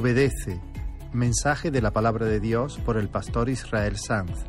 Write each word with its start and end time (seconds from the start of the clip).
Obedece. 0.00 0.58
Mensaje 1.12 1.70
de 1.70 1.82
la 1.82 1.90
palabra 1.90 2.24
de 2.24 2.40
Dios 2.40 2.80
por 2.86 2.96
el 2.96 3.10
pastor 3.10 3.50
Israel 3.50 3.98
Sanz 3.98 4.46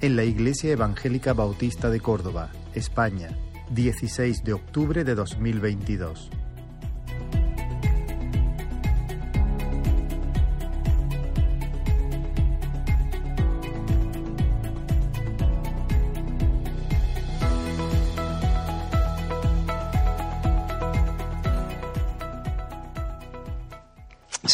en 0.00 0.16
la 0.16 0.24
Iglesia 0.24 0.72
Evangélica 0.72 1.34
Bautista 1.34 1.88
de 1.88 2.00
Córdoba, 2.00 2.50
España, 2.74 3.28
16 3.70 4.42
de 4.42 4.54
octubre 4.54 5.04
de 5.04 5.14
2022. 5.14 6.30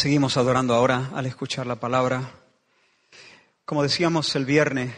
Seguimos 0.05 0.37
adorando 0.37 0.75
ahora 0.75 1.09
al 1.15 1.25
escuchar 1.25 1.65
la 1.65 1.79
palabra. 1.79 2.29
Como 3.65 3.81
decíamos 3.81 4.35
el 4.35 4.45
viernes, 4.45 4.93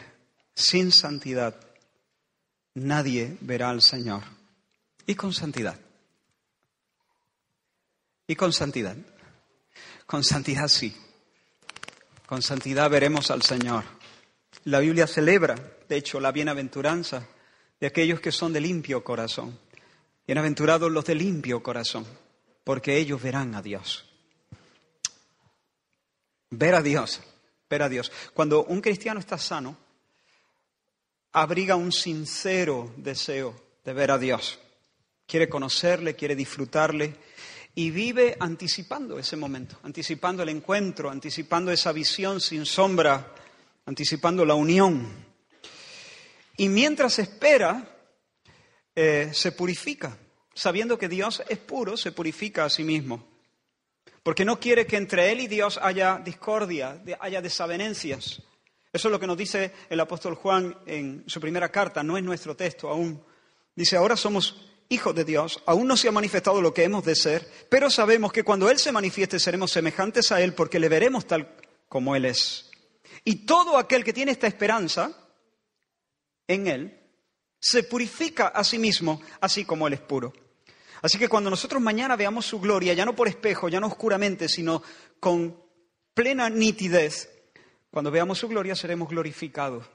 sin 0.52 0.92
santidad 0.92 1.58
nadie 2.74 3.38
verá 3.40 3.70
al 3.70 3.80
Señor. 3.80 4.22
Y 5.06 5.14
con 5.14 5.32
santidad. 5.32 5.80
Y 8.26 8.36
con 8.36 8.52
santidad. 8.52 8.98
Con 10.04 10.24
santidad 10.24 10.68
sí. 10.68 10.94
Con 12.26 12.42
santidad 12.42 12.90
veremos 12.90 13.30
al 13.30 13.40
Señor. 13.40 13.84
La 14.64 14.80
Biblia 14.80 15.06
celebra, 15.06 15.54
de 15.88 15.96
hecho, 15.96 16.20
la 16.20 16.32
bienaventuranza 16.32 17.26
de 17.80 17.86
aquellos 17.86 18.20
que 18.20 18.30
son 18.30 18.52
de 18.52 18.60
limpio 18.60 19.02
corazón. 19.02 19.58
Bienaventurados 20.26 20.92
los 20.92 21.06
de 21.06 21.14
limpio 21.14 21.62
corazón, 21.62 22.04
porque 22.62 22.98
ellos 22.98 23.22
verán 23.22 23.54
a 23.54 23.62
Dios. 23.62 24.07
Ver 26.50 26.74
a 26.74 26.82
Dios, 26.82 27.20
ver 27.68 27.82
a 27.82 27.88
Dios. 27.88 28.10
Cuando 28.32 28.64
un 28.64 28.80
cristiano 28.80 29.20
está 29.20 29.36
sano, 29.36 29.76
abriga 31.32 31.76
un 31.76 31.92
sincero 31.92 32.92
deseo 32.96 33.54
de 33.84 33.92
ver 33.92 34.10
a 34.10 34.18
Dios. 34.18 34.58
Quiere 35.26 35.48
conocerle, 35.48 36.16
quiere 36.16 36.34
disfrutarle 36.34 37.16
y 37.74 37.90
vive 37.90 38.36
anticipando 38.40 39.18
ese 39.18 39.36
momento, 39.36 39.78
anticipando 39.82 40.42
el 40.42 40.48
encuentro, 40.48 41.10
anticipando 41.10 41.70
esa 41.70 41.92
visión 41.92 42.40
sin 42.40 42.64
sombra, 42.64 43.34
anticipando 43.84 44.44
la 44.46 44.54
unión. 44.54 45.06
Y 46.56 46.70
mientras 46.70 47.18
espera, 47.18 47.94
eh, 48.96 49.30
se 49.32 49.52
purifica, 49.52 50.16
sabiendo 50.54 50.98
que 50.98 51.08
Dios 51.08 51.42
es 51.46 51.58
puro, 51.58 51.96
se 51.98 52.10
purifica 52.10 52.64
a 52.64 52.70
sí 52.70 52.84
mismo 52.84 53.37
porque 54.28 54.44
no 54.44 54.60
quiere 54.60 54.86
que 54.86 54.98
entre 54.98 55.32
Él 55.32 55.40
y 55.40 55.46
Dios 55.46 55.80
haya 55.80 56.20
discordia, 56.22 57.02
haya 57.18 57.40
desavenencias. 57.40 58.42
Eso 58.92 59.08
es 59.08 59.10
lo 59.10 59.18
que 59.18 59.26
nos 59.26 59.38
dice 59.38 59.72
el 59.88 59.98
apóstol 60.00 60.34
Juan 60.34 60.76
en 60.84 61.24
su 61.26 61.40
primera 61.40 61.70
carta, 61.70 62.02
no 62.02 62.14
es 62.18 62.22
nuestro 62.22 62.54
texto 62.54 62.90
aún. 62.90 63.24
Dice, 63.74 63.96
ahora 63.96 64.18
somos 64.18 64.68
hijos 64.90 65.14
de 65.14 65.24
Dios, 65.24 65.62
aún 65.64 65.86
no 65.88 65.96
se 65.96 66.08
ha 66.08 66.12
manifestado 66.12 66.60
lo 66.60 66.74
que 66.74 66.84
hemos 66.84 67.06
de 67.06 67.14
ser, 67.14 67.50
pero 67.70 67.88
sabemos 67.88 68.30
que 68.30 68.44
cuando 68.44 68.68
Él 68.68 68.78
se 68.78 68.92
manifieste 68.92 69.40
seremos 69.40 69.70
semejantes 69.70 70.30
a 70.30 70.42
Él 70.42 70.52
porque 70.52 70.78
le 70.78 70.90
veremos 70.90 71.26
tal 71.26 71.56
como 71.88 72.14
Él 72.14 72.26
es. 72.26 72.70
Y 73.24 73.46
todo 73.46 73.78
aquel 73.78 74.04
que 74.04 74.12
tiene 74.12 74.32
esta 74.32 74.46
esperanza 74.46 75.10
en 76.46 76.66
Él 76.66 77.00
se 77.58 77.82
purifica 77.82 78.48
a 78.48 78.62
sí 78.62 78.78
mismo, 78.78 79.22
así 79.40 79.64
como 79.64 79.86
Él 79.86 79.94
es 79.94 80.00
puro. 80.00 80.34
Así 81.02 81.18
que 81.18 81.28
cuando 81.28 81.50
nosotros 81.50 81.80
mañana 81.80 82.16
veamos 82.16 82.46
su 82.46 82.60
gloria, 82.60 82.94
ya 82.94 83.04
no 83.04 83.14
por 83.14 83.28
espejo, 83.28 83.68
ya 83.68 83.80
no 83.80 83.86
oscuramente, 83.86 84.48
sino 84.48 84.82
con 85.20 85.62
plena 86.14 86.50
nitidez, 86.50 87.30
cuando 87.90 88.10
veamos 88.10 88.38
su 88.38 88.48
gloria 88.48 88.74
seremos 88.74 89.08
glorificados, 89.08 89.86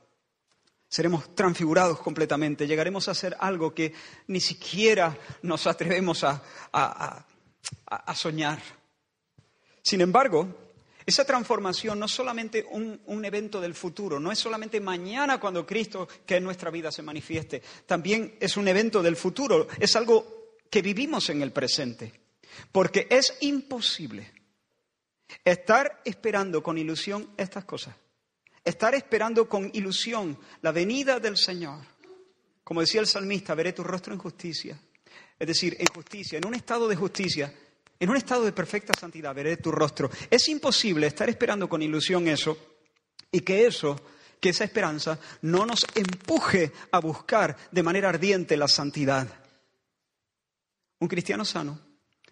seremos 0.88 1.36
transfigurados 1.36 2.00
completamente, 2.00 2.68
llegaremos 2.68 3.08
a 3.08 3.14
ser 3.14 3.36
algo 3.40 3.74
que 3.74 3.94
ni 4.28 4.40
siquiera 4.40 5.18
nos 5.42 5.68
atrevemos 5.68 6.24
a, 6.24 7.26
soñar. 8.16 8.60
Sin 9.82 10.02
embargo, 10.02 10.48
esa 11.06 11.26
transformación 11.26 12.00
no 12.00 12.06
es 12.06 12.12
solamente 12.12 12.66
un, 12.72 13.02
un, 13.06 13.26
evento 13.26 13.60
del 13.60 13.74
futuro, 13.74 14.20
no 14.20 14.32
es 14.32 14.40
solamente 14.40 14.80
mañana 14.80 15.40
cuando 15.40 15.66
Cristo, 15.66 16.08
que 16.26 16.38
en 16.38 16.46
nuestra 16.46 16.72
vida 16.72 16.92
se 16.92 17.02
manifieste, 17.02 17.62
también 17.86 18.38
es 18.40 18.56
un 18.56 18.68
evento 18.68 19.04
del 19.04 19.18
futuro, 19.18 19.68
es 19.80 19.96
algo 19.98 20.33
que 20.74 20.82
vivimos 20.82 21.30
en 21.30 21.44
el 21.44 21.52
presente. 21.52 22.12
Porque 22.72 23.06
es 23.08 23.38
imposible 23.42 24.32
estar 25.46 26.02
esperando 26.04 26.64
con 26.64 26.80
ilusión 26.80 27.30
estas 27.38 27.64
cosas. 27.64 27.96
Estar 28.66 28.96
esperando 28.96 29.48
con 29.48 29.70
ilusión 29.76 30.36
la 30.64 30.72
venida 30.72 31.20
del 31.20 31.38
Señor. 31.38 31.78
Como 32.64 32.82
decía 32.82 33.02
el 33.02 33.06
salmista, 33.06 33.54
veré 33.54 33.74
tu 33.74 33.84
rostro 33.84 34.14
en 34.14 34.20
justicia. 34.20 34.76
Es 35.38 35.46
decir, 35.46 35.78
en 35.78 35.86
justicia, 35.94 36.40
en 36.40 36.48
un 36.48 36.56
estado 36.56 36.88
de 36.88 36.96
justicia, 36.96 37.54
en 38.00 38.10
un 38.10 38.18
estado 38.18 38.44
de 38.44 38.52
perfecta 38.52 38.94
santidad, 39.00 39.36
veré 39.36 39.58
tu 39.58 39.72
rostro. 39.72 40.10
Es 40.28 40.50
imposible 40.50 41.06
estar 41.06 41.30
esperando 41.30 41.70
con 41.70 41.84
ilusión 41.84 42.28
eso 42.28 42.58
y 43.32 43.42
que 43.42 43.68
eso, 43.68 43.96
que 44.40 44.50
esa 44.50 44.64
esperanza 44.64 45.20
no 45.44 45.68
nos 45.68 45.86
empuje 45.94 46.72
a 46.90 46.98
buscar 46.98 47.56
de 47.72 47.84
manera 47.84 48.10
ardiente 48.10 48.58
la 48.58 48.68
santidad. 48.68 49.43
Un 51.04 51.10
cristiano 51.10 51.44
sano, 51.44 51.78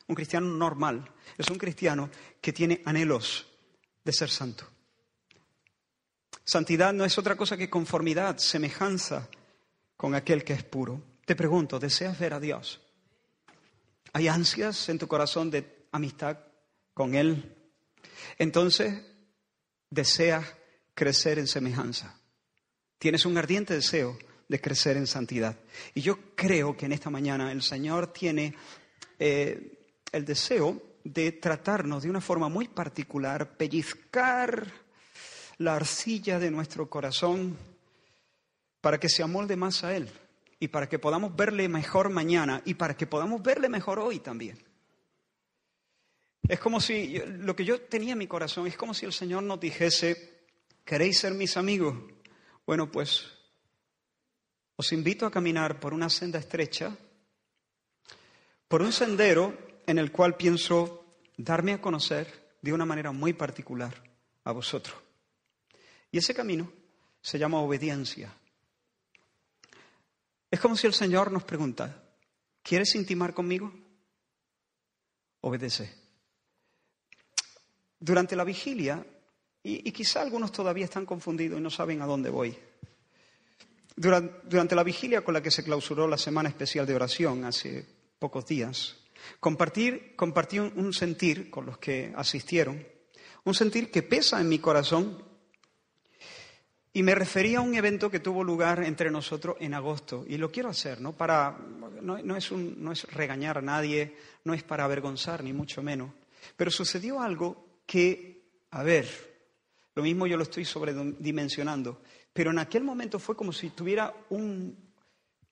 un 0.07 0.15
cristiano 0.15 0.47
normal, 0.47 1.11
es 1.37 1.49
un 1.49 1.57
cristiano 1.57 2.09
que 2.39 2.53
tiene 2.53 2.81
anhelos 2.85 3.45
de 4.01 4.13
ser 4.13 4.29
santo. 4.29 4.65
Santidad 6.45 6.93
no 6.93 7.03
es 7.03 7.17
otra 7.17 7.35
cosa 7.35 7.57
que 7.57 7.69
conformidad, 7.69 8.37
semejanza 8.37 9.27
con 9.97 10.15
aquel 10.15 10.45
que 10.45 10.53
es 10.53 10.63
puro. 10.63 11.03
Te 11.25 11.35
pregunto, 11.35 11.79
¿deseas 11.79 12.17
ver 12.17 12.33
a 12.33 12.39
Dios? 12.39 12.79
¿Hay 14.13 14.29
ansias 14.29 14.87
en 14.87 14.99
tu 14.99 15.05
corazón 15.05 15.51
de 15.51 15.87
amistad 15.91 16.37
con 16.93 17.13
Él? 17.13 17.53
Entonces, 18.37 19.03
deseas 19.89 20.45
crecer 20.93 21.39
en 21.39 21.47
semejanza. 21.47 22.21
Tienes 22.99 23.25
un 23.25 23.37
ardiente 23.37 23.73
deseo 23.73 24.17
de 24.51 24.59
crecer 24.59 24.97
en 24.97 25.07
santidad. 25.07 25.57
Y 25.95 26.01
yo 26.01 26.35
creo 26.35 26.75
que 26.75 26.85
en 26.85 26.91
esta 26.91 27.09
mañana 27.09 27.53
el 27.53 27.61
Señor 27.61 28.11
tiene 28.11 28.53
eh, 29.17 29.79
el 30.11 30.25
deseo 30.25 30.97
de 31.05 31.31
tratarnos 31.31 32.03
de 32.03 32.09
una 32.09 32.19
forma 32.19 32.49
muy 32.49 32.67
particular, 32.67 33.55
pellizcar 33.55 34.67
la 35.57 35.77
arcilla 35.77 36.37
de 36.37 36.51
nuestro 36.51 36.89
corazón 36.89 37.57
para 38.81 38.99
que 38.99 39.07
se 39.07 39.23
amolde 39.23 39.55
más 39.55 39.85
a 39.85 39.95
Él 39.95 40.09
y 40.59 40.67
para 40.67 40.89
que 40.89 40.99
podamos 40.99 41.33
verle 41.33 41.69
mejor 41.69 42.09
mañana 42.09 42.61
y 42.65 42.73
para 42.73 42.97
que 42.97 43.07
podamos 43.07 43.41
verle 43.41 43.69
mejor 43.69 43.99
hoy 43.99 44.19
también. 44.19 44.61
Es 46.45 46.59
como 46.59 46.81
si 46.81 47.19
lo 47.25 47.55
que 47.55 47.63
yo 47.63 47.79
tenía 47.79 48.11
en 48.11 48.17
mi 48.17 48.27
corazón 48.27 48.67
es 48.67 48.75
como 48.75 48.93
si 48.93 49.05
el 49.05 49.13
Señor 49.13 49.43
nos 49.43 49.61
dijese, 49.61 50.41
¿queréis 50.83 51.19
ser 51.19 51.35
mis 51.35 51.55
amigos? 51.55 51.95
Bueno, 52.65 52.91
pues 52.91 53.40
os 54.81 54.91
invito 54.97 55.27
a 55.27 55.31
caminar 55.31 55.79
por 55.79 55.93
una 55.93 56.09
senda 56.09 56.39
estrecha, 56.41 56.89
por 58.67 58.81
un 58.81 58.91
sendero 58.91 59.53
en 59.85 59.99
el 59.99 60.11
cual 60.11 60.33
pienso 60.35 61.05
darme 61.37 61.73
a 61.73 61.81
conocer 61.81 62.57
de 62.63 62.73
una 62.73 62.83
manera 62.83 63.11
muy 63.11 63.33
particular 63.33 63.93
a 64.43 64.51
vosotros. 64.51 64.97
Y 66.09 66.17
ese 66.17 66.33
camino 66.33 66.73
se 67.21 67.37
llama 67.37 67.61
obediencia. 67.61 68.33
Es 70.49 70.59
como 70.59 70.75
si 70.75 70.87
el 70.87 70.95
Señor 70.95 71.31
nos 71.31 71.43
pregunta, 71.43 72.01
¿quieres 72.63 72.95
intimar 72.95 73.35
conmigo? 73.35 73.71
Obedece. 75.41 75.93
Durante 77.99 78.35
la 78.35 78.43
vigilia, 78.43 79.05
y, 79.61 79.87
y 79.87 79.91
quizá 79.91 80.23
algunos 80.23 80.51
todavía 80.51 80.85
están 80.85 81.05
confundidos 81.05 81.59
y 81.59 81.61
no 81.61 81.69
saben 81.69 82.01
a 82.01 82.07
dónde 82.07 82.31
voy, 82.31 82.57
durante, 84.01 84.75
la 84.75 84.83
vigilia 84.83 85.23
con 85.23 85.35
la 85.35 85.43
que 85.43 85.51
se 85.51 85.63
clausuró 85.63 86.07
la 86.07 86.17
Semana 86.17 86.49
Especial 86.49 86.87
de 86.87 86.95
Oración 86.95 87.45
hace 87.45 87.85
pocos 88.17 88.47
días, 88.47 88.97
compartí 89.39 90.59
un, 90.59 90.93
sentir 90.93 91.51
con 91.51 91.67
los 91.67 91.77
que 91.77 92.11
asistieron, 92.15 92.83
un 93.43 93.53
sentir 93.53 93.91
que 93.91 94.01
pesa 94.01 94.41
en 94.41 94.49
mi 94.49 94.57
corazón 94.57 95.23
y 96.93 97.03
me 97.03 97.13
refería 97.13 97.59
a 97.59 97.61
un 97.61 97.75
evento 97.75 98.09
que 98.09 98.19
tuvo 98.19 98.43
lugar 98.43 98.83
entre 98.83 99.11
nosotros 99.11 99.55
en 99.59 99.75
agosto. 99.75 100.25
Y 100.27 100.37
lo 100.37 100.51
quiero 100.51 100.69
hacer, 100.69 100.99
¿no? 100.99 101.13
Para, 101.13 101.57
no, 102.01 102.17
es 102.35 102.51
no, 102.51 102.91
es 102.91 103.03
regañar 103.13 103.59
a 103.59 103.61
nadie, 103.61 104.17
no 104.43 104.53
es 104.53 104.63
para 104.63 104.83
avergonzar, 104.83 105.43
ni 105.43 105.53
mucho 105.53 105.83
menos. 105.83 106.11
Pero 106.57 106.71
sucedió 106.71 107.21
algo 107.21 107.81
que, 107.85 108.41
a 108.71 108.83
ver, 108.83 109.07
lo 109.93 110.03
mismo 110.03 110.25
yo 110.25 110.37
lo 110.37 110.43
estoy 110.43 110.65
sobredimensionando, 110.65 112.01
pero 112.33 112.51
en 112.51 112.59
aquel 112.59 112.83
momento 112.83 113.19
fue 113.19 113.35
como 113.35 113.51
si 113.51 113.69
tuviera 113.71 114.13
un, 114.29 114.77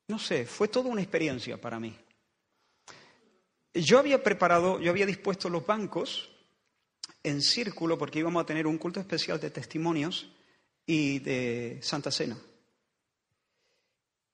no 0.08 0.20
sé, 0.20 0.46
fue 0.46 0.68
toda 0.68 0.90
una 0.90 1.02
experiencia 1.02 1.60
para 1.60 1.80
mí. 1.80 1.96
Yo 3.74 4.00
había 4.00 4.24
preparado, 4.24 4.80
yo 4.80 4.90
había 4.90 5.06
dispuesto 5.06 5.50
los 5.50 5.66
bancos 5.66 6.30
en 7.24 7.42
círculo 7.42 7.98
porque 7.98 8.20
íbamos 8.20 8.42
a 8.42 8.46
tener 8.46 8.66
un 8.66 8.78
culto 8.78 9.00
especial 9.00 9.40
de 9.40 9.52
testimonios 9.52 10.32
y 10.86 11.20
de 11.20 11.80
Santa 11.82 12.12
Cena. 12.12 12.38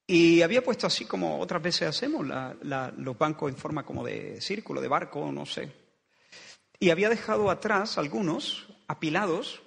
Y 0.07 0.43
había 0.43 0.63
puesto 0.63 0.85
así 0.85 1.05
como 1.05 1.39
otras 1.39 1.61
veces 1.61 1.89
hacemos 1.89 2.27
los 2.27 3.17
bancos 3.17 3.51
en 3.51 3.57
forma 3.57 3.83
como 3.83 4.05
de 4.05 4.39
círculo, 4.39 4.79
de 4.79 4.87
barco, 4.87 5.31
no 5.31 5.45
sé. 5.45 5.71
Y 6.79 6.91
había 6.91 7.09
dejado 7.09 7.49
atrás 7.49 7.97
algunos 7.97 8.67
apilados. 8.87 9.63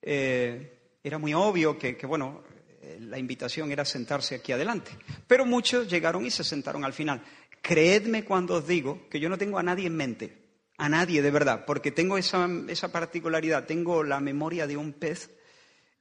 Eh, 0.00 0.77
era 1.02 1.18
muy 1.18 1.34
obvio 1.34 1.78
que, 1.78 1.94
bueno, 2.06 2.42
la 3.00 3.18
invitación 3.18 3.70
era 3.70 3.84
sentarse 3.84 4.36
aquí 4.36 4.52
adelante. 4.52 4.90
Pero 5.26 5.46
muchos 5.46 5.88
llegaron 5.88 6.24
y 6.26 6.30
se 6.30 6.44
sentaron 6.44 6.84
al 6.84 6.92
final. 6.92 7.22
Creedme 7.62 8.24
cuando 8.24 8.54
os 8.54 8.66
digo 8.66 9.08
que 9.08 9.20
yo 9.20 9.28
no 9.28 9.38
tengo 9.38 9.58
a 9.58 9.62
nadie 9.62 9.86
en 9.86 9.96
mente, 9.96 10.38
a 10.76 10.88
nadie 10.88 11.22
de 11.22 11.30
verdad, 11.30 11.64
porque 11.66 11.90
tengo 11.90 12.18
esa, 12.18 12.48
esa 12.68 12.92
particularidad, 12.92 13.66
tengo 13.66 14.04
la 14.04 14.20
memoria 14.20 14.66
de 14.66 14.76
un 14.76 14.92
pez 14.92 15.30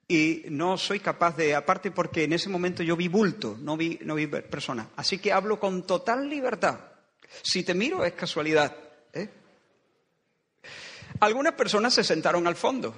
y 0.08 0.44
no 0.50 0.78
soy 0.78 1.00
capaz 1.00 1.36
de, 1.36 1.54
aparte 1.54 1.92
porque 1.92 2.24
en 2.24 2.34
ese 2.34 2.48
momento 2.48 2.82
yo 2.84 2.96
vi 2.96 3.08
bulto, 3.08 3.58
no 3.60 3.76
vi, 3.76 4.00
no 4.04 4.16
vi 4.16 4.28
persona. 4.28 4.90
Así 4.96 5.18
que 5.18 5.34
hablo 5.34 5.60
con 5.60 5.86
total 5.86 6.30
libertad. 6.30 6.80
Si 7.42 7.64
te 7.64 7.74
miro 7.74 8.06
es 8.06 8.14
casualidad. 8.14 8.76
¿eh? 9.14 9.30
Algunas 11.20 11.54
personas 11.54 11.94
se 11.94 12.06
sentaron 12.06 12.48
al 12.48 12.56
fondo, 12.56 12.96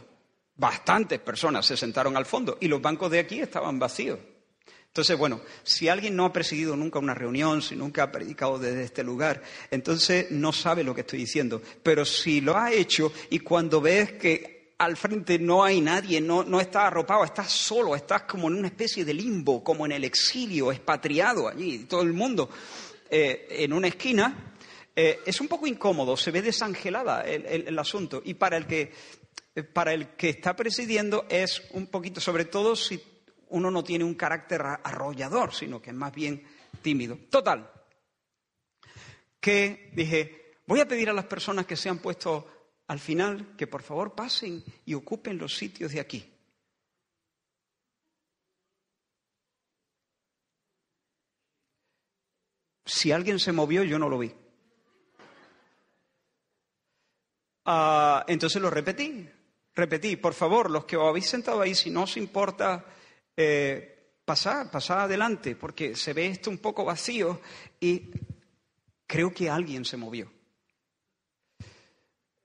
bastantes 0.59 1.19
personas 1.19 1.65
se 1.65 1.77
sentaron 1.77 2.15
al 2.15 2.25
fondo 2.25 2.57
y 2.59 2.67
los 2.67 2.81
bancos 2.81 3.09
de 3.09 3.19
aquí 3.19 3.39
estaban 3.39 3.79
vacíos. 3.79 4.19
Entonces, 4.87 5.17
bueno, 5.17 5.41
si 5.63 5.87
alguien 5.87 6.15
no 6.15 6.25
ha 6.25 6.33
presidido 6.33 6.75
nunca 6.75 6.99
una 6.99 7.13
reunión, 7.13 7.61
si 7.61 7.75
nunca 7.75 8.03
ha 8.03 8.11
predicado 8.11 8.57
desde 8.57 8.83
este 8.83 9.03
lugar, 9.03 9.41
entonces 9.69 10.31
no 10.31 10.51
sabe 10.51 10.83
lo 10.83 10.95
que 10.95 11.01
estoy 11.01 11.19
diciendo. 11.19 11.61
Pero 11.83 12.05
si 12.05 12.41
lo 12.41 12.57
ha 12.57 12.73
hecho 12.73 13.13
y 13.29 13.39
cuando 13.39 13.81
ves 13.81 14.13
que 14.13 14.73
al 14.79 14.97
frente 14.97 15.37
no 15.37 15.63
hay 15.63 15.79
nadie, 15.79 16.19
no, 16.19 16.43
no 16.43 16.59
estás 16.59 16.85
arropado, 16.85 17.23
estás 17.23 17.51
solo, 17.51 17.95
estás 17.95 18.23
como 18.23 18.47
en 18.47 18.55
una 18.55 18.67
especie 18.67 19.05
de 19.05 19.13
limbo, 19.13 19.63
como 19.63 19.85
en 19.85 19.91
el 19.91 20.03
exilio, 20.03 20.71
expatriado 20.71 21.47
allí, 21.47 21.79
todo 21.79 22.01
el 22.01 22.13
mundo 22.13 22.49
eh, 23.09 23.47
en 23.51 23.73
una 23.73 23.87
esquina. 23.87 24.55
Eh, 24.95 25.19
es 25.25 25.39
un 25.39 25.47
poco 25.47 25.67
incómodo, 25.67 26.17
se 26.17 26.31
ve 26.31 26.41
desangelada 26.41 27.21
el, 27.21 27.77
asunto. 27.77 28.21
Y 28.25 28.33
para 28.33 28.57
el, 28.57 28.65
que, 28.67 28.91
para 29.73 29.93
el 29.93 30.15
que 30.15 30.29
está 30.29 30.55
presidiendo 30.55 31.25
es 31.29 31.61
un 31.71 31.87
poquito, 31.87 32.21
sobre 32.21 32.45
todo 32.45 32.75
si 32.75 33.01
uno 33.49 33.71
no 33.71 33.83
tiene 33.83 34.03
un 34.03 34.15
carácter 34.15 34.61
arrollador, 34.61 35.53
sino 35.53 35.81
que 35.81 35.89
es 35.89 35.95
más 35.95 36.13
bien 36.13 36.45
tímido. 36.81 37.17
Total, 37.29 37.69
que 39.39 39.91
dije, 39.93 40.55
voy 40.65 40.79
a 40.79 40.87
pedir 40.87 41.09
a 41.09 41.13
las 41.13 41.25
personas 41.25 41.65
que 41.65 41.75
se 41.75 41.89
han 41.89 41.99
puesto 41.99 42.47
al 42.87 42.99
final 42.99 43.55
que 43.55 43.67
por 43.67 43.83
favor 43.83 44.15
pasen 44.15 44.63
y 44.85 44.93
ocupen 44.93 45.37
los 45.37 45.55
sitios 45.55 45.91
de 45.91 45.99
aquí. 45.99 46.33
Si 52.85 53.11
alguien 53.11 53.39
se 53.39 53.51
movió, 53.51 53.83
yo 53.83 53.99
no 53.99 54.09
lo 54.09 54.17
vi. 54.17 54.33
Ah, 57.65 58.25
entonces 58.27 58.59
lo 58.59 58.71
repetí, 58.71 59.29
repetí, 59.75 60.15
por 60.15 60.33
favor, 60.33 60.69
los 60.69 60.85
que 60.85 60.97
os 60.97 61.07
habéis 61.07 61.27
sentado 61.27 61.61
ahí, 61.61 61.75
si 61.75 61.89
no 61.89 62.03
os 62.03 62.17
importa, 62.17 62.85
eh, 63.35 64.13
pasar, 64.25 64.69
pasar 64.69 64.99
adelante, 64.99 65.55
porque 65.55 65.95
se 65.95 66.13
ve 66.13 66.27
esto 66.27 66.49
un 66.49 66.59
poco 66.59 66.85
vacío 66.85 67.41
y 67.79 68.11
creo 69.07 69.33
que 69.33 69.49
alguien 69.49 69.85
se 69.85 69.97
movió. 69.97 70.31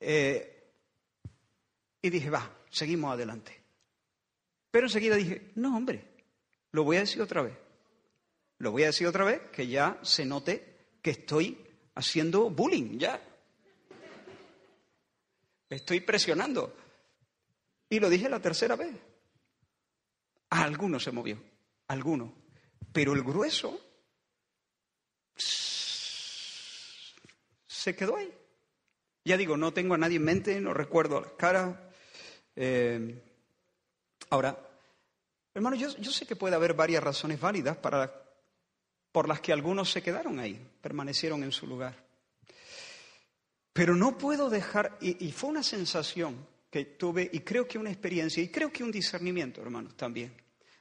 Eh, 0.01 0.73
y 2.01 2.11
dije, 2.11 2.31
va, 2.31 2.51
seguimos 2.71 3.13
adelante. 3.13 3.61
Pero 4.71 4.87
enseguida 4.87 5.17
dije, 5.17 5.53
no, 5.55 5.77
hombre, 5.77 6.05
lo 6.73 6.85
voy 6.85 6.97
a 6.97 7.01
decir 7.01 7.23
otra 7.23 7.43
vez. 7.43 7.57
Lo 8.59 8.71
voy 8.71 8.85
a 8.85 8.87
decir 8.87 9.07
otra 9.07 9.25
vez, 9.25 9.41
que 9.53 9.67
ya 9.67 9.99
se 10.03 10.25
note 10.25 10.97
que 11.03 11.11
estoy 11.11 11.59
haciendo 11.95 12.51
bullying, 12.51 12.99
ya. 12.99 13.23
Estoy 15.69 16.01
presionando. 16.01 16.77
Y 17.95 18.01
lo 18.01 18.11
dije 18.11 18.29
la 18.29 18.41
tercera 18.41 18.75
vez. 18.75 18.91
A 20.51 20.65
alguno 20.65 20.99
se 20.99 21.13
movió, 21.13 21.41
alguno. 21.87 22.35
Pero 22.93 23.13
el 23.13 23.23
grueso 23.23 23.81
se 27.69 27.95
quedó 27.95 28.17
ahí. 28.17 28.37
Ya 29.25 29.37
digo, 29.37 29.57
no 29.57 29.73
tengo 29.73 29.95
a 29.95 29.99
nadie 29.99 30.17
en 30.17 30.25
mente, 30.25 30.61
no 30.61 30.75
recuerdo 30.75 31.21
las 31.21 31.33
caras. 31.35 31.77
Eh, 32.57 33.23
ahora, 34.31 34.59
hermano, 35.55 35.77
yo, 35.77 36.11
sé 36.11 36.27
que 36.27 36.35
puede 36.35 36.57
haber 36.57 36.75
varias 36.75 37.05
razones 37.05 37.41
válidas 37.41 37.77
para, 37.77 38.13
por 39.13 39.29
las 39.29 39.39
que 39.39 39.53
algunos 39.53 39.89
se 39.93 40.03
quedaron 40.03 40.41
ahí, 40.41 40.61
permanecieron 40.81 41.45
en 41.45 41.53
su 41.53 41.69
lugar. 41.69 41.95
Pero 43.73 43.95
no 43.95 44.19
puedo 44.19 44.51
dejar, 44.51 44.99
y 45.01 45.31
fue 45.31 45.51
una 45.51 45.63
sensación 45.63 46.54
que 46.75 46.87
tuve, 46.87 47.31
y 47.33 47.39
creo 47.39 47.69
que 47.69 47.79
una 47.79 47.91
experiencia, 47.91 48.43
y 48.43 48.49
creo 48.49 48.73
que 48.73 48.83
un 48.83 48.91
discernimiento, 48.91 49.63
hermanos, 49.63 49.97
también. 49.97 50.35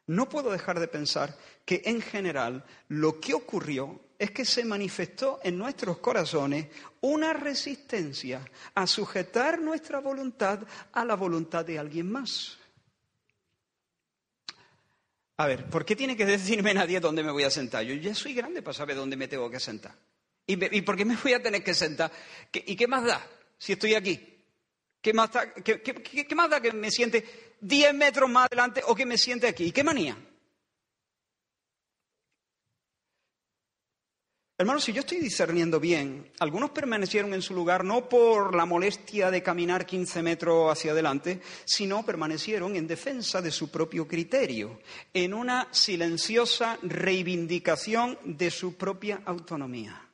No 0.08 0.28
puedo 0.28 0.50
dejar 0.50 0.80
de 0.80 0.88
pensar 0.88 1.38
que 1.64 1.84
en 1.86 2.02
general 2.02 2.66
lo 2.88 3.20
que 3.20 3.36
ocurrió 3.36 4.02
es 4.18 4.32
que 4.32 4.44
se 4.44 4.66
manifestó 4.66 5.40
en 5.44 5.56
nuestros 5.56 6.00
corazones 6.00 6.66
una 7.02 7.34
resistencia 7.34 8.44
a 8.74 8.88
sujetar 8.88 9.62
nuestra 9.62 10.00
voluntad 10.00 10.66
a 10.94 11.06
la 11.06 11.16
voluntad 11.16 11.64
de 11.64 11.78
alguien 11.78 12.12
más. 12.12 12.58
A 15.38 15.46
ver, 15.46 15.70
¿por 15.70 15.86
qué 15.86 15.96
tiene 15.96 16.18
que 16.18 16.26
decirme 16.26 16.74
nadie 16.74 17.00
dónde 17.00 17.22
me 17.22 17.32
voy 17.32 17.44
a 17.44 17.52
sentar? 17.52 17.84
Yo 17.84 17.94
ya 17.94 18.16
soy 18.16 18.34
grande 18.34 18.64
para 18.64 18.74
saber 18.74 18.96
dónde 18.96 19.16
me 19.16 19.28
tengo 19.28 19.48
que 19.48 19.60
sentar. 19.60 19.94
¿Y, 20.48 20.82
por 20.82 20.98
qué 20.98 21.06
me 21.06 21.18
voy 21.18 21.34
a 21.34 21.44
tener 21.44 21.64
que 21.64 21.76
sentar? 21.76 22.12
¿Y 22.52 22.76
qué 22.76 22.88
más 22.88 23.06
da 23.06 23.24
si 23.60 23.74
estoy 23.74 23.94
aquí? 23.94 24.33
¿Qué 25.04 25.12
más, 25.14 25.34
da, 25.34 25.54
más 26.34 26.50
da 26.50 26.62
que 26.62 26.72
me 26.72 26.90
siente 26.90 27.58
10 27.60 27.94
metros 27.94 28.30
más 28.30 28.46
adelante 28.46 28.82
o 28.88 28.96
que 28.96 29.06
me 29.06 29.18
siente 29.18 29.48
aquí? 29.48 29.66
¿Y 29.66 29.72
qué 29.74 29.84
manía? 29.84 30.16
Hermanos, 34.58 34.86
si 34.86 34.94
yo 34.94 35.02
estoy 35.02 35.18
discerniendo 35.18 35.82
bien, 35.82 36.32
algunos 36.40 36.70
permanecieron 36.70 37.34
en 37.34 37.42
su 37.42 37.54
lugar 37.54 37.84
no 37.84 38.08
por 38.08 38.56
la 38.56 38.66
molestia 38.66 39.30
de 39.30 39.44
caminar 39.44 39.86
15 39.86 40.24
metros 40.24 40.72
hacia 40.72 40.94
adelante, 40.94 41.42
sino 41.66 42.06
permanecieron 42.06 42.78
en 42.78 42.88
defensa 42.88 43.42
de 43.42 43.52
su 43.52 43.70
propio 43.70 44.08
criterio, 44.08 44.80
en 45.14 45.34
una 45.34 45.68
silenciosa 45.72 46.80
reivindicación 46.82 48.18
de 48.24 48.50
su 48.50 48.78
propia 48.78 49.22
autonomía. 49.26 50.08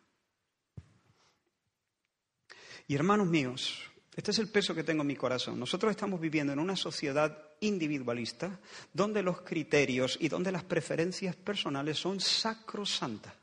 Y 2.87 2.95
hermanos 2.95 3.27
míos, 3.27 3.88
este 4.19 4.31
es 4.31 4.39
el 4.39 4.49
peso 4.49 4.75
que 4.75 4.83
tengo 4.83 5.03
en 5.03 5.07
mi 5.07 5.15
corazón. 5.15 5.57
Nosotros 5.57 5.91
estamos 5.91 6.19
viviendo 6.19 6.51
en 6.51 6.59
una 6.59 6.75
sociedad 6.75 7.41
individualista 7.61 8.59
donde 8.91 9.23
los 9.23 9.43
criterios 9.43 10.17
y 10.19 10.27
donde 10.27 10.51
las 10.51 10.65
preferencias 10.65 11.37
personales 11.37 11.99
son 11.99 12.19
sacrosantas. 12.19 13.33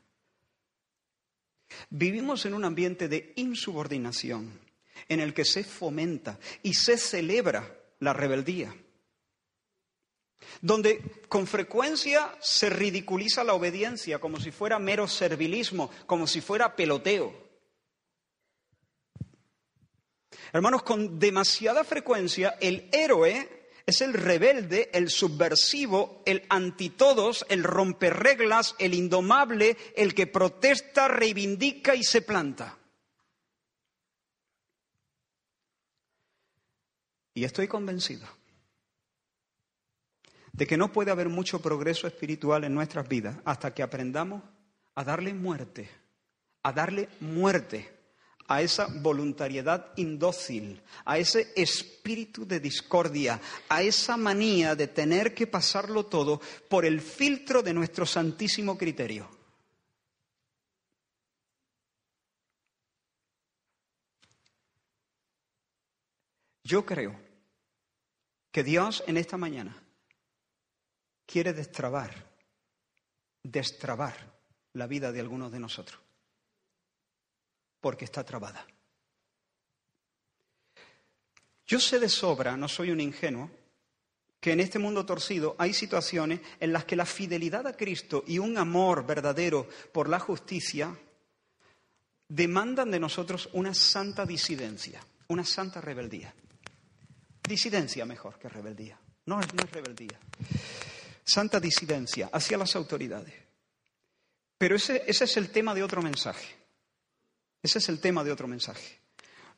Vivimos 1.89 2.45
en 2.45 2.53
un 2.53 2.63
ambiente 2.63 3.07
de 3.07 3.33
insubordinación 3.37 4.51
en 5.09 5.19
el 5.19 5.33
que 5.33 5.45
se 5.45 5.63
fomenta 5.63 6.37
y 6.61 6.75
se 6.75 6.95
celebra 6.99 7.75
la 7.99 8.13
rebeldía, 8.13 8.71
donde 10.61 11.23
con 11.27 11.47
frecuencia 11.47 12.37
se 12.39 12.69
ridiculiza 12.69 13.43
la 13.43 13.55
obediencia 13.55 14.19
como 14.19 14.39
si 14.39 14.51
fuera 14.51 14.77
mero 14.77 15.07
servilismo, 15.07 15.89
como 16.05 16.27
si 16.27 16.39
fuera 16.39 16.75
peloteo. 16.75 17.46
Hermanos, 20.53 20.83
con 20.83 21.19
demasiada 21.19 21.83
frecuencia 21.83 22.57
el 22.61 22.89
héroe 22.91 23.57
es 23.85 24.01
el 24.01 24.13
rebelde, 24.13 24.89
el 24.93 25.09
subversivo, 25.09 26.21
el 26.25 26.43
antitodos, 26.49 27.45
el 27.49 27.63
romperreglas, 27.63 28.75
el 28.79 28.93
indomable, 28.93 29.77
el 29.95 30.13
que 30.13 30.27
protesta, 30.27 31.07
reivindica 31.07 31.95
y 31.95 32.03
se 32.03 32.21
planta. 32.21 32.77
Y 37.33 37.45
estoy 37.45 37.67
convencido 37.67 38.27
de 40.51 40.65
que 40.65 40.75
no 40.75 40.91
puede 40.91 41.11
haber 41.11 41.29
mucho 41.29 41.61
progreso 41.61 42.07
espiritual 42.07 42.63
en 42.63 42.73
nuestras 42.73 43.07
vidas 43.07 43.37
hasta 43.45 43.73
que 43.73 43.83
aprendamos 43.83 44.43
a 44.95 45.03
darle 45.03 45.33
muerte, 45.33 45.87
a 46.63 46.73
darle 46.73 47.07
muerte 47.19 47.96
a 48.47 48.61
esa 48.61 48.87
voluntariedad 48.87 49.93
indócil, 49.97 50.81
a 51.05 51.17
ese 51.17 51.53
espíritu 51.55 52.45
de 52.45 52.59
discordia, 52.59 53.39
a 53.69 53.83
esa 53.83 54.17
manía 54.17 54.75
de 54.75 54.87
tener 54.87 55.33
que 55.33 55.47
pasarlo 55.47 56.05
todo 56.05 56.41
por 56.69 56.85
el 56.85 57.01
filtro 57.01 57.61
de 57.61 57.73
nuestro 57.73 58.05
santísimo 58.05 58.77
criterio. 58.77 59.29
Yo 66.63 66.85
creo 66.85 67.17
que 68.51 68.61
Dios 68.61 69.01
en 69.07 69.15
esta 69.15 69.37
mañana 69.37 69.81
quiere 71.25 71.53
destrabar, 71.53 72.11
destrabar 73.41 74.37
la 74.73 74.85
vida 74.85 75.13
de 75.13 75.21
algunos 75.21 75.51
de 75.51 75.59
nosotros, 75.59 76.01
porque 77.79 78.05
está 78.05 78.23
trabada. 78.23 78.65
Yo 81.67 81.79
sé 81.79 81.99
de 81.99 82.09
sobra, 82.09 82.55
no 82.55 82.67
soy 82.67 82.91
un 82.91 83.01
ingenuo, 83.01 83.51
que 84.39 84.53
en 84.53 84.59
este 84.59 84.79
mundo 84.79 85.05
torcido 85.05 85.55
hay 85.57 85.73
situaciones 85.73 86.39
en 86.59 86.71
las 86.71 86.85
que 86.85 86.95
la 86.95 87.05
fidelidad 87.05 87.67
a 87.67 87.75
Cristo 87.75 88.23
y 88.25 88.39
un 88.39 88.57
amor 88.57 89.05
verdadero 89.05 89.67
por 89.91 90.07
la 90.07 90.19
justicia 90.19 90.95
demandan 92.27 92.91
de 92.91 92.99
nosotros 92.99 93.49
una 93.53 93.73
santa 93.73 94.25
disidencia, 94.25 95.01
una 95.27 95.43
santa 95.43 95.81
rebeldía. 95.81 96.33
Disidencia 97.47 98.05
mejor 98.05 98.37
que 98.37 98.49
rebeldía. 98.49 98.99
No, 99.25 99.41
es 99.41 99.47
rebeldía. 99.71 100.19
Santa 101.25 101.59
disidencia 101.59 102.29
hacia 102.31 102.57
las 102.57 102.75
autoridades. 102.75 103.33
Pero 104.57 104.75
ese, 104.75 105.03
ese 105.07 105.25
es 105.25 105.37
el 105.37 105.49
tema 105.49 105.73
de 105.73 105.83
otro 105.83 106.01
mensaje. 106.01 106.55
Ese 107.61 107.79
es 107.79 107.89
el 107.89 107.99
tema 107.99 108.23
de 108.23 108.31
otro 108.31 108.47
mensaje. 108.47 108.99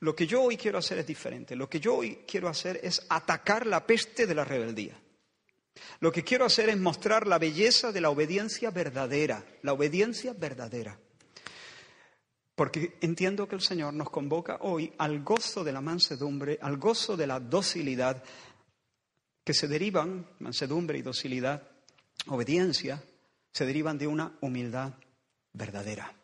Lo 0.01 0.15
que 0.15 0.25
yo 0.25 0.41
hoy 0.43 0.55
quiero 0.55 0.77
hacer 0.77 0.99
es 0.99 1.07
diferente. 1.07 1.55
Lo 1.55 1.69
que 1.69 1.79
yo 1.79 1.95
hoy 1.95 2.19
quiero 2.27 2.47
hacer 2.47 2.79
es 2.81 3.05
atacar 3.09 3.65
la 3.65 3.85
peste 3.85 4.25
de 4.25 4.35
la 4.35 4.45
rebeldía. 4.45 4.97
Lo 5.99 6.11
que 6.11 6.23
quiero 6.23 6.45
hacer 6.45 6.69
es 6.69 6.77
mostrar 6.77 7.27
la 7.27 7.37
belleza 7.37 7.91
de 7.91 8.01
la 8.01 8.09
obediencia 8.09 8.71
verdadera, 8.71 9.45
la 9.61 9.73
obediencia 9.73 10.33
verdadera. 10.33 10.97
Porque 12.55 12.97
entiendo 13.01 13.47
que 13.47 13.55
el 13.55 13.61
Señor 13.61 13.93
nos 13.93 14.09
convoca 14.09 14.57
hoy 14.61 14.91
al 14.97 15.23
gozo 15.23 15.63
de 15.63 15.71
la 15.71 15.81
mansedumbre, 15.81 16.59
al 16.61 16.77
gozo 16.77 17.15
de 17.15 17.27
la 17.27 17.39
docilidad, 17.39 18.21
que 19.43 19.53
se 19.53 19.67
derivan, 19.67 20.27
mansedumbre 20.39 20.97
y 20.97 21.01
docilidad, 21.01 21.63
obediencia, 22.27 23.01
se 23.53 23.65
derivan 23.65 23.97
de 23.97 24.07
una 24.07 24.37
humildad 24.41 24.93
verdadera. 25.53 26.18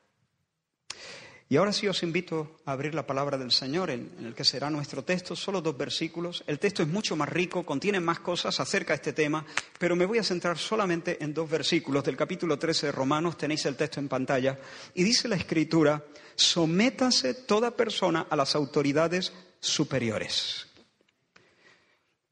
Y 1.47 1.57
ahora 1.57 1.71
sí 1.71 1.87
os 1.87 2.01
invito 2.01 2.57
a 2.65 2.71
abrir 2.71 2.95
la 2.95 3.05
palabra 3.05 3.37
del 3.37 3.51
Señor, 3.51 3.91
en, 3.91 4.11
el 4.19 4.33
que 4.33 4.43
será 4.43 4.71
nuestro 4.71 5.03
texto, 5.03 5.35
solo 5.35 5.61
dos 5.61 5.77
versículos. 5.77 6.43
El 6.47 6.57
texto 6.57 6.81
es 6.81 6.89
mucho 6.89 7.15
más 7.15 7.29
rico, 7.29 7.63
contiene 7.63 7.99
más 7.99 8.19
cosas 8.19 8.59
acerca 8.59 8.93
de 8.93 8.95
este 8.95 9.13
tema, 9.13 9.45
pero 9.77 9.95
me 9.95 10.07
voy 10.07 10.17
a 10.17 10.23
centrar 10.23 10.57
solamente 10.57 11.23
en 11.23 11.35
dos 11.35 11.47
versículos 11.47 12.03
del 12.03 12.17
capítulo 12.17 12.57
13 12.57 12.87
de 12.87 12.91
Romanos, 12.91 13.37
tenéis 13.37 13.63
el 13.67 13.75
texto 13.75 13.99
en 13.99 14.07
pantalla, 14.07 14.57
y 14.95 15.03
dice 15.03 15.27
la 15.27 15.35
Escritura, 15.35 16.03
sométase 16.35 17.35
toda 17.35 17.75
persona 17.75 18.25
a 18.27 18.35
las 18.35 18.55
autoridades 18.55 19.31
superiores. 19.59 20.65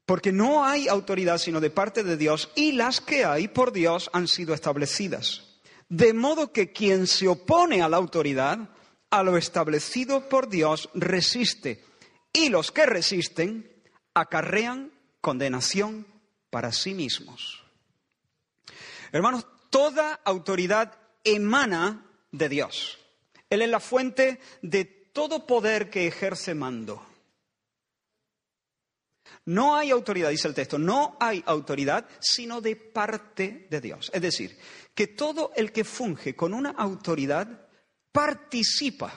Porque 0.06 0.32
no 0.32 0.64
hay 0.64 0.88
autoridad 0.88 1.38
sino 1.38 1.60
de 1.60 1.70
parte 1.70 2.02
de 2.02 2.16
Dios, 2.16 2.50
y 2.56 2.72
las 2.72 3.00
que 3.00 3.24
hay 3.24 3.46
por 3.46 3.70
Dios 3.70 4.10
han 4.12 4.26
sido 4.26 4.54
establecidas. 4.54 5.60
De 5.88 6.12
modo 6.12 6.50
que 6.50 6.72
quien 6.72 7.06
se 7.06 7.28
opone 7.28 7.80
a 7.80 7.88
la 7.88 7.96
autoridad, 7.96 8.73
a 9.14 9.22
lo 9.22 9.36
establecido 9.36 10.28
por 10.28 10.48
Dios 10.48 10.90
resiste 10.92 11.84
y 12.32 12.48
los 12.48 12.72
que 12.72 12.84
resisten 12.84 13.72
acarrean 14.12 14.90
condenación 15.20 16.04
para 16.50 16.72
sí 16.72 16.94
mismos. 16.94 17.62
Hermanos, 19.12 19.46
toda 19.70 20.14
autoridad 20.24 20.98
emana 21.22 22.04
de 22.32 22.48
Dios. 22.48 22.98
Él 23.48 23.62
es 23.62 23.68
la 23.68 23.78
fuente 23.78 24.40
de 24.62 24.84
todo 24.84 25.46
poder 25.46 25.90
que 25.90 26.08
ejerce 26.08 26.52
mando. 26.52 27.06
No 29.44 29.76
hay 29.76 29.92
autoridad, 29.92 30.30
dice 30.30 30.48
el 30.48 30.54
texto, 30.54 30.76
no 30.76 31.16
hay 31.20 31.40
autoridad 31.46 32.08
sino 32.18 32.60
de 32.60 32.74
parte 32.74 33.68
de 33.70 33.80
Dios. 33.80 34.10
Es 34.12 34.22
decir, 34.22 34.58
que 34.92 35.06
todo 35.06 35.52
el 35.54 35.70
que 35.70 35.84
funge 35.84 36.34
con 36.34 36.52
una 36.52 36.70
autoridad 36.70 37.63
participa. 38.14 39.12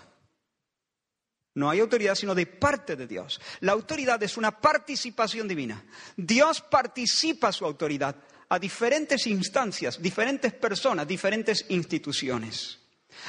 No 1.54 1.70
hay 1.70 1.80
autoridad 1.80 2.16
sino 2.16 2.34
de 2.34 2.48
parte 2.48 2.96
de 2.96 3.06
Dios. 3.06 3.40
La 3.60 3.74
autoridad 3.74 4.22
es 4.24 4.38
una 4.38 4.60
participación 4.60 5.48
divina. 5.48 5.86
Dios 6.16 6.62
participa 6.62 7.52
su 7.52 7.64
autoridad 7.66 8.16
a 8.50 8.58
diferentes 8.58 9.28
instancias, 9.28 10.02
diferentes 10.02 10.52
personas, 10.54 11.08
diferentes 11.08 11.66
instituciones. 11.70 12.80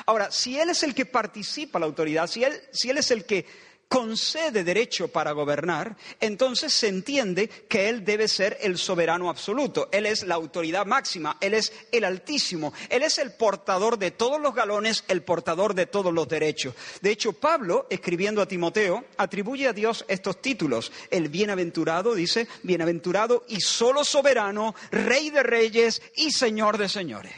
Ahora, 0.06 0.30
si 0.30 0.58
Él 0.58 0.70
es 0.70 0.82
el 0.82 0.94
que 0.94 1.04
participa 1.04 1.78
la 1.78 1.86
autoridad, 1.86 2.26
si 2.26 2.44
Él, 2.44 2.52
si 2.72 2.88
él 2.88 2.98
es 2.98 3.10
el 3.10 3.26
que 3.26 3.46
concede 3.88 4.64
derecho 4.64 5.08
para 5.08 5.32
gobernar, 5.32 5.96
entonces 6.20 6.72
se 6.72 6.88
entiende 6.88 7.48
que 7.48 7.88
Él 7.88 8.04
debe 8.04 8.28
ser 8.28 8.58
el 8.60 8.78
soberano 8.78 9.30
absoluto. 9.30 9.88
Él 9.92 10.06
es 10.06 10.22
la 10.24 10.34
autoridad 10.34 10.86
máxima, 10.86 11.38
Él 11.40 11.54
es 11.54 11.72
el 11.90 12.04
altísimo, 12.04 12.72
Él 12.90 13.02
es 13.02 13.18
el 13.18 13.32
portador 13.32 13.98
de 13.98 14.10
todos 14.10 14.40
los 14.40 14.54
galones, 14.54 15.04
el 15.08 15.22
portador 15.22 15.74
de 15.74 15.86
todos 15.86 16.12
los 16.12 16.28
derechos. 16.28 16.74
De 17.00 17.10
hecho, 17.10 17.32
Pablo, 17.32 17.86
escribiendo 17.90 18.42
a 18.42 18.46
Timoteo, 18.46 19.06
atribuye 19.16 19.66
a 19.66 19.72
Dios 19.72 20.04
estos 20.08 20.40
títulos. 20.42 20.92
El 21.10 21.28
bienaventurado, 21.28 22.14
dice, 22.14 22.46
bienaventurado 22.62 23.44
y 23.48 23.60
solo 23.60 24.04
soberano, 24.04 24.74
rey 24.90 25.30
de 25.30 25.42
reyes 25.42 26.02
y 26.16 26.30
señor 26.30 26.78
de 26.78 26.88
señores. 26.88 27.32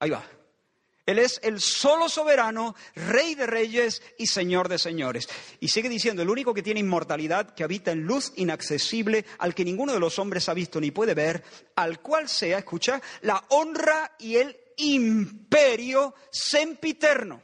Ahí 0.00 0.10
va. 0.10 0.33
Él 1.06 1.18
es 1.18 1.38
el 1.42 1.60
solo 1.60 2.08
soberano, 2.08 2.74
rey 2.94 3.34
de 3.34 3.46
reyes 3.46 4.02
y 4.18 4.26
señor 4.26 4.68
de 4.68 4.78
señores. 4.78 5.28
Y 5.60 5.68
sigue 5.68 5.90
diciendo, 5.90 6.22
el 6.22 6.30
único 6.30 6.54
que 6.54 6.62
tiene 6.62 6.80
inmortalidad, 6.80 7.54
que 7.54 7.64
habita 7.64 7.92
en 7.92 8.04
luz 8.04 8.32
inaccesible, 8.36 9.26
al 9.38 9.54
que 9.54 9.66
ninguno 9.66 9.92
de 9.92 10.00
los 10.00 10.18
hombres 10.18 10.48
ha 10.48 10.54
visto 10.54 10.80
ni 10.80 10.90
puede 10.90 11.12
ver, 11.12 11.44
al 11.76 12.00
cual 12.00 12.28
sea, 12.28 12.58
escucha, 12.58 13.02
la 13.20 13.44
honra 13.50 14.14
y 14.18 14.36
el 14.36 14.56
imperio 14.78 16.14
sempiterno. 16.30 17.42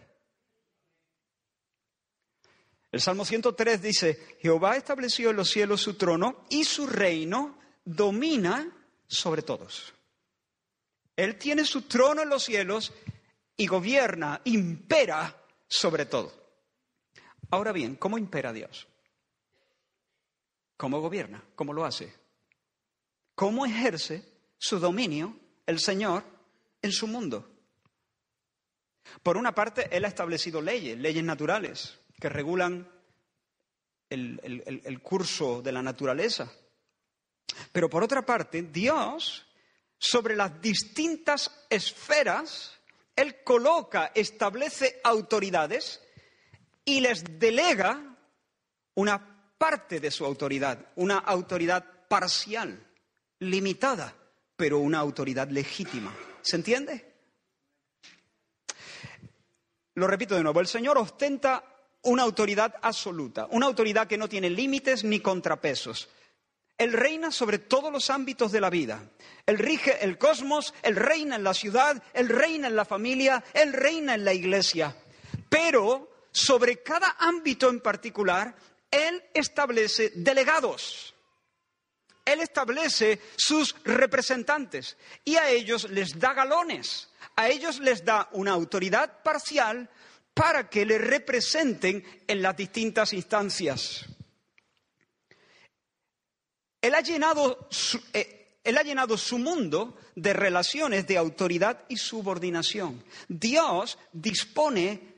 El 2.90 3.00
Salmo 3.00 3.24
103 3.24 3.82
dice, 3.82 4.36
Jehová 4.40 4.76
estableció 4.76 5.30
en 5.30 5.36
los 5.36 5.50
cielos 5.50 5.82
su 5.82 5.94
trono 5.94 6.44
y 6.48 6.64
su 6.64 6.86
reino 6.86 7.58
domina 7.84 8.68
sobre 9.06 9.42
todos. 9.42 9.94
Él 11.14 11.36
tiene 11.36 11.64
su 11.64 11.82
trono 11.82 12.22
en 12.22 12.30
los 12.30 12.44
cielos 12.44 12.92
y 13.60 13.66
gobierna, 13.66 14.40
impera 14.44 15.36
sobre 15.68 16.06
todo. 16.06 16.32
Ahora 17.50 17.72
bien, 17.72 17.96
¿cómo 17.96 18.16
impera 18.16 18.54
Dios? 18.54 18.88
¿Cómo 20.78 20.98
gobierna? 21.02 21.44
¿Cómo 21.56 21.74
lo 21.74 21.84
hace? 21.84 22.10
¿Cómo 23.34 23.66
ejerce 23.66 24.24
su 24.56 24.78
dominio 24.78 25.38
el 25.66 25.78
Señor 25.78 26.24
en 26.80 26.90
su 26.90 27.06
mundo? 27.06 27.50
Por 29.22 29.36
una 29.36 29.54
parte, 29.54 29.94
Él 29.94 30.06
ha 30.06 30.08
establecido 30.08 30.62
leyes, 30.62 30.96
leyes 30.96 31.22
naturales, 31.22 31.98
que 32.18 32.30
regulan 32.30 32.90
el, 34.08 34.40
el, 34.42 35.02
curso 35.02 35.60
de 35.60 35.72
la 35.72 35.82
naturaleza. 35.82 36.50
Pero 37.72 37.90
por 37.90 38.02
otra 38.02 38.24
parte, 38.24 38.62
Dios, 38.62 39.46
sobre 39.98 40.34
las 40.34 40.62
distintas 40.62 41.66
esferas 41.68 42.79
él 43.20 43.42
coloca, 43.44 44.12
establece 44.14 45.00
autoridades 45.04 46.00
y 46.84 47.00
les 47.00 47.24
delega 47.38 48.16
una 48.94 49.54
parte 49.58 50.00
de 50.00 50.10
su 50.10 50.24
autoridad, 50.24 50.86
una 50.96 51.18
autoridad 51.18 51.84
parcial, 52.08 52.82
limitada, 53.40 54.14
pero 54.56 54.78
una 54.78 54.98
autoridad 54.98 55.48
legítima. 55.48 56.14
¿Se 56.42 56.56
entiende? 56.56 57.10
Lo 59.94 60.06
repito 60.06 60.34
de 60.34 60.42
nuevo, 60.42 60.60
el 60.60 60.66
Señor 60.66 60.96
ostenta 60.98 61.64
una 62.02 62.22
autoridad 62.22 62.74
absoluta, 62.80 63.46
una 63.50 63.66
autoridad 63.66 64.06
que 64.06 64.16
no 64.16 64.28
tiene 64.28 64.48
límites 64.48 65.04
ni 65.04 65.20
contrapesos. 65.20 66.08
Él 66.80 66.94
reina 66.94 67.30
sobre 67.30 67.58
todos 67.58 67.92
los 67.92 68.08
ámbitos 68.08 68.52
de 68.52 68.60
la 68.62 68.70
vida. 68.70 69.02
Él 69.44 69.58
rige 69.58 70.02
el 70.02 70.16
cosmos, 70.16 70.72
Él 70.80 70.96
reina 70.96 71.36
en 71.36 71.44
la 71.44 71.52
ciudad, 71.52 72.02
Él 72.14 72.30
reina 72.30 72.68
en 72.68 72.74
la 72.74 72.86
familia, 72.86 73.44
Él 73.52 73.74
reina 73.74 74.14
en 74.14 74.24
la 74.24 74.32
iglesia. 74.32 74.96
Pero 75.50 76.10
sobre 76.32 76.82
cada 76.82 77.16
ámbito 77.18 77.68
en 77.68 77.80
particular, 77.80 78.56
Él 78.90 79.22
establece 79.34 80.12
delegados. 80.14 81.14
Él 82.24 82.40
establece 82.40 83.20
sus 83.36 83.76
representantes 83.84 84.96
y 85.22 85.36
a 85.36 85.50
ellos 85.50 85.90
les 85.90 86.18
da 86.18 86.32
galones. 86.32 87.10
A 87.36 87.50
ellos 87.50 87.78
les 87.78 88.06
da 88.06 88.30
una 88.32 88.52
autoridad 88.52 89.22
parcial 89.22 89.90
para 90.32 90.70
que 90.70 90.86
le 90.86 90.96
representen 90.96 92.02
en 92.26 92.40
las 92.40 92.56
distintas 92.56 93.12
instancias. 93.12 94.06
Él 96.80 96.94
ha 96.94 97.00
llenado 97.00 97.66
su, 97.70 98.00
eh, 98.12 98.58
él 98.64 98.78
ha 98.78 98.82
llenado 98.82 99.16
su 99.16 99.38
mundo 99.38 99.98
de 100.14 100.32
relaciones 100.32 101.06
de 101.06 101.16
autoridad 101.16 101.84
y 101.88 101.96
subordinación. 101.96 103.02
Dios 103.28 103.98
dispone 104.12 105.14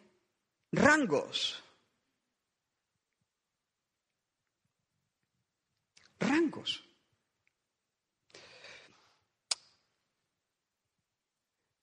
rangos. 0.73 1.63
rangos. 6.23 6.83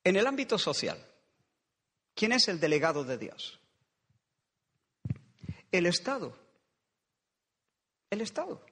En 0.04 0.16
el 0.16 0.26
ámbito 0.26 0.58
social, 0.58 0.98
¿quién 2.16 2.32
es 2.32 2.48
el 2.48 2.60
delegado 2.60 3.04
de 3.04 3.18
Dios? 3.18 3.60
El 5.72 5.86
Estado. 5.86 6.36
El 8.10 8.22
Estado. 8.22 8.66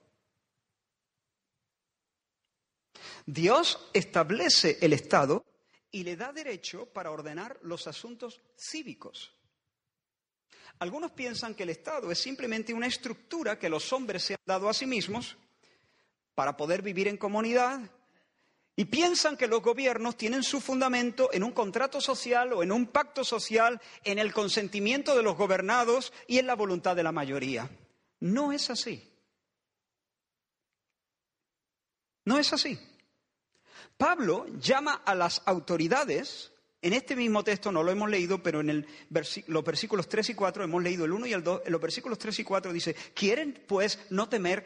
Dios 3.27 3.89
establece 3.93 4.77
el 4.79 4.93
Estado 4.93 5.46
y 5.91 6.03
le 6.03 6.15
da 6.15 6.31
derecho 6.31 6.86
para 6.86 7.12
ordenar 7.12 7.60
los 7.62 7.86
asuntos 7.86 8.39
cívicos. 8.57 9.34
Algunos 10.79 11.12
piensan 11.12 11.53
que 11.53 11.63
el 11.63 11.72
Estado 11.72 12.10
es 12.10 12.19
simplemente 12.19 12.74
una 12.74 12.88
estructura 12.88 13.60
que 13.60 13.67
los 13.67 13.91
hombres 13.91 14.24
se 14.24 14.36
han 14.36 14.39
dado 14.46 14.69
a 14.69 14.74
sí 14.74 14.86
mismos 14.86 15.36
para 16.36 16.55
poder 16.55 16.81
vivir 16.81 17.10
en 17.10 17.17
comunidad 17.17 17.81
y 18.77 18.86
piensan 18.86 19.36
que 19.36 19.48
los 19.48 19.62
gobiernos 19.62 20.15
tienen 20.15 20.41
su 20.41 20.62
fundamento 20.62 21.29
en 21.34 21.43
un 21.43 21.51
contrato 21.51 22.00
social 22.00 22.53
o 22.53 22.63
en 22.63 22.72
un 22.72 22.88
pacto 22.88 23.25
social, 23.25 23.81
en 24.05 24.19
el 24.19 24.31
consentimiento 24.31 25.17
de 25.17 25.24
los 25.24 25.36
gobernados 25.36 26.13
y 26.27 26.38
en 26.38 26.48
la 26.48 26.55
voluntad 26.55 26.96
de 26.96 27.03
la 27.03 27.12
mayoría. 27.12 27.69
No 28.22 28.53
es 28.53 28.69
así. 28.69 29.03
No 32.24 32.38
es 32.38 32.53
así. 32.53 32.79
Pablo 33.98 34.46
llama 34.60 35.01
a 35.06 35.16
las 35.16 35.42
autoridades, 35.46 36.51
en 36.82 36.94
este 36.94 37.16
mismo 37.16 37.44
texto 37.44 37.72
no 37.72 37.82
lo 37.82 37.92
hemos 37.92 38.10
leído, 38.10 38.42
pero 38.44 38.62
en 38.62 38.86
los 39.48 39.63
versículos 39.63 40.08
3 40.08 40.30
y 40.30 40.34
4 40.36 40.63
hemos 40.63 40.84
leído 40.84 41.06
el 41.06 41.13
1 41.13 41.25
y 41.25 41.34
el 41.34 41.44
2, 41.44 41.63
en 41.66 41.72
los 41.72 41.82
versículos 41.82 42.20
3 42.20 42.39
y 42.39 42.44
4 42.44 42.72
dice, 42.72 42.96
¿quieren 43.16 43.63
pues 43.68 44.00
no 44.12 44.30
temer 44.30 44.66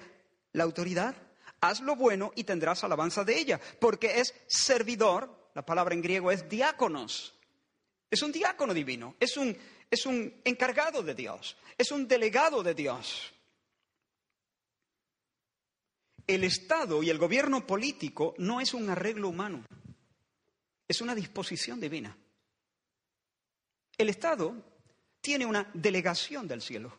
la 0.52 0.66
autoridad? 0.66 1.16
Haz 1.62 1.80
lo 1.80 1.96
bueno 1.96 2.34
y 2.36 2.44
tendrás 2.44 2.84
alabanza 2.84 3.24
de 3.24 3.40
ella, 3.40 3.62
porque 3.80 4.20
es 4.20 4.34
servidor, 4.48 5.50
la 5.56 5.66
palabra 5.66 5.94
en 5.94 6.02
griego 6.02 6.32
es 6.32 6.50
diáconos, 6.50 7.34
es 8.10 8.22
un 8.22 8.34
diácono 8.34 8.74
divino, 8.74 9.16
es 9.20 9.38
un, 9.38 9.58
es 9.90 10.06
un 10.06 10.42
encargado 10.44 11.04
de 11.04 11.16
Dios, 11.16 11.56
es 11.78 11.92
un 11.92 12.08
delegado 12.08 12.64
de 12.64 12.74
Dios 12.74 13.32
el 16.36 16.46
Estado 16.46 17.04
y 17.04 17.10
el 17.10 17.18
gobierno 17.18 17.68
político 17.68 18.34
no 18.38 18.62
es 18.62 18.74
un 18.74 18.90
arreglo 18.90 19.28
humano, 19.28 19.66
es 20.88 21.02
una 21.02 21.14
disposición 21.14 21.80
divina. 21.82 22.18
El 23.98 24.08
Estado 24.08 24.56
tiene 25.20 25.46
una 25.46 25.70
delegación 25.74 26.48
del 26.48 26.62
cielo. 26.62 26.98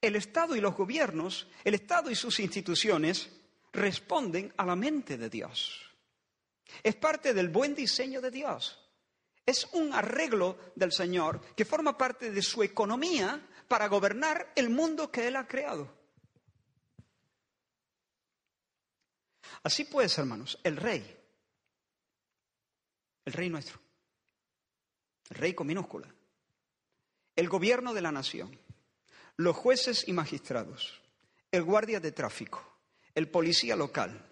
El 0.00 0.16
Estado 0.16 0.56
y 0.56 0.60
los 0.60 0.74
gobiernos, 0.74 1.46
el 1.64 1.74
Estado 1.74 2.10
y 2.10 2.14
sus 2.14 2.40
instituciones 2.40 3.30
responden 3.72 4.52
a 4.56 4.64
la 4.64 4.74
mente 4.74 5.18
de 5.18 5.28
Dios. 5.28 5.82
Es 6.82 6.96
parte 6.96 7.34
del 7.34 7.50
buen 7.50 7.74
diseño 7.74 8.22
de 8.22 8.30
Dios. 8.30 8.80
Es 9.44 9.68
un 9.72 9.92
arreglo 9.92 10.58
del 10.74 10.92
Señor 10.92 11.42
que 11.54 11.66
forma 11.66 11.98
parte 11.98 12.30
de 12.30 12.40
su 12.40 12.62
economía 12.62 13.46
para 13.68 13.88
gobernar 13.88 14.52
el 14.56 14.70
mundo 14.70 15.10
que 15.10 15.26
Él 15.26 15.36
ha 15.36 15.46
creado. 15.46 16.03
Así 19.64 19.84
pues, 19.84 20.16
hermanos, 20.18 20.58
el 20.62 20.76
rey, 20.76 21.04
el 23.24 23.32
rey 23.32 23.48
nuestro, 23.48 23.80
el 25.30 25.36
rey 25.36 25.54
con 25.54 25.66
minúscula, 25.66 26.14
el 27.34 27.48
gobierno 27.48 27.94
de 27.94 28.02
la 28.02 28.12
nación, 28.12 28.56
los 29.36 29.56
jueces 29.56 30.06
y 30.06 30.12
magistrados, 30.12 31.00
el 31.50 31.62
guardia 31.62 31.98
de 31.98 32.12
tráfico, 32.12 32.62
el 33.14 33.28
policía 33.30 33.74
local, 33.74 34.28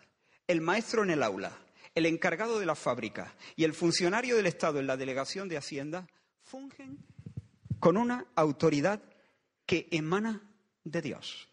el 0.46 0.60
maestro 0.60 1.02
en 1.02 1.10
el 1.10 1.22
aula, 1.22 1.58
el 1.94 2.04
encargado 2.04 2.60
de 2.60 2.66
la 2.66 2.74
fábrica 2.74 3.34
y 3.56 3.64
el 3.64 3.72
funcionario 3.72 4.36
del 4.36 4.46
Estado 4.46 4.80
en 4.80 4.86
la 4.86 4.98
delegación 4.98 5.48
de 5.48 5.56
Hacienda 5.56 6.06
fungen 6.42 6.98
con 7.80 7.96
una 7.96 8.26
autoridad 8.34 9.02
que 9.64 9.88
emana 9.90 10.42
de 10.84 11.00
Dios. 11.02 11.48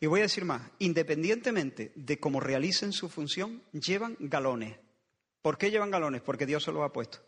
Y 0.00 0.06
voy 0.06 0.20
a 0.20 0.24
decir 0.24 0.44
más, 0.44 0.62
independientemente 0.78 1.92
de 1.94 2.18
cómo 2.18 2.40
realicen 2.40 2.92
su 2.92 3.08
función, 3.08 3.62
llevan 3.72 4.16
galones. 4.18 4.78
¿Por 5.40 5.58
qué 5.58 5.70
llevan 5.70 5.90
galones? 5.90 6.22
Porque 6.22 6.46
Dios 6.46 6.64
se 6.64 6.72
los 6.72 6.82
ha 6.82 6.92
puesto. 6.92 7.18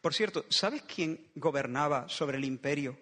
Por 0.00 0.14
cierto, 0.14 0.44
¿sabes 0.50 0.82
quién 0.82 1.30
gobernaba 1.34 2.08
sobre 2.08 2.36
el 2.36 2.44
imperio 2.44 2.98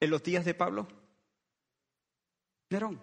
en 0.00 0.10
los 0.10 0.22
días 0.22 0.44
de 0.44 0.54
Pablo? 0.54 0.86
Nerón. 2.70 3.00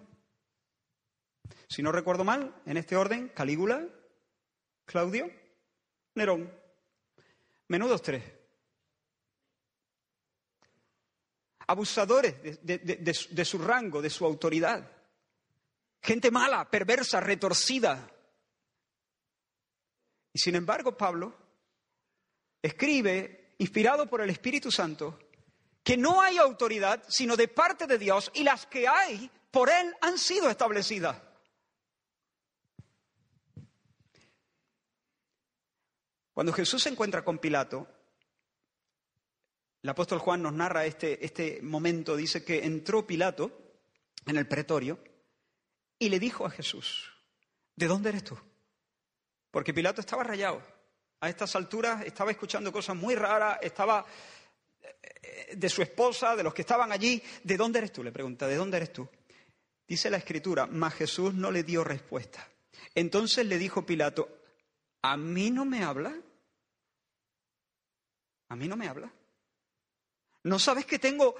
Si 1.68 1.82
no 1.82 1.90
recuerdo 1.90 2.24
mal, 2.24 2.54
en 2.66 2.76
este 2.76 2.96
orden, 2.96 3.28
Calígula, 3.28 3.88
Claudio, 4.84 5.30
Nerón. 6.14 6.52
Menudos 7.68 8.02
tres. 8.02 8.35
Abusadores 11.66 12.34
de, 12.62 13.44
su 13.44 13.58
rango, 13.58 14.00
de 14.00 14.10
su 14.10 14.24
autoridad, 14.24 14.90
gente 16.00 16.30
mala, 16.30 16.70
perversa, 16.70 17.20
retorcida. 17.20 18.10
Y 20.32 20.38
sin 20.38 20.54
embargo, 20.54 20.96
Pablo 20.96 21.34
escribe, 22.62 23.54
inspirado 23.58 24.06
por 24.06 24.20
el 24.20 24.30
Espíritu 24.30 24.70
Santo, 24.70 25.18
que 25.82 25.96
no 25.96 26.20
hay 26.20 26.38
autoridad 26.38 27.02
sino 27.08 27.36
de 27.36 27.48
parte 27.48 27.86
de 27.86 27.98
Dios 27.98 28.30
y 28.34 28.42
las 28.42 28.66
que 28.66 28.86
hay 28.86 29.30
por 29.50 29.70
Él 29.70 29.94
han 30.00 30.18
sido 30.18 30.50
establecidas. 30.50 31.16
Cuando 36.34 36.52
Jesús 36.52 36.82
se 36.82 36.90
encuentra 36.90 37.24
con 37.24 37.38
Pilato, 37.38 37.88
el 39.86 39.90
apóstol 39.90 40.18
Juan 40.18 40.42
nos 40.42 40.52
narra 40.52 40.84
este, 40.84 41.24
este 41.24 41.62
momento, 41.62 42.16
dice 42.16 42.44
que 42.44 42.64
entró 42.64 43.06
Pilato 43.06 43.76
en 44.26 44.36
el 44.36 44.48
pretorio 44.48 44.98
y 45.96 46.08
le 46.08 46.18
dijo 46.18 46.44
a 46.44 46.50
Jesús, 46.50 47.08
¿de 47.76 47.86
dónde 47.86 48.08
eres 48.08 48.24
tú? 48.24 48.36
Porque 49.48 49.72
Pilato 49.72 50.00
estaba 50.00 50.24
rayado. 50.24 50.60
A 51.20 51.28
estas 51.28 51.54
alturas 51.54 52.04
estaba 52.04 52.32
escuchando 52.32 52.72
cosas 52.72 52.96
muy 52.96 53.14
raras, 53.14 53.60
estaba 53.62 54.04
eh, 54.82 55.54
de 55.56 55.68
su 55.68 55.82
esposa, 55.82 56.34
de 56.34 56.42
los 56.42 56.52
que 56.52 56.62
estaban 56.62 56.90
allí. 56.90 57.22
¿De 57.44 57.56
dónde 57.56 57.78
eres 57.78 57.92
tú? 57.92 58.02
Le 58.02 58.10
pregunta, 58.10 58.48
¿de 58.48 58.56
dónde 58.56 58.78
eres 58.78 58.92
tú? 58.92 59.08
Dice 59.86 60.10
la 60.10 60.16
escritura, 60.16 60.66
mas 60.66 60.94
Jesús 60.94 61.32
no 61.32 61.52
le 61.52 61.62
dio 61.62 61.84
respuesta. 61.84 62.44
Entonces 62.92 63.46
le 63.46 63.56
dijo 63.56 63.86
Pilato, 63.86 64.40
¿a 65.02 65.16
mí 65.16 65.52
no 65.52 65.64
me 65.64 65.84
habla? 65.84 66.12
¿A 68.48 68.56
mí 68.56 68.66
no 68.66 68.76
me 68.76 68.88
habla? 68.88 69.12
¿No 70.46 70.60
sabes 70.60 70.86
que 70.86 71.00
tengo 71.00 71.34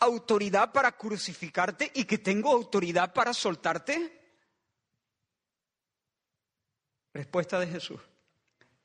autoridad 0.00 0.72
para 0.72 0.90
crucificarte 0.96 1.92
y 1.94 2.04
que 2.04 2.18
tengo 2.18 2.50
autoridad 2.50 3.12
para 3.12 3.32
soltarte? 3.32 4.20
Respuesta 7.14 7.60
de 7.60 7.68
Jesús. 7.68 8.00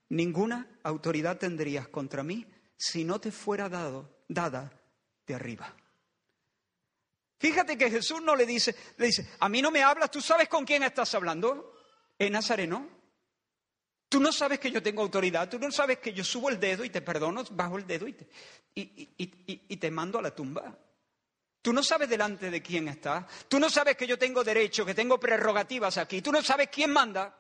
Ninguna 0.10 0.80
autoridad 0.84 1.40
tendrías 1.40 1.88
contra 1.88 2.22
mí 2.22 2.46
si 2.78 3.04
no 3.04 3.20
te 3.20 3.32
fuera 3.32 3.68
dado, 3.68 4.24
dada 4.28 4.80
de 5.26 5.34
arriba. 5.34 5.76
Fíjate 7.40 7.76
que 7.76 7.90
Jesús 7.90 8.22
no 8.22 8.36
le 8.36 8.46
dice, 8.46 8.76
le 8.98 9.08
dice, 9.08 9.28
a 9.40 9.50
mí 9.50 9.60
no 9.60 9.72
me 9.72 9.82
hablas, 9.82 10.12
tú 10.12 10.22
sabes 10.22 10.50
con 10.50 10.66
quién 10.66 10.84
estás 10.84 11.16
hablando. 11.16 11.76
¿En 12.20 12.34
Nazareno? 12.34 12.88
Tú 14.14 14.20
no 14.20 14.32
sabes 14.32 14.60
que 14.60 14.70
yo 14.70 14.84
tengo 14.84 15.02
autoridad, 15.02 15.50
tú 15.50 15.58
no 15.58 15.72
sabes 15.72 15.98
que 15.98 16.14
yo 16.14 16.24
subo 16.24 16.48
el 16.48 16.60
dedo 16.60 16.86
y 16.86 16.92
te 16.92 17.02
perdono 17.02 17.44
bajo 17.50 17.80
el 17.80 17.88
dedo 17.88 18.08
y 18.08 18.14
te, 18.14 18.30
y, 18.76 19.76
te 19.76 19.90
mando 19.90 20.20
a 20.20 20.22
la 20.22 20.30
tumba. 20.36 20.78
Tú 21.64 21.74
no 21.74 21.82
sabes 21.82 22.08
delante 22.08 22.52
de 22.52 22.62
quién 22.62 22.90
estás. 22.90 23.26
Tú 23.48 23.60
no 23.60 23.72
sabes 23.72 23.98
que 23.98 24.06
yo 24.06 24.20
tengo 24.20 24.44
derecho, 24.44 24.86
que 24.86 24.94
tengo 24.94 25.20
prerrogativas 25.20 25.98
aquí. 25.98 26.22
Tú 26.22 26.32
no 26.32 26.44
sabes 26.44 26.70
quién 26.72 26.92
manda. 26.92 27.36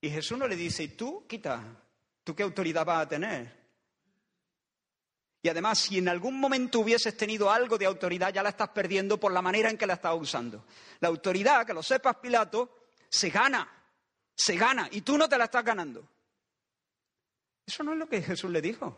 Y 0.00 0.08
Jesús 0.08 0.38
no 0.38 0.48
le 0.48 0.56
dice, 0.56 0.84
¿y 0.84 0.88
tú 0.88 1.26
quita? 1.28 1.62
¿Tú 2.24 2.34
qué 2.34 2.42
autoridad 2.42 2.86
vas 2.86 3.02
a 3.02 3.08
tener? 3.10 3.54
Y 5.42 5.50
además, 5.50 5.80
si 5.80 5.98
en 5.98 6.08
algún 6.08 6.40
momento 6.40 6.80
hubieses 6.80 7.14
tenido 7.14 7.50
algo 7.50 7.76
de 7.76 7.84
autoridad, 7.84 8.32
ya 8.32 8.42
la 8.42 8.48
estás 8.48 8.70
perdiendo 8.70 9.20
por 9.20 9.32
la 9.32 9.42
manera 9.42 9.68
en 9.68 9.76
que 9.76 9.86
la 9.86 9.92
estás 9.92 10.14
usando. 10.18 10.64
La 11.00 11.08
autoridad, 11.08 11.66
que 11.66 11.74
lo 11.74 11.82
sepas, 11.82 12.16
Pilato, 12.16 12.86
se 13.10 13.28
gana 13.28 13.81
se 14.34 14.56
gana 14.56 14.88
y 14.90 15.02
tú 15.02 15.16
no 15.18 15.28
te 15.28 15.38
la 15.38 15.44
estás 15.44 15.64
ganando. 15.64 16.08
Eso 17.66 17.82
no 17.82 17.92
es 17.92 17.98
lo 17.98 18.08
que 18.08 18.22
Jesús 18.22 18.50
le 18.50 18.60
dijo. 18.60 18.96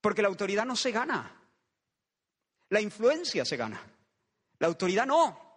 Porque 0.00 0.22
la 0.22 0.28
autoridad 0.28 0.64
no 0.64 0.76
se 0.76 0.90
gana. 0.90 1.36
La 2.70 2.80
influencia 2.80 3.44
se 3.44 3.56
gana. 3.56 3.82
La 4.58 4.66
autoridad 4.68 5.06
no. 5.06 5.50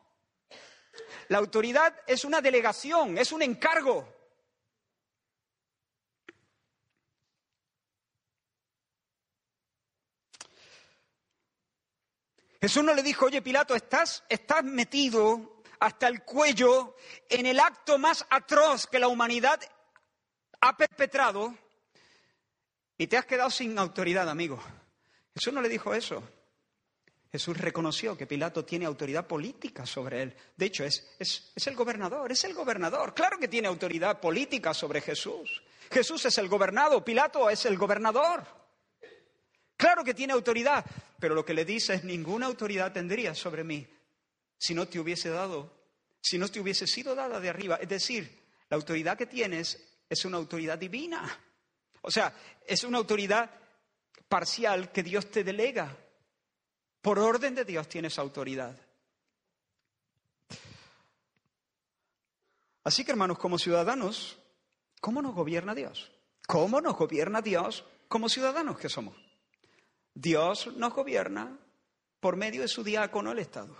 La 1.29 1.37
autoridad 1.37 2.01
es 2.05 2.25
una 2.25 2.41
delegación, 2.41 3.17
es 3.17 3.31
un 3.31 3.41
encargo. 3.41 4.07
Jesús 12.59 12.83
no 12.83 12.93
le 12.93 13.03
dijo, 13.03 13.25
oye 13.25 13.41
Pilato, 13.41 13.75
estás, 13.75 14.23
estás 14.29 14.63
metido 14.63 15.52
hasta 15.83 16.07
el 16.07 16.23
cuello 16.23 16.95
en 17.27 17.45
el 17.45 17.59
acto 17.59 17.97
más 17.97 18.25
atroz 18.29 18.87
que 18.87 18.99
la 18.99 19.09
humanidad 19.09 19.59
ha 20.61 20.77
perpetrado 20.77 21.53
y 22.97 23.07
te 23.07 23.17
has 23.17 23.25
quedado 23.25 23.49
sin 23.49 23.77
autoridad, 23.77 24.29
amigo. 24.29 24.57
Jesús 25.33 25.51
no 25.51 25.61
le 25.61 25.67
dijo 25.67 25.93
eso. 25.93 26.23
Jesús 27.29 27.57
reconoció 27.57 28.15
que 28.15 28.25
Pilato 28.25 28.63
tiene 28.63 28.85
autoridad 28.85 29.27
política 29.27 29.85
sobre 29.85 30.21
él. 30.21 30.37
De 30.55 30.67
hecho, 30.67 30.85
es, 30.85 31.15
es, 31.19 31.51
es, 31.53 31.67
el 31.67 31.75
gobernador, 31.75 32.31
es 32.31 32.45
el 32.45 32.53
gobernador. 32.53 33.13
Claro 33.13 33.37
que 33.37 33.49
tiene 33.49 33.67
autoridad 33.67 34.21
política 34.21 34.73
sobre 34.73 35.01
Jesús. 35.01 35.63
Jesús 35.91 36.23
es 36.23 36.37
el 36.37 36.47
gobernado, 36.47 37.03
Pilato 37.03 37.49
es 37.49 37.65
el 37.65 37.77
gobernador. 37.77 38.45
Claro 39.75 40.01
que 40.05 40.13
tiene 40.13 40.31
autoridad, 40.31 40.85
pero 41.19 41.35
lo 41.35 41.43
que 41.43 41.53
le 41.53 41.65
dice 41.65 41.95
es 41.95 42.05
ninguna 42.05 42.45
autoridad 42.45 42.93
tendría 42.93 43.35
sobre 43.35 43.65
mí 43.65 43.85
si 44.63 44.73
no 44.73 44.87
te 44.87 44.97
hubiese 44.97 45.27
dado, 45.27 45.73
si 46.21 46.37
no 46.37 46.47
te 46.47 46.61
hubiese 46.61 46.87
sido 46.87 47.13
dada 47.15 47.41
de 47.41 47.49
arriba. 47.49 47.75
Es 47.81 47.89
decir, 47.89 48.43
la 48.69 48.77
autoridad 48.77 49.17
que 49.17 49.25
tienes 49.25 49.77
es 50.07 50.23
una 50.23 50.37
autoridad 50.37 50.77
divina. 50.77 51.37
O 52.01 52.09
sea, 52.09 52.33
es 52.65 52.85
una 52.85 52.99
autoridad 52.99 53.51
parcial 54.29 54.89
que 54.93 55.03
Dios 55.03 55.29
te 55.29 55.43
delega. 55.43 55.97
Por 57.01 57.19
orden 57.19 57.55
de 57.55 57.65
Dios 57.65 57.89
tienes 57.89 58.17
autoridad. 58.17 58.73
Así 62.85 63.03
que, 63.03 63.11
hermanos, 63.11 63.39
como 63.39 63.59
ciudadanos, 63.59 64.37
¿cómo 65.01 65.21
nos 65.21 65.35
gobierna 65.35 65.75
Dios? 65.75 66.09
¿Cómo 66.47 66.79
nos 66.79 66.95
gobierna 66.95 67.41
Dios 67.41 67.83
como 68.07 68.29
ciudadanos 68.29 68.79
que 68.79 68.87
somos? 68.87 69.17
Dios 70.13 70.67
nos 70.77 70.93
gobierna 70.93 71.59
por 72.21 72.37
medio 72.37 72.61
de 72.61 72.69
su 72.69 72.81
diácono, 72.81 73.33
el 73.33 73.39
Estado 73.39 73.75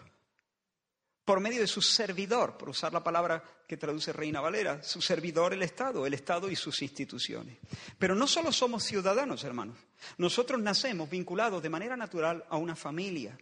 por 1.25 1.39
medio 1.39 1.61
de 1.61 1.67
su 1.67 1.81
servidor, 1.81 2.57
por 2.57 2.69
usar 2.69 2.91
la 2.91 3.03
palabra 3.03 3.43
que 3.67 3.77
traduce 3.77 4.11
Reina 4.11 4.41
Valera, 4.41 4.83
su 4.83 5.01
servidor 5.01 5.53
el 5.53 5.63
Estado, 5.63 6.05
el 6.05 6.13
Estado 6.13 6.49
y 6.49 6.55
sus 6.55 6.81
instituciones. 6.81 7.57
Pero 7.97 8.13
no 8.13 8.27
solo 8.27 8.51
somos 8.51 8.83
ciudadanos, 8.83 9.43
hermanos, 9.43 9.77
nosotros 10.17 10.61
nacemos 10.61 11.09
vinculados 11.09 11.63
de 11.63 11.69
manera 11.69 11.95
natural 11.95 12.45
a 12.49 12.57
una 12.57 12.75
familia. 12.75 13.37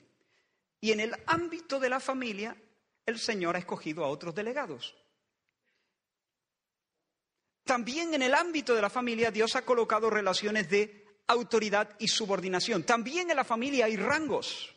Y 0.79 0.91
en 0.91 0.99
el 0.99 1.15
ámbito 1.25 1.79
de 1.79 1.89
la 1.89 1.99
familia, 1.99 2.55
el 3.05 3.19
Señor 3.19 3.55
ha 3.55 3.59
escogido 3.59 4.03
a 4.03 4.09
otros 4.09 4.35
delegados. 4.35 4.95
También 7.63 8.13
en 8.13 8.21
el 8.21 8.33
ámbito 8.33 8.75
de 8.75 8.81
la 8.81 8.89
familia, 8.89 9.31
Dios 9.31 9.55
ha 9.55 9.63
colocado 9.63 10.09
relaciones 10.09 10.69
de 10.69 11.05
autoridad 11.27 11.95
y 11.99 12.07
subordinación. 12.07 12.83
También 12.83 13.29
en 13.29 13.37
la 13.37 13.43
familia 13.43 13.85
hay 13.85 13.95
rangos. 13.95 14.73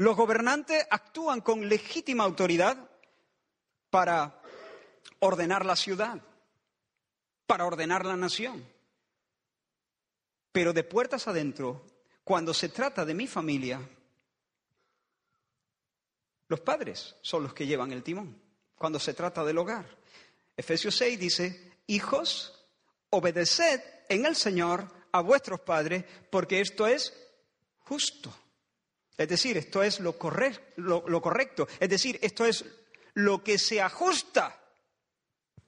Los 0.00 0.16
gobernantes 0.16 0.86
actúan 0.88 1.42
con 1.42 1.68
legítima 1.68 2.24
autoridad 2.24 2.88
para 3.90 4.40
ordenar 5.18 5.66
la 5.66 5.76
ciudad, 5.76 6.18
para 7.46 7.66
ordenar 7.66 8.06
la 8.06 8.16
nación. 8.16 8.66
Pero 10.52 10.72
de 10.72 10.84
puertas 10.84 11.28
adentro, 11.28 11.84
cuando 12.24 12.54
se 12.54 12.70
trata 12.70 13.04
de 13.04 13.12
mi 13.12 13.26
familia, 13.26 13.86
los 16.48 16.60
padres 16.60 17.16
son 17.20 17.42
los 17.42 17.52
que 17.52 17.66
llevan 17.66 17.92
el 17.92 18.02
timón, 18.02 18.40
cuando 18.76 18.98
se 18.98 19.12
trata 19.12 19.44
del 19.44 19.58
hogar. 19.58 19.84
Efesios 20.56 20.96
6 20.96 21.20
dice, 21.20 21.72
hijos, 21.88 22.66
obedeced 23.10 23.82
en 24.08 24.24
el 24.24 24.34
Señor 24.34 24.90
a 25.12 25.20
vuestros 25.20 25.60
padres, 25.60 26.06
porque 26.30 26.62
esto 26.62 26.86
es 26.86 27.12
justo. 27.80 28.34
Es 29.20 29.28
decir, 29.28 29.58
esto 29.58 29.82
es 29.82 30.00
lo, 30.00 30.18
correcto. 30.18 31.68
Es 31.78 31.90
decir, 31.90 32.18
esto 32.22 32.46
es 32.46 32.64
lo 33.12 33.44
que 33.44 33.58
se 33.58 33.82
ajusta. 33.82 34.58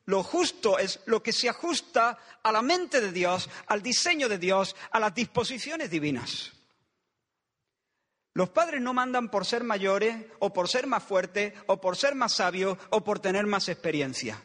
Lo 0.06 0.22
justo 0.22 0.78
es 0.78 1.00
lo 1.04 1.22
que 1.22 1.34
se 1.34 1.50
ajusta 1.50 2.16
a 2.42 2.50
la 2.50 2.62
mente 2.62 3.02
de 3.02 3.12
Dios, 3.12 3.50
al 3.66 3.82
diseño 3.82 4.30
de 4.30 4.38
Dios, 4.38 4.74
a 4.90 4.98
las 4.98 5.14
disposiciones 5.14 5.90
divinas. 5.90 6.52
Los 8.32 8.48
padres 8.48 8.80
no 8.80 8.94
mandan 8.94 9.30
por 9.30 9.44
ser 9.44 9.64
mayores 9.64 10.16
o 10.38 10.50
por 10.50 10.66
ser 10.66 10.86
más 10.86 11.02
fuertes 11.02 11.52
o 11.66 11.78
por 11.78 11.98
ser 11.98 12.14
más 12.14 12.32
sabios 12.32 12.78
o 12.88 13.04
por 13.04 13.20
tener 13.20 13.44
más 13.44 13.68
experiencia. 13.68 14.42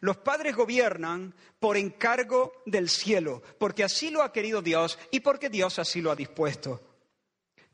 Los 0.00 0.16
padres 0.16 0.56
gobiernan 0.56 1.34
por 1.60 1.76
encargo 1.76 2.62
del 2.64 2.88
cielo, 2.88 3.42
porque 3.58 3.84
así 3.84 4.08
lo 4.08 4.22
ha 4.22 4.32
querido 4.32 4.62
Dios 4.62 4.98
y 5.10 5.20
porque 5.20 5.50
Dios 5.50 5.78
así 5.78 6.00
lo 6.00 6.10
ha 6.10 6.16
dispuesto. 6.16 6.87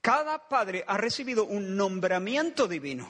Cada 0.04 0.50
padre 0.50 0.84
ha 0.86 0.98
recibido 0.98 1.46
un 1.46 1.78
nombramiento 1.78 2.68
divino. 2.68 3.08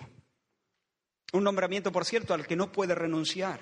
Un 1.32 1.42
nombramiento, 1.42 1.90
por 1.90 2.04
cierto, 2.04 2.34
al 2.34 2.46
que 2.46 2.54
no 2.54 2.70
puede 2.70 2.94
renunciar. 2.94 3.58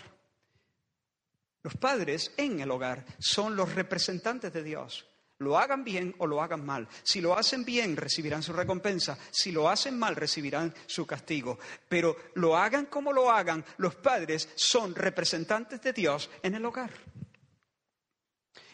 Los 1.63 1.75
padres 1.79 2.35
en 2.37 2.61
el 2.61 2.71
hogar 2.71 3.07
son 3.19 3.57
los 3.57 3.75
representantes 3.75 4.53
de 4.53 4.63
Dios. 4.63 5.07
Lo 5.39 5.59
hagan 5.59 5.83
bien 5.83 6.15
o 6.19 6.27
lo 6.27 6.43
hagan 6.43 6.63
mal. 6.67 6.87
Si 7.03 7.23
lo 7.23 7.35
hacen 7.35 7.65
bien, 7.65 7.97
recibirán 7.97 8.43
su 8.43 8.53
recompensa. 8.53 9.17
Si 9.31 9.51
lo 9.51 9.71
hacen 9.71 9.99
mal, 9.99 10.15
recibirán 10.15 10.75
su 10.85 11.07
castigo. 11.07 11.59
Pero 11.89 12.15
lo 12.35 12.55
hagan 12.59 12.85
como 12.85 13.15
lo 13.15 13.31
hagan, 13.31 13.65
los 13.79 13.95
padres 13.95 14.51
son 14.57 14.95
representantes 14.95 15.81
de 15.81 15.95
Dios 15.95 16.29
en 16.43 16.57
el 16.57 16.67
hogar. 16.67 16.91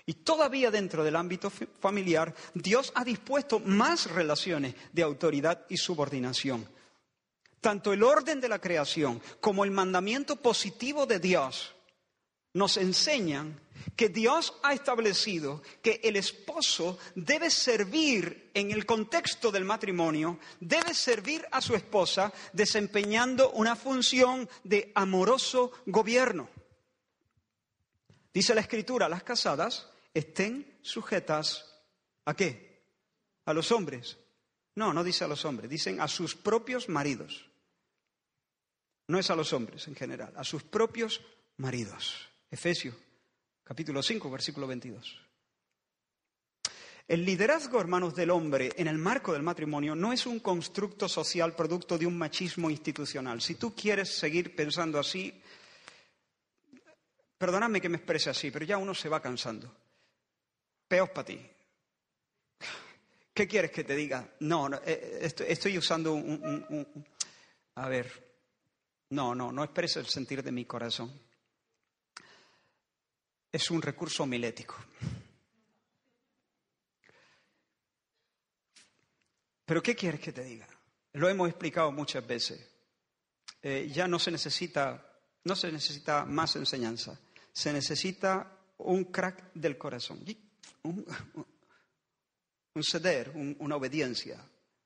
Y 0.08 0.14
todavía 0.14 0.70
dentro 0.70 1.04
del 1.04 1.16
ámbito 1.16 1.50
familiar, 1.50 2.34
Dios 2.54 2.92
ha 2.94 3.04
dispuesto 3.04 3.60
más 3.60 4.10
relaciones 4.10 4.74
de 4.90 5.02
autoridad 5.02 5.66
y 5.68 5.76
subordinación. 5.76 6.66
Tanto 7.60 7.92
el 7.92 8.02
orden 8.02 8.40
de 8.40 8.48
la 8.48 8.58
creación 8.58 9.20
como 9.38 9.64
el 9.64 9.70
mandamiento 9.70 10.36
positivo 10.36 11.04
de 11.04 11.18
Dios 11.18 11.74
nos 12.54 12.78
enseñan 12.78 13.60
que 13.96 14.08
Dios 14.08 14.54
ha 14.62 14.72
establecido 14.72 15.60
que 15.82 16.00
el 16.02 16.16
esposo 16.16 16.98
debe 17.14 17.50
servir 17.50 18.50
en 18.54 18.70
el 18.70 18.86
contexto 18.86 19.52
del 19.52 19.66
matrimonio, 19.66 20.38
debe 20.58 20.94
servir 20.94 21.46
a 21.50 21.60
su 21.60 21.74
esposa 21.74 22.32
desempeñando 22.54 23.50
una 23.50 23.76
función 23.76 24.48
de 24.64 24.90
amoroso 24.94 25.70
gobierno. 25.84 26.48
Dice 28.32 28.54
la 28.54 28.62
escritura, 28.62 29.06
las 29.06 29.22
casadas 29.22 29.86
estén 30.18 30.78
sujetas 30.83 31.64
a 32.24 32.35
qué? 32.35 32.83
A 33.44 33.52
los 33.52 33.72
hombres. 33.72 34.18
No, 34.74 34.92
no 34.92 35.02
dice 35.02 35.24
a 35.24 35.28
los 35.28 35.44
hombres, 35.44 35.70
dicen 35.70 36.00
a 36.00 36.09
sus 36.09 36.35
propios 36.35 36.88
maridos. 36.88 37.46
No 39.09 39.18
es 39.18 39.31
a 39.31 39.37
los 39.37 39.52
hombres 39.52 39.88
en 39.88 39.94
general, 39.94 40.33
a 40.37 40.44
sus 40.44 40.62
propios 40.62 41.20
maridos. 41.57 42.28
Efesios 42.50 42.94
capítulo 43.64 44.02
5, 44.02 44.31
versículo 44.31 44.66
22. 44.66 45.20
El 47.07 47.24
liderazgo, 47.24 47.81
hermanos, 47.81 48.14
del 48.14 48.31
hombre 48.31 48.70
en 48.76 48.87
el 48.87 48.98
marco 48.98 49.33
del 49.33 49.42
matrimonio 49.42 49.94
no 49.94 50.12
es 50.12 50.26
un 50.26 50.40
constructo 50.40 51.09
social 51.09 51.54
producto 51.54 51.96
de 51.96 52.07
un 52.07 52.16
machismo 52.16 52.68
institucional. 52.68 53.40
Si 53.40 53.54
tú 53.54 53.74
quieres 53.74 54.11
seguir 54.18 54.54
pensando 54.54 54.98
así, 54.98 55.42
perdóname 57.38 57.81
que 57.81 57.88
me 57.88 57.96
exprese 57.96 58.31
así, 58.31 58.50
pero 58.50 58.66
ya 58.66 58.76
uno 58.76 58.94
se 58.94 59.09
va 59.09 59.22
cansando 59.22 59.74
peor 60.88 61.12
para 61.12 61.27
ti. 61.27 61.38
¿Qué 63.33 63.46
quieres 63.46 63.70
que 63.70 63.85
te 63.85 63.94
diga? 63.94 64.29
No, 64.40 64.68
eh, 64.85 65.20
estoy, 65.22 65.79
usando 65.79 66.12
un, 66.14 67.07
A 67.77 67.88
ver, 67.88 68.11
no, 69.11 69.35
no, 69.35 69.53
no 69.53 69.62
expreso 69.62 70.01
el 70.01 70.07
sentir 70.07 70.42
de 70.42 70.51
mi 70.51 70.64
corazón. 70.64 71.12
Es 73.53 73.70
un 73.70 73.81
recurso 73.81 74.24
homilético. 74.24 74.74
Pero 79.64 79.83
¿qué 79.83 79.94
quieres 79.94 80.20
que 80.20 80.33
te 80.33 80.42
diga? 80.42 80.66
Lo 81.12 81.29
hemos 81.29 81.48
explicado 81.48 81.92
muchas 81.92 82.27
veces. 82.27 82.68
Eh, 83.62 83.88
ya 83.92 84.09
no 84.09 84.18
se 84.18 84.31
necesita, 84.31 85.12
no 85.44 85.55
se 85.55 85.70
necesita 85.70 86.24
más 86.24 86.57
enseñanza. 86.57 87.20
Se 87.53 87.72
necesita 87.72 88.59
un 88.79 89.05
crack 89.05 89.53
del 89.55 89.79
corazón 89.79 90.24
un, 92.74 92.83
ceder, 92.83 93.33
una 93.59 93.77
obediencia, 93.77 94.40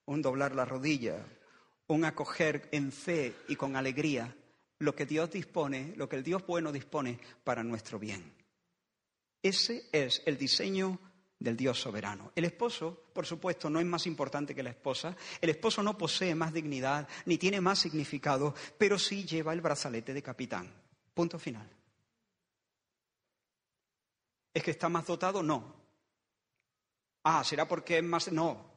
un 0.07 0.23
doblar 0.23 0.55
la 0.55 0.65
rodilla, 0.65 1.25
un 1.89 2.05
acoger 2.05 2.69
en 2.73 2.93
fe 2.93 3.35
y 3.49 3.57
con 3.57 3.77
alegría 3.77 4.35
lo 4.79 4.95
que 4.95 5.07
Dios 5.07 5.31
dispone, 5.31 5.95
lo 5.97 6.09
que 6.09 6.17
el 6.17 6.25
Dios 6.25 6.45
bueno 6.47 6.73
dispone 6.73 7.19
para 7.45 7.63
nuestro 7.63 7.99
bien. 7.99 8.35
Ese 9.43 9.89
es 9.93 10.23
el 10.27 10.37
diseño 10.39 10.99
del 11.39 11.57
Dios 11.57 11.81
soberano. 11.81 12.33
El 12.35 12.45
esposo, 12.45 13.07
por 13.13 13.27
supuesto, 13.27 13.69
no 13.69 13.81
es 13.81 13.87
más 13.87 14.07
importante 14.07 14.55
que 14.55 14.63
la 14.63 14.71
esposa. 14.71 15.17
El 15.41 15.51
esposo 15.51 15.83
no 15.83 15.99
posee 15.99 16.35
más 16.35 16.53
dignidad 16.53 17.09
ni 17.27 17.39
tiene 17.39 17.61
más 17.61 17.81
significado, 17.81 18.55
pero 18.79 18.99
sí 18.99 19.25
lleva 19.25 19.53
el 19.53 19.61
brazalete 19.61 20.15
de 20.15 20.23
capitán. 20.23 20.73
Punto 21.15 21.39
final. 21.39 21.69
¿Es 24.55 24.63
que 24.63 24.71
está 24.71 24.89
más 24.89 25.07
dotado? 25.07 25.43
No. 25.43 25.82
Ah, 27.25 27.45
¿será 27.45 27.67
porque 27.67 27.99
es 27.99 28.05
más? 28.05 28.31
No. 28.33 28.71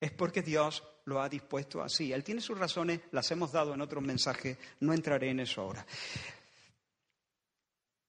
Es 0.00 0.10
porque 0.12 0.42
Dios 0.42 0.82
lo 1.04 1.20
ha 1.20 1.28
dispuesto 1.28 1.82
así. 1.82 2.12
Él 2.12 2.24
tiene 2.24 2.40
sus 2.40 2.58
razones, 2.58 3.00
las 3.12 3.30
hemos 3.30 3.52
dado 3.52 3.74
en 3.74 3.80
otros 3.80 4.02
mensajes, 4.02 4.58
no 4.80 4.92
entraré 4.92 5.30
en 5.30 5.40
eso 5.40 5.62
ahora. 5.62 5.86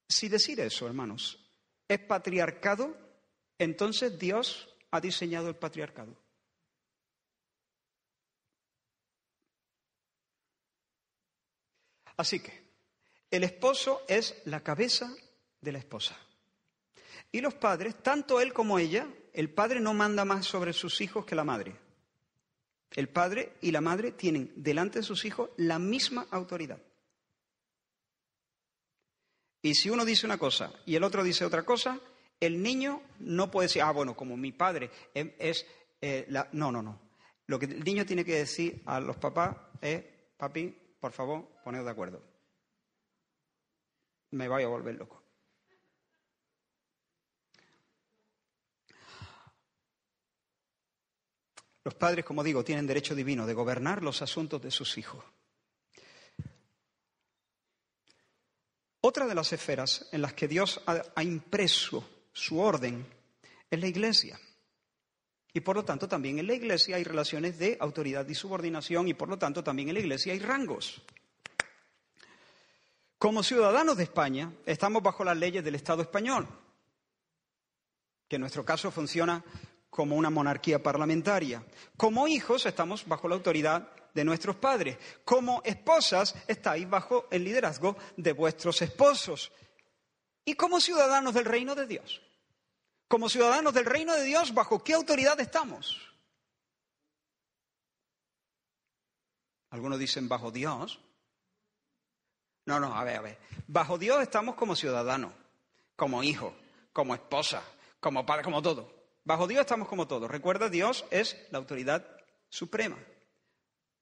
Si 0.10 0.28
decir 0.28 0.60
eso, 0.60 0.88
hermanos, 0.88 1.40
es 1.88 2.00
patriarcado, 2.00 2.96
entonces 3.58 4.18
Dios 4.18 4.70
ha 4.92 5.00
diseñado 5.00 5.50
el 5.50 5.56
patriarcado. 5.56 6.16
Así 12.16 12.40
que 12.40 12.64
el 13.32 13.44
esposo 13.44 14.04
es 14.08 14.42
la 14.46 14.62
cabeza 14.62 15.12
de 15.60 15.72
la 15.72 15.80
esposa. 15.80 16.16
Y 17.34 17.42
los 17.42 17.56
padres, 17.56 17.96
tanto 18.04 18.40
él 18.40 18.54
como 18.54 18.78
ella, 18.78 19.08
el 19.34 19.50
padre 19.50 19.80
no 19.80 19.96
manda 19.96 20.24
más 20.24 20.46
sobre 20.46 20.72
sus 20.72 21.02
hijos 21.02 21.26
que 21.26 21.34
la 21.34 21.44
madre. 21.44 21.76
El 22.92 23.10
padre 23.10 23.54
y 23.60 23.72
la 23.72 23.82
madre 23.82 24.12
tienen 24.12 24.54
delante 24.56 25.00
de 25.00 25.04
sus 25.04 25.26
hijos 25.26 25.50
la 25.58 25.80
misma 25.80 26.28
autoridad. 26.30 26.80
Y 29.64 29.74
si 29.74 29.90
uno 29.90 30.06
dice 30.06 30.28
una 30.28 30.38
cosa 30.38 30.74
y 30.86 30.96
el 30.96 31.04
otro 31.04 31.24
dice 31.24 31.44
otra 31.44 31.64
cosa, 31.64 32.00
el 32.40 32.62
niño 32.62 33.02
no 33.18 33.50
puede 33.50 33.68
decir, 33.68 33.82
ah, 33.82 33.92
bueno, 33.92 34.16
como 34.16 34.38
mi 34.38 34.52
padre 34.52 34.92
es, 35.16 35.66
eh, 36.02 36.28
la... 36.30 36.48
No, 36.52 36.72
no, 36.72 36.84
no. 36.84 37.02
Lo 37.48 37.58
que 37.58 37.66
el 37.66 37.84
niño 37.84 38.06
tiene 38.06 38.24
que 38.24 38.36
decir 38.36 38.84
a 38.86 39.00
los 39.00 39.18
papás 39.18 39.58
es, 39.82 40.04
papi, 40.38 40.68
por 41.00 41.12
favor, 41.12 41.50
poned 41.64 41.84
de 41.84 41.90
acuerdo. 41.90 42.22
Me 44.30 44.48
voy 44.48 44.62
a 44.62 44.68
volver 44.68 44.94
loco. 44.94 45.23
Los 51.84 51.96
padres, 51.96 52.24
como 52.24 52.44
digo, 52.44 52.64
tienen 52.64 52.88
derecho 52.88 53.14
divino 53.14 53.46
de 53.46 53.54
gobernar 53.54 54.02
los 54.04 54.22
asuntos 54.22 54.62
de 54.62 54.72
sus 54.72 54.98
hijos. 54.98 55.24
Otra 59.02 59.28
de 59.28 59.36
las 59.36 59.52
esferas 59.52 60.08
en 60.14 60.22
las 60.22 60.34
que 60.34 60.48
Dios 60.48 60.82
ha, 60.86 61.24
impreso 61.24 62.10
su 62.32 62.60
orden 62.60 63.06
es 63.70 63.80
la 63.80 63.88
iglesia. 63.88 64.40
Y 65.52 65.60
por 65.60 65.76
lo 65.76 65.84
tanto 65.84 66.08
también 66.08 66.40
en 66.40 66.48
la 66.48 66.54
iglesia 66.54 66.96
hay 66.96 67.04
relaciones 67.04 67.60
de 67.60 67.78
autoridad 67.82 68.26
y 68.30 68.34
subordinación 68.34 69.10
y 69.10 69.14
por 69.14 69.28
lo 69.28 69.38
tanto 69.38 69.62
también 69.62 69.90
en 69.90 69.96
la 69.96 70.00
iglesia 70.00 70.32
hay 70.32 70.40
rangos. 70.40 71.02
Como 73.18 73.44
ciudadanos 73.44 73.98
de 73.98 74.04
España 74.04 74.54
estamos 74.66 75.04
bajo 75.04 75.26
las 75.26 75.38
leyes 75.38 75.66
del 75.66 75.76
Estado 75.76 76.02
español, 76.02 76.48
que 78.30 78.38
en 78.38 78.42
nuestro 78.42 78.64
caso 78.64 78.90
funciona 78.90 79.44
como 79.94 80.16
una 80.16 80.32
monarquía 80.32 80.82
parlamentaria. 80.82 81.64
Como 81.98 82.28
hijos 82.28 82.66
estamos 82.66 83.08
bajo 83.08 83.28
la 83.28 83.36
autoridad 83.36 83.88
de 84.12 84.26
nuestros 84.26 84.56
padres. 84.56 84.98
Como 85.24 85.62
esposas 85.64 86.34
estáis 86.48 86.90
bajo 86.90 87.28
el 87.30 87.44
liderazgo 87.44 87.96
de 88.18 88.34
vuestros 88.34 88.82
esposos. 88.82 89.52
Y 90.46 90.56
como 90.56 90.82
ciudadanos 90.82 91.36
del 91.36 91.46
reino 91.46 91.76
de 91.76 91.86
Dios. 91.86 92.24
Como 93.08 93.30
ciudadanos 93.30 93.76
del 93.76 93.86
reino 93.86 94.16
de 94.16 94.24
Dios, 94.24 94.56
¿bajo 94.56 94.84
qué 94.84 94.94
autoridad 94.94 95.40
estamos? 95.40 96.02
Algunos 99.70 100.00
dicen 100.00 100.28
bajo 100.28 100.50
Dios. 100.50 101.00
No, 102.66 102.80
no, 102.80 102.96
a 102.96 103.04
ver, 103.04 103.18
a 103.18 103.22
ver. 103.22 103.38
Bajo 103.68 104.00
Dios 104.00 104.24
estamos 104.24 104.56
como 104.56 104.76
ciudadanos, 104.76 105.34
como 105.96 106.24
hijos, 106.24 106.52
como 106.92 107.14
esposa, 107.14 107.62
como 108.00 108.26
padre, 108.26 108.44
como 108.44 108.60
todo. 108.60 109.03
Bajo 109.26 109.48
Dios 109.48 109.62
estamos 109.62 109.88
como 109.88 110.08
todos. 110.08 110.30
Recuerda, 110.30 110.70
Dios 110.70 111.06
es 111.10 111.38
la 111.52 111.60
autoridad 111.60 112.06
suprema. 112.50 112.98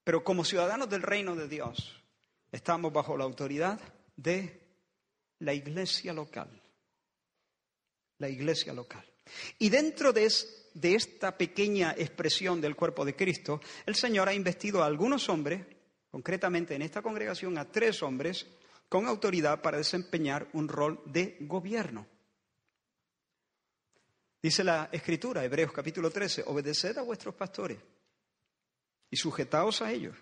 Pero 0.03 0.23
como 0.23 0.43
ciudadanos 0.43 0.89
del 0.89 1.03
reino 1.03 1.35
de 1.35 1.47
Dios, 1.47 2.01
estamos 2.51 2.91
bajo 2.91 3.15
la 3.15 3.23
autoridad 3.23 3.79
de 4.15 4.61
la 5.39 5.53
iglesia 5.53 6.13
local. 6.13 6.49
La 8.17 8.29
iglesia 8.29 8.73
local. 8.73 9.05
Y 9.59 9.69
dentro 9.69 10.11
de, 10.11 10.25
esta 10.25 11.37
pequeña 11.37 11.93
expresión 11.97 12.59
del 12.59 12.75
cuerpo 12.75 13.05
de 13.05 13.15
Cristo, 13.15 13.61
el 13.85 13.95
Señor 13.95 14.27
ha 14.27 14.33
investido 14.33 14.81
a 14.81 14.87
algunos 14.87 15.29
hombres, 15.29 15.63
concretamente 16.09 16.75
en 16.75 16.81
esta 16.81 17.01
congregación 17.01 17.57
a 17.57 17.71
tres 17.71 18.01
hombres, 18.01 18.47
con 18.89 19.07
autoridad 19.07 19.61
para 19.61 19.77
desempeñar 19.77 20.47
un 20.53 20.67
rol 20.67 21.01
de 21.05 21.37
gobierno. 21.41 22.07
Dice 24.41 24.63
la 24.63 24.89
Escritura, 24.91 25.45
Hebreos 25.45 25.71
capítulo 25.71 26.09
13, 26.09 26.43
obedeced 26.47 26.97
a 26.97 27.03
vuestros 27.03 27.35
pastores 27.35 27.77
y 29.11 29.15
sujetaos 29.15 29.83
a 29.83 29.91
ellos, 29.91 30.15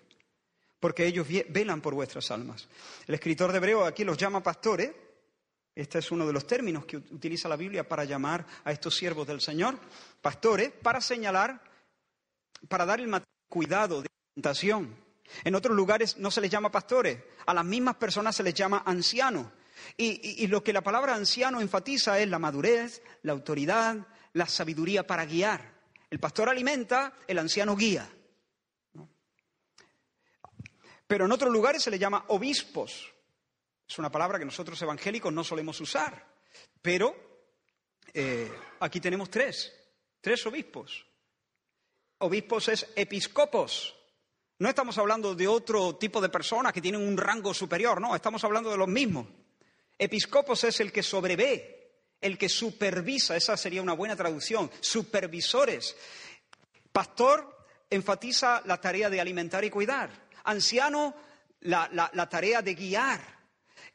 porque 0.78 1.06
ellos 1.06 1.26
velan 1.48 1.80
por 1.80 1.94
vuestras 1.94 2.30
almas. 2.30 2.68
El 3.06 3.14
escritor 3.14 3.50
de 3.50 3.58
Hebreo 3.58 3.84
aquí 3.84 4.04
los 4.04 4.18
llama 4.18 4.42
pastores, 4.42 4.92
este 5.74 6.00
es 6.00 6.10
uno 6.10 6.26
de 6.26 6.34
los 6.34 6.46
términos 6.46 6.84
que 6.84 6.98
utiliza 6.98 7.48
la 7.48 7.56
Biblia 7.56 7.88
para 7.88 8.04
llamar 8.04 8.44
a 8.64 8.72
estos 8.72 8.94
siervos 8.94 9.26
del 9.26 9.40
Señor, 9.40 9.78
pastores, 10.20 10.70
para 10.70 11.00
señalar, 11.00 11.62
para 12.68 12.84
dar 12.84 13.00
el 13.00 13.10
cuidado 13.48 14.02
de 14.02 14.08
orientación. 14.34 14.94
En 15.44 15.54
otros 15.54 15.74
lugares 15.74 16.18
no 16.18 16.30
se 16.30 16.42
les 16.42 16.50
llama 16.50 16.70
pastores, 16.70 17.18
a 17.46 17.54
las 17.54 17.64
mismas 17.64 17.96
personas 17.96 18.36
se 18.36 18.42
les 18.42 18.52
llama 18.52 18.82
ancianos. 18.84 19.46
Y, 19.96 20.42
y, 20.44 20.46
lo 20.48 20.62
que 20.62 20.74
la 20.74 20.82
palabra 20.82 21.14
anciano 21.14 21.58
enfatiza 21.62 22.20
es 22.20 22.28
la 22.28 22.38
madurez, 22.38 23.02
la 23.22 23.32
autoridad, 23.32 24.06
la 24.32 24.46
sabiduría 24.46 25.06
para 25.06 25.24
guiar. 25.24 25.80
El 26.08 26.18
pastor 26.18 26.48
alimenta, 26.48 27.16
el 27.26 27.38
anciano 27.38 27.76
guía. 27.76 28.08
Pero 31.06 31.24
en 31.24 31.32
otros 31.32 31.52
lugares 31.52 31.82
se 31.82 31.90
le 31.90 31.98
llama 31.98 32.24
obispos. 32.28 33.12
Es 33.88 33.98
una 33.98 34.10
palabra 34.10 34.38
que 34.38 34.44
nosotros 34.44 34.80
evangélicos 34.80 35.32
no 35.32 35.42
solemos 35.42 35.80
usar. 35.80 36.24
Pero 36.80 37.14
eh, 38.14 38.50
aquí 38.80 39.00
tenemos 39.00 39.30
tres, 39.30 39.72
tres 40.20 40.44
obispos. 40.46 41.04
Obispos 42.18 42.68
es 42.68 42.86
episcopos. 42.94 43.96
No 44.58 44.68
estamos 44.68 44.98
hablando 44.98 45.34
de 45.34 45.48
otro 45.48 45.96
tipo 45.96 46.20
de 46.20 46.28
personas 46.28 46.72
que 46.72 46.82
tienen 46.82 47.00
un 47.00 47.16
rango 47.16 47.54
superior, 47.54 47.98
no, 48.00 48.14
estamos 48.14 48.44
hablando 48.44 48.70
de 48.70 48.76
los 48.76 48.88
mismos. 48.88 49.26
Episcopos 49.98 50.64
es 50.64 50.80
el 50.80 50.92
que 50.92 51.02
sobrevé, 51.02 51.79
el 52.20 52.36
que 52.36 52.48
supervisa, 52.48 53.36
esa 53.36 53.56
sería 53.56 53.82
una 53.82 53.94
buena 53.94 54.16
traducción, 54.16 54.70
supervisores. 54.80 55.96
Pastor 56.92 57.66
enfatiza 57.88 58.62
la 58.66 58.80
tarea 58.80 59.08
de 59.08 59.20
alimentar 59.20 59.64
y 59.64 59.70
cuidar 59.70 60.30
anciano 60.44 61.14
la, 61.60 62.28
tarea 62.30 62.62
de 62.62 62.74
guiar. 62.74 63.20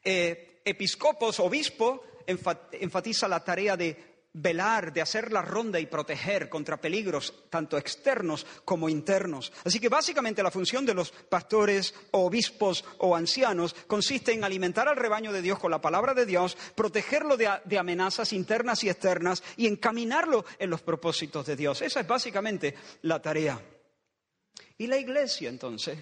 Eh, 0.04 0.62
episcopos, 0.64 1.40
obispo, 1.40 2.04
enfatiza 2.26 3.28
la 3.28 3.44
tarea 3.44 3.78
de 3.78 4.15
velar, 4.36 4.92
de 4.92 5.02
hacer 5.02 5.32
la 5.32 5.42
ronda 5.42 5.80
y 5.80 5.86
proteger 5.86 6.50
contra 6.50 6.80
peligros 6.80 7.34
tanto 7.50 7.78
externos 7.78 8.46
como 8.66 8.90
internos. 8.90 9.52
Así 9.64 9.80
que 9.80 9.90
básicamente 9.90 10.44
la 10.44 10.52
función 10.52 10.86
de 10.86 10.94
los 10.94 11.12
pastores, 11.12 11.96
obispos 12.12 12.84
o 12.98 13.16
ancianos 13.16 13.74
consiste 13.88 14.34
en 14.34 14.44
alimentar 14.44 14.88
al 14.88 14.98
rebaño 14.98 15.32
de 15.32 15.42
Dios 15.42 15.60
con 15.60 15.72
la 15.72 15.82
palabra 15.82 16.14
de 16.14 16.26
Dios, 16.26 16.58
protegerlo 16.76 17.38
de 17.38 17.78
amenazas 17.78 18.34
internas 18.34 18.84
y 18.84 18.90
externas 18.90 19.44
y 19.58 19.68
encaminarlo 19.68 20.46
en 20.60 20.70
los 20.70 20.82
propósitos 20.82 21.46
de 21.46 21.56
Dios. 21.56 21.82
Esa 21.82 22.02
es 22.02 22.08
básicamente 22.08 22.76
la 23.04 23.22
tarea. 23.22 23.62
Y 24.78 24.88
la 24.88 24.98
iglesia 24.98 25.50
entonces 25.50 25.98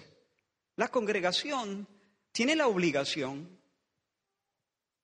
la 0.76 0.88
congregación 0.88 1.86
tiene 2.32 2.56
la 2.56 2.66
obligación, 2.66 3.60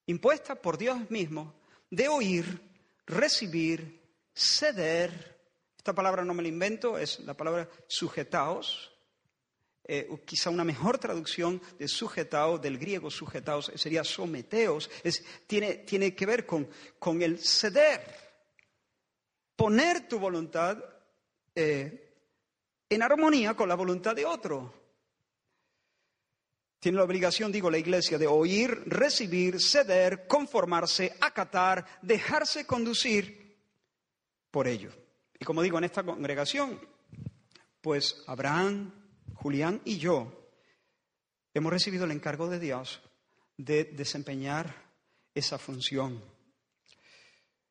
impuesta 0.06 0.56
por 0.56 0.76
Dios 0.76 1.08
mismo, 1.10 1.54
de 1.90 2.08
oír, 2.08 2.69
recibir, 3.10 4.00
ceder. 4.34 5.38
Esta 5.76 5.94
palabra 5.94 6.24
no 6.24 6.34
me 6.34 6.42
la 6.42 6.48
invento, 6.48 6.98
es 6.98 7.20
la 7.20 7.34
palabra 7.34 7.68
sujetaos. 7.86 8.92
Eh, 9.84 10.08
quizá 10.24 10.50
una 10.50 10.62
mejor 10.62 10.98
traducción 10.98 11.60
de 11.78 11.88
sujetaos, 11.88 12.62
del 12.62 12.78
griego 12.78 13.10
sujetaos, 13.10 13.72
sería 13.74 14.04
someteos. 14.04 14.90
tiene, 15.46 15.74
tiene, 15.78 16.14
que 16.14 16.26
ver 16.26 16.46
con, 16.46 16.68
con, 16.98 17.22
el 17.22 17.38
ceder, 17.38 18.00
poner 19.56 20.06
tu 20.08 20.18
voluntad 20.18 20.78
eh, 21.54 22.14
en 22.88 23.02
armonía 23.02 23.54
con 23.54 23.68
la 23.68 23.74
voluntad 23.74 24.14
de 24.14 24.26
otro. 24.26 24.79
Tiene 26.80 26.96
la 26.96 27.04
obligación, 27.04 27.52
digo, 27.52 27.70
la 27.70 27.76
iglesia 27.76 28.16
de 28.16 28.26
oír, 28.26 28.84
recibir, 28.86 29.60
ceder, 29.60 30.26
conformarse, 30.26 31.14
acatar, 31.20 31.86
dejarse 32.00 32.66
conducir 32.66 33.58
por 34.50 34.66
ello. 34.66 34.90
Y 35.38 35.44
como 35.44 35.60
digo, 35.60 35.76
en 35.76 35.84
esta 35.84 36.02
congregación, 36.02 36.80
pues 37.82 38.24
Abraham, 38.26 38.92
Julián 39.34 39.82
y 39.84 39.98
yo 39.98 40.50
hemos 41.52 41.70
recibido 41.70 42.06
el 42.06 42.12
encargo 42.12 42.48
de 42.48 42.58
Dios 42.58 43.02
de 43.58 43.84
desempeñar 43.84 44.74
esa 45.34 45.58
función. 45.58 46.22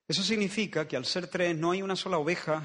Eso 0.08 0.22
significa 0.22 0.88
que 0.88 0.98
al 0.98 1.06
ser 1.06 1.28
tres 1.28 1.56
no 1.58 1.72
hay 1.72 1.82
una 1.82 1.96
sola 1.96 2.20
oveja, 2.20 2.64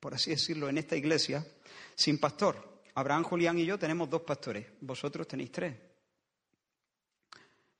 por 0.00 0.14
así 0.14 0.30
decirlo, 0.30 0.68
en 0.68 0.78
esta 0.78 0.96
iglesia 0.96 1.46
sin 1.94 2.18
pastor. 2.18 2.75
Abraham, 2.96 3.24
Julián 3.24 3.58
y 3.58 3.66
yo 3.66 3.78
tenemos 3.78 4.08
dos 4.08 4.22
pastores, 4.22 4.66
vosotros 4.80 5.28
tenéis 5.28 5.52
tres. 5.52 5.76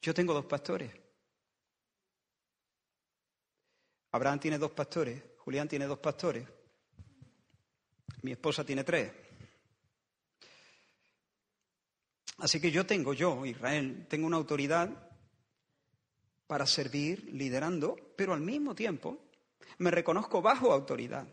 Yo 0.03 0.13
tengo 0.13 0.35
dos 0.35 0.45
pastores. 0.45 0.93
Abraham 4.13 4.39
tiene 4.39 4.59
dos 4.59 4.73
pastores, 4.73 5.23
Julián 5.39 5.69
tiene 5.69 5.87
dos 5.87 6.01
pastores, 6.01 6.47
mi 8.23 8.33
esposa 8.33 8.63
tiene 8.63 8.85
tres. 8.85 9.11
Así 12.37 12.61
que 12.61 12.71
yo 12.71 12.85
tengo, 12.85 13.15
yo, 13.15 13.47
Israel, 13.47 14.07
tengo 14.11 14.27
una 14.27 14.37
autoridad 14.37 14.91
para 16.47 16.67
servir 16.67 17.33
liderando, 17.33 17.97
pero 18.15 18.35
al 18.35 18.43
mismo 18.43 18.75
tiempo 18.75 19.31
me 19.79 19.91
reconozco 19.91 20.43
bajo 20.43 20.75
autoridad, 20.75 21.27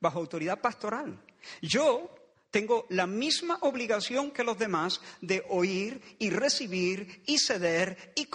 bajo 0.00 0.18
autoridad 0.18 0.60
pastoral. 0.60 1.24
Yo 1.62 2.19
tengo 2.50 2.86
la 2.90 3.06
misma 3.06 3.58
obligación 3.62 4.30
que 4.30 4.44
los 4.44 4.58
demás 4.58 5.00
de 5.20 5.44
oír 5.48 6.00
y 6.18 6.30
recibir 6.30 7.22
y 7.26 7.38
ceder 7.38 8.12
y, 8.14 8.28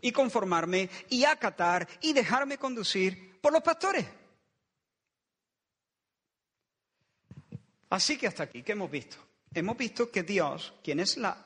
y 0.00 0.12
conformarme 0.12 0.90
y 1.08 1.24
acatar 1.24 1.88
y 2.00 2.12
dejarme 2.12 2.58
conducir 2.58 3.38
por 3.40 3.52
los 3.52 3.62
pastores. 3.62 4.06
Así 7.90 8.18
que 8.18 8.26
hasta 8.26 8.42
aquí, 8.42 8.62
¿qué 8.62 8.72
hemos 8.72 8.90
visto? 8.90 9.16
Hemos 9.54 9.76
visto 9.76 10.10
que 10.10 10.22
Dios, 10.22 10.74
quien 10.84 11.00
es 11.00 11.16
la 11.16 11.44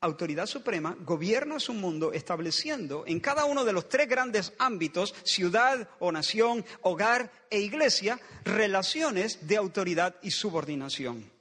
autoridad 0.00 0.46
suprema, 0.46 0.96
gobierna 1.00 1.60
su 1.60 1.72
mundo 1.72 2.12
estableciendo 2.12 3.04
en 3.06 3.20
cada 3.20 3.44
uno 3.44 3.64
de 3.64 3.72
los 3.72 3.88
tres 3.88 4.08
grandes 4.08 4.52
ámbitos, 4.58 5.14
ciudad 5.24 5.88
o 6.00 6.10
nación, 6.10 6.64
hogar 6.82 7.30
e 7.50 7.60
iglesia, 7.60 8.20
relaciones 8.44 9.46
de 9.46 9.56
autoridad 9.56 10.16
y 10.22 10.30
subordinación. 10.32 11.33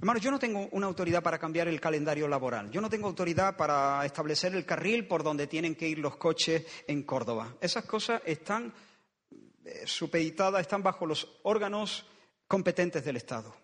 Hermano, 0.00 0.20
yo 0.20 0.30
no 0.30 0.38
tengo 0.38 0.68
una 0.70 0.86
autoridad 0.86 1.24
para 1.24 1.40
cambiar 1.40 1.66
el 1.66 1.80
calendario 1.80 2.28
laboral. 2.28 2.70
Yo 2.70 2.80
no 2.80 2.88
tengo 2.88 3.08
autoridad 3.08 3.56
para 3.56 4.04
establecer 4.06 4.54
el 4.54 4.64
carril 4.64 5.08
por 5.08 5.24
donde 5.24 5.48
tienen 5.48 5.74
que 5.74 5.88
ir 5.88 5.98
los 5.98 6.16
coches 6.16 6.64
en 6.86 7.02
Córdoba. 7.02 7.56
Esas 7.60 7.84
cosas 7.84 8.22
están 8.24 8.72
eh, 9.64 9.82
supeditadas, 9.86 10.60
están 10.60 10.84
bajo 10.84 11.04
los 11.04 11.40
órganos 11.42 12.06
competentes 12.46 13.04
del 13.04 13.16
Estado. 13.16 13.56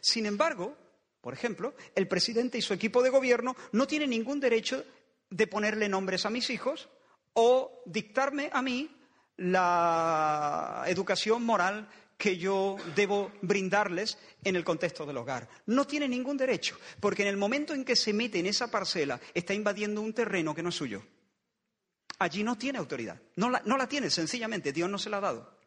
Sin 0.00 0.24
embargo, 0.24 0.76
por 1.20 1.34
ejemplo, 1.34 1.74
el 1.96 2.06
presidente 2.06 2.58
y 2.58 2.62
su 2.62 2.74
equipo 2.74 3.02
de 3.02 3.10
gobierno 3.10 3.56
no 3.72 3.88
tienen 3.88 4.10
ningún 4.10 4.38
derecho 4.38 4.84
de 5.30 5.46
ponerle 5.48 5.88
nombres 5.88 6.24
a 6.24 6.30
mis 6.30 6.48
hijos 6.50 6.90
o 7.32 7.82
dictarme 7.86 8.50
a 8.52 8.62
mí 8.62 8.88
la 9.36 10.84
educación 10.86 11.44
moral 11.44 11.88
que 12.22 12.38
yo 12.38 12.76
debo 12.94 13.32
brindarles 13.42 14.16
en 14.44 14.54
el 14.54 14.62
contexto 14.62 15.04
del 15.04 15.16
hogar. 15.16 15.48
No 15.66 15.88
tiene 15.88 16.06
ningún 16.06 16.36
derecho, 16.36 16.78
porque 17.00 17.22
en 17.22 17.28
el 17.28 17.36
momento 17.36 17.74
en 17.74 17.84
que 17.84 17.96
se 17.96 18.12
mete 18.12 18.38
en 18.38 18.46
esa 18.46 18.70
parcela 18.70 19.20
está 19.34 19.54
invadiendo 19.54 20.00
un 20.00 20.12
terreno 20.12 20.54
que 20.54 20.62
no 20.62 20.68
es 20.68 20.76
suyo. 20.76 21.02
Allí 22.20 22.44
no 22.44 22.56
tiene 22.56 22.78
autoridad. 22.78 23.20
No 23.34 23.50
la, 23.50 23.60
no 23.64 23.76
la 23.76 23.88
tiene, 23.88 24.08
sencillamente. 24.08 24.72
Dios 24.72 24.88
no 24.88 24.98
se 24.98 25.10
la 25.10 25.16
ha 25.16 25.20
dado. 25.20 25.58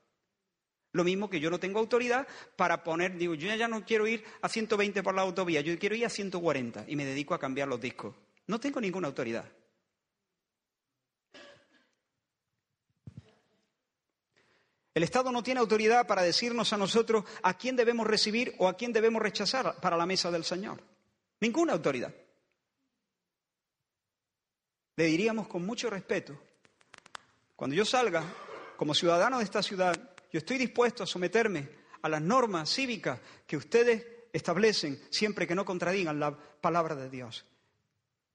Lo 0.93 1.03
mismo 1.03 1.29
que 1.29 1.41
yo 1.41 1.49
no 1.49 1.59
tengo 1.59 1.79
autoridad 1.79 2.25
para 2.55 2.85
poner, 2.85 3.17
digo, 3.17 3.33
yo 3.33 3.53
ya 3.53 3.67
no 3.67 3.83
quiero 3.83 4.07
ir 4.07 4.23
a 4.41 4.47
120 4.47 5.03
por 5.03 5.13
la 5.13 5.23
autovía, 5.23 5.59
yo 5.59 5.77
quiero 5.77 5.95
ir 5.95 6.05
a 6.05 6.09
140 6.09 6.85
y 6.87 6.95
me 6.95 7.03
dedico 7.03 7.33
a 7.33 7.39
cambiar 7.39 7.67
los 7.67 7.81
discos. 7.81 8.15
No 8.47 8.61
tengo 8.61 8.79
ninguna 8.79 9.09
autoridad. 9.09 9.51
El 14.95 15.03
Estado 15.03 15.29
no 15.29 15.43
tiene 15.43 15.59
autoridad 15.59 16.07
para 16.07 16.21
decirnos 16.21 16.71
a 16.71 16.77
nosotros 16.77 17.25
a 17.43 17.57
quién 17.57 17.75
debemos 17.75 18.07
recibir 18.07 18.55
o 18.59 18.69
a 18.69 18.77
quién 18.77 18.93
debemos 18.93 19.21
rechazar 19.21 19.75
para 19.81 19.97
la 19.97 20.05
mesa 20.05 20.31
del 20.31 20.45
Señor. 20.45 20.81
Ninguna 21.41 21.73
autoridad. 21.73 22.15
Le 24.95 25.03
diríamos 25.03 25.49
con 25.49 25.65
mucho 25.65 25.89
respeto, 25.89 26.39
cuando 27.57 27.75
yo 27.75 27.83
salga 27.83 28.23
como 28.77 28.93
ciudadano 28.93 29.39
de 29.39 29.43
esta 29.43 29.61
ciudad, 29.61 29.93
yo 30.31 30.39
estoy 30.39 30.57
dispuesto 30.57 31.03
a 31.03 31.07
someterme 31.07 31.67
a 32.01 32.07
las 32.07 32.21
normas 32.21 32.69
cívicas 32.69 33.19
que 33.45 33.57
ustedes 33.57 34.07
establecen 34.31 35.01
siempre 35.11 35.45
que 35.45 35.55
no 35.55 35.65
contradigan 35.65 36.21
la 36.21 36.37
palabra 36.37 36.95
de 36.95 37.09
Dios. 37.09 37.45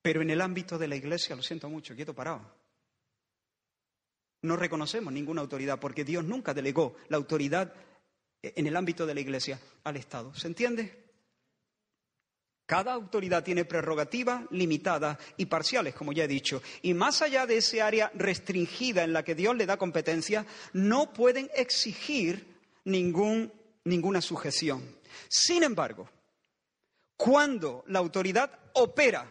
Pero 0.03 0.21
en 0.21 0.29
el 0.29 0.43
ámbito 0.43 0.77
de 0.77 0.89
la 0.89 0.97
Iglesia, 0.97 1.35
lo 1.37 1.43
siento 1.43 1.71
mucho, 1.71 1.95
quieto 1.95 2.15
parado. 2.15 2.60
No 4.43 4.57
reconocemos 4.57 5.13
ninguna 5.13 5.43
autoridad 5.43 5.79
porque 5.79 6.05
Dios 6.05 6.25
nunca 6.25 6.55
delegó 6.55 6.97
la 7.09 7.17
autoridad 7.17 7.75
en 8.43 8.67
el 8.67 8.77
ámbito 8.77 9.07
de 9.07 9.15
la 9.15 9.21
Iglesia 9.21 9.61
al 9.85 9.97
Estado. 9.97 10.35
¿Se 10.35 10.47
entiende? 10.47 11.11
Cada 12.71 12.93
autoridad 12.93 13.43
tiene 13.43 13.65
prerrogativas 13.65 14.45
limitadas 14.53 15.19
y 15.37 15.47
parciales, 15.47 15.93
como 15.93 16.13
ya 16.13 16.25
he 16.25 16.29
dicho, 16.29 16.63
y 16.83 16.95
más 16.95 17.21
allá 17.21 17.45
de 17.45 17.57
ese 17.57 17.83
área 17.83 18.13
restringida 18.15 19.03
en 19.03 19.13
la 19.13 19.25
que 19.25 19.35
Dios 19.35 19.57
le 19.57 19.67
da 19.67 19.77
competencia, 19.77 20.47
no 20.73 21.13
pueden 21.13 21.51
exigir 21.57 22.47
ningún, 22.85 23.53
ninguna 23.83 24.23
sujeción. 24.23 24.99
Sin 25.29 25.65
embargo, 25.65 26.09
cuando 27.17 27.83
la 27.89 27.99
autoridad 27.99 28.57
opera 28.75 29.31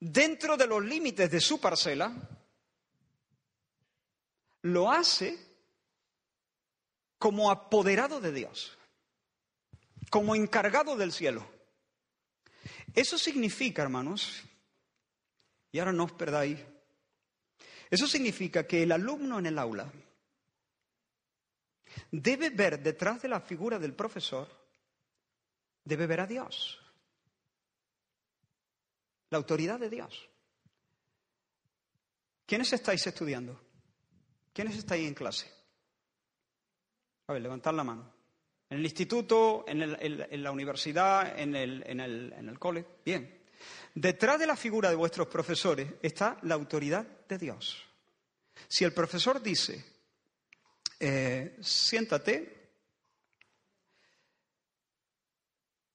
dentro 0.00 0.56
de 0.56 0.66
los 0.66 0.84
límites 0.84 1.30
de 1.30 1.40
su 1.40 1.60
parcela, 1.60 2.12
lo 4.64 4.90
hace 4.90 5.38
como 7.18 7.50
apoderado 7.50 8.20
de 8.20 8.32
Dios, 8.32 8.78
como 10.10 10.34
encargado 10.34 10.96
del 10.96 11.12
cielo. 11.12 11.46
Eso 12.94 13.18
significa, 13.18 13.82
hermanos, 13.82 14.42
y 15.70 15.78
ahora 15.78 15.92
no 15.92 16.04
os 16.04 16.12
perdáis, 16.12 16.58
eso 17.90 18.06
significa 18.06 18.66
que 18.66 18.82
el 18.82 18.92
alumno 18.92 19.38
en 19.38 19.46
el 19.46 19.58
aula 19.58 19.92
debe 22.10 22.48
ver 22.48 22.82
detrás 22.82 23.20
de 23.20 23.28
la 23.28 23.40
figura 23.40 23.78
del 23.78 23.92
profesor, 23.92 24.48
debe 25.84 26.06
ver 26.06 26.20
a 26.20 26.26
Dios, 26.26 26.80
la 29.28 29.36
autoridad 29.36 29.78
de 29.78 29.90
Dios. 29.90 30.26
¿Quiénes 32.46 32.72
estáis 32.72 33.06
estudiando? 33.06 33.73
¿Quiénes 34.54 34.76
estáis 34.76 35.06
en 35.06 35.14
clase? 35.14 35.50
A 37.26 37.32
ver, 37.32 37.42
levantad 37.42 37.74
la 37.74 37.82
mano. 37.82 38.14
En 38.70 38.78
el 38.78 38.84
instituto, 38.84 39.64
en, 39.66 40.42
la 40.42 40.50
universidad, 40.52 41.38
en 41.38 41.54
el, 41.56 41.82
en 41.86 42.54
cole. 42.54 42.86
Bien. 43.04 43.42
Detrás 43.94 44.38
de 44.38 44.46
la 44.46 44.56
figura 44.56 44.90
de 44.90 44.96
vuestros 44.96 45.26
profesores 45.26 45.94
está 46.02 46.38
la 46.42 46.54
autoridad 46.54 47.04
de 47.28 47.38
Dios. 47.38 47.82
Si 48.68 48.84
el 48.84 48.92
profesor 48.92 49.42
dice, 49.42 49.84
eh, 51.00 51.56
siéntate, 51.60 52.54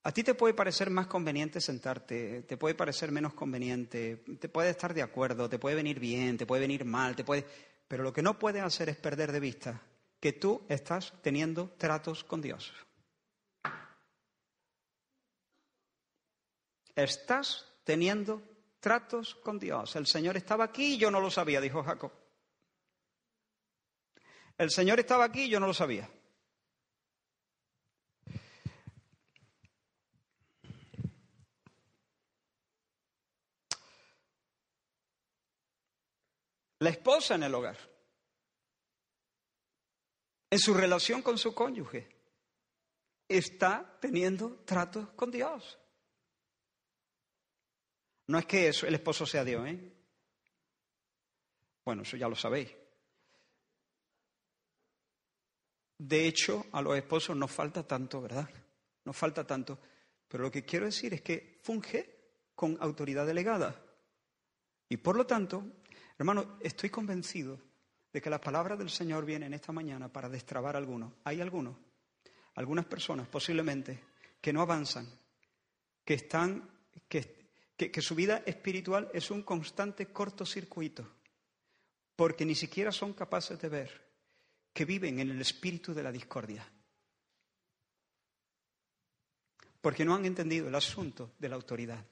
a 0.03 0.11
ti 0.11 0.23
te 0.23 0.35
puede 0.35 0.53
parecer 0.53 0.89
más 0.89 1.07
conveniente 1.07 1.61
sentarte, 1.61 2.43
te 2.43 2.57
puede 2.57 2.75
parecer 2.75 3.11
menos 3.11 3.33
conveniente, 3.33 4.23
te 4.39 4.49
puede 4.49 4.71
estar 4.71 4.93
de 4.93 5.01
acuerdo, 5.01 5.49
te 5.49 5.59
puede 5.59 5.75
venir 5.75 5.99
bien, 5.99 6.37
te 6.37 6.45
puede 6.45 6.61
venir 6.61 6.83
mal, 6.85 7.15
te 7.15 7.23
puede... 7.23 7.45
Pero 7.89 8.03
lo 8.03 8.13
que 8.13 8.21
no 8.21 8.37
puedes 8.37 8.63
hacer 8.63 8.87
es 8.87 8.97
perder 8.97 9.31
de 9.31 9.39
vista 9.39 9.81
que 10.19 10.31
tú 10.31 10.63
estás 10.69 11.11
teniendo 11.23 11.71
tratos 11.71 12.23
con 12.23 12.39
Dios. 12.39 12.71
Estás 16.95 17.65
teniendo 17.83 18.43
tratos 18.79 19.33
con 19.33 19.57
Dios. 19.57 19.95
El 19.95 20.05
Señor 20.05 20.37
estaba 20.37 20.65
aquí 20.65 20.93
y 20.93 20.97
yo 20.99 21.09
no 21.09 21.19
lo 21.19 21.31
sabía, 21.31 21.59
dijo 21.59 21.83
Jacob. 21.83 22.11
El 24.55 24.69
Señor 24.69 24.99
estaba 24.99 25.25
aquí 25.25 25.45
y 25.45 25.49
yo 25.49 25.59
no 25.59 25.65
lo 25.65 25.73
sabía. 25.73 26.07
La 36.79 36.89
esposa 36.89 37.35
en 37.35 37.43
el 37.43 37.53
hogar, 37.53 37.77
en 40.49 40.59
su 40.59 40.73
relación 40.73 41.21
con 41.21 41.37
su 41.37 41.53
cónyuge, 41.53 42.07
está 43.27 43.97
teniendo 43.99 44.63
tratos 44.65 45.09
con 45.11 45.29
Dios. 45.29 45.77
No 48.27 48.39
es 48.39 48.45
que 48.45 48.67
el 48.67 48.93
esposo 48.93 49.25
sea 49.25 49.43
Dios, 49.43 49.67
¿eh? 49.67 49.93
Bueno, 51.83 52.03
eso 52.03 52.15
ya 52.15 52.27
lo 52.27 52.35
sabéis. 52.35 52.69
De 55.97 56.27
hecho, 56.27 56.65
a 56.71 56.81
los 56.81 56.95
esposos 56.95 57.35
nos 57.35 57.51
falta 57.51 57.85
tanto, 57.85 58.21
¿verdad? 58.21 58.49
Nos 59.03 59.17
falta 59.17 59.45
tanto. 59.45 59.79
Pero 60.27 60.43
lo 60.43 60.51
que 60.51 60.63
quiero 60.63 60.85
decir 60.85 61.13
es 61.13 61.21
que 61.21 61.59
funge 61.61 62.19
con 62.55 62.77
autoridad 62.79 63.25
delegada. 63.25 63.83
Y 64.87 64.97
por 64.97 65.17
lo 65.17 65.25
tanto, 65.25 65.65
hermano, 66.19 66.57
estoy 66.59 66.89
convencido 66.89 67.59
de 68.11 68.21
que 68.21 68.29
las 68.29 68.41
palabras 68.41 68.77
del 68.77 68.89
Señor 68.89 69.25
vienen 69.25 69.53
esta 69.53 69.71
mañana 69.71 70.11
para 70.11 70.29
destrabar 70.29 70.75
a 70.75 70.79
algunos. 70.79 71.13
Hay 71.23 71.41
algunos, 71.41 71.77
algunas 72.55 72.85
personas 72.85 73.27
posiblemente, 73.27 74.03
que 74.41 74.53
no 74.53 74.61
avanzan, 74.61 75.07
que 76.03 76.13
están, 76.15 76.69
que, 77.07 77.49
que 77.77 78.01
su 78.01 78.15
vida 78.15 78.43
espiritual 78.45 79.09
es 79.13 79.31
un 79.31 79.43
constante 79.43 80.07
cortocircuito, 80.07 81.07
porque 82.15 82.45
ni 82.45 82.55
siquiera 82.55 82.91
son 82.91 83.13
capaces 83.13 83.59
de 83.59 83.69
ver 83.69 84.09
que 84.73 84.85
viven 84.85 85.19
en 85.19 85.29
el 85.29 85.41
espíritu 85.41 85.93
de 85.93 86.03
la 86.03 86.11
discordia. 86.11 86.67
Porque 89.81 90.03
no 90.03 90.15
han 90.15 90.25
entendido 90.25 90.67
el 90.67 90.75
asunto 90.75 91.33
de 91.39 91.49
la 91.49 91.55
autoridad. 91.55 92.05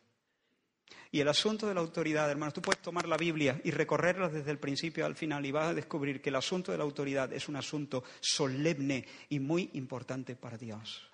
Y 1.11 1.21
el 1.21 1.27
asunto 1.27 1.67
de 1.67 1.73
la 1.73 1.79
autoridad, 1.79 2.29
hermanos, 2.29 2.53
tú 2.53 2.61
puedes 2.61 2.81
tomar 2.81 3.07
la 3.07 3.17
Biblia 3.17 3.61
y 3.63 3.71
recorrerla 3.71 4.29
desde 4.29 4.51
el 4.51 4.59
principio 4.59 5.05
al 5.05 5.15
final 5.15 5.45
y 5.45 5.51
vas 5.51 5.69
a 5.69 5.73
descubrir 5.73 6.21
que 6.21 6.29
el 6.29 6.35
asunto 6.35 6.71
de 6.71 6.77
la 6.77 6.83
autoridad 6.83 7.31
es 7.31 7.47
un 7.47 7.55
asunto 7.55 8.03
solemne 8.19 9.05
y 9.29 9.39
muy 9.39 9.69
importante 9.73 10.35
para 10.35 10.57
Dios. 10.57 11.09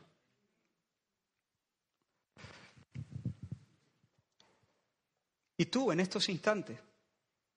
Y 5.58 5.66
tú 5.68 5.92
en 5.92 6.00
estos 6.00 6.28
instantes, 6.30 6.80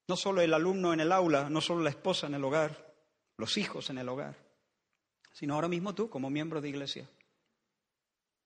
no 0.09 0.17
solo 0.17 0.43
el 0.43 0.53
alumno 0.53 0.93
en 0.93 1.01
el 1.01 1.13
aula, 1.13 1.49
no 1.49 1.61
solo 1.61 1.83
la 1.83 1.91
esposa 1.91 2.27
en 2.27 2.35
el 2.35 2.45
hogar, 2.45 2.95
los 3.39 3.57
hijos 3.57 3.89
en 3.91 3.99
el 3.99 4.09
hogar, 4.09 4.37
sino 5.33 5.55
ahora 5.55 5.69
mismo 5.69 5.95
tú 5.95 6.11
como 6.11 6.29
miembro 6.29 6.61
de 6.61 6.69
iglesia, 6.69 7.09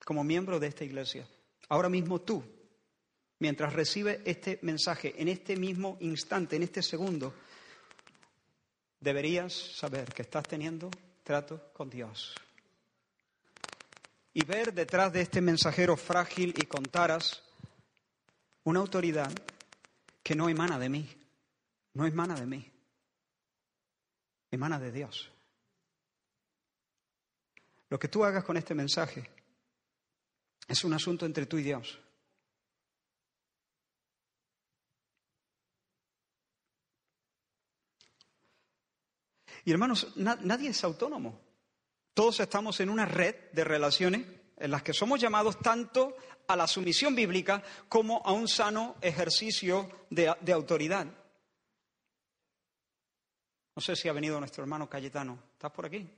como 0.04 0.22
miembro 0.22 0.60
de 0.60 0.68
esta 0.68 0.84
iglesia, 0.84 1.26
ahora 1.68 1.88
mismo 1.88 2.20
tú 2.20 2.59
mientras 3.40 3.72
recibe 3.72 4.22
este 4.24 4.60
mensaje, 4.62 5.14
en 5.20 5.28
este 5.28 5.56
mismo 5.56 5.96
instante, 6.00 6.56
en 6.56 6.62
este 6.62 6.82
segundo, 6.82 7.34
deberías 9.00 9.52
saber 9.52 10.12
que 10.14 10.22
estás 10.22 10.44
teniendo 10.44 10.90
trato 11.24 11.72
con 11.72 11.90
Dios. 11.90 12.34
Y 14.32 14.44
ver 14.44 14.72
detrás 14.72 15.12
de 15.12 15.22
este 15.22 15.40
mensajero 15.40 15.96
frágil 15.96 16.54
y 16.56 16.66
con 16.66 16.84
taras 16.84 17.42
una 18.64 18.80
autoridad 18.80 19.32
que 20.22 20.36
no 20.36 20.48
emana 20.48 20.78
de 20.78 20.88
mí, 20.88 21.08
no 21.94 22.06
emana 22.06 22.34
de 22.34 22.46
mí, 22.46 22.70
emana 24.50 24.78
de 24.78 24.92
Dios. 24.92 25.32
Lo 27.88 27.98
que 27.98 28.08
tú 28.08 28.22
hagas 28.22 28.44
con 28.44 28.56
este 28.56 28.74
mensaje 28.74 29.28
es 30.68 30.84
un 30.84 30.92
asunto 30.92 31.26
entre 31.26 31.46
tú 31.46 31.58
y 31.58 31.62
Dios. 31.62 31.98
Y 39.64 39.72
hermanos, 39.72 40.08
nadie 40.16 40.70
es 40.70 40.84
autónomo. 40.84 41.40
Todos 42.14 42.40
estamos 42.40 42.80
en 42.80 42.90
una 42.90 43.06
red 43.06 43.34
de 43.52 43.64
relaciones 43.64 44.26
en 44.56 44.70
las 44.70 44.82
que 44.82 44.92
somos 44.92 45.20
llamados 45.20 45.58
tanto 45.58 46.16
a 46.46 46.56
la 46.56 46.66
sumisión 46.66 47.14
bíblica 47.14 47.62
como 47.88 48.22
a 48.24 48.32
un 48.32 48.48
sano 48.48 48.96
ejercicio 49.00 49.88
de, 50.10 50.28
autoridad. 50.52 51.06
No 53.74 53.82
sé 53.82 53.96
si 53.96 54.08
ha 54.08 54.12
venido 54.12 54.38
nuestro 54.38 54.62
hermano 54.62 54.88
Cayetano. 54.88 55.38
¿Estás 55.52 55.70
por 55.70 55.86
aquí? 55.86 56.08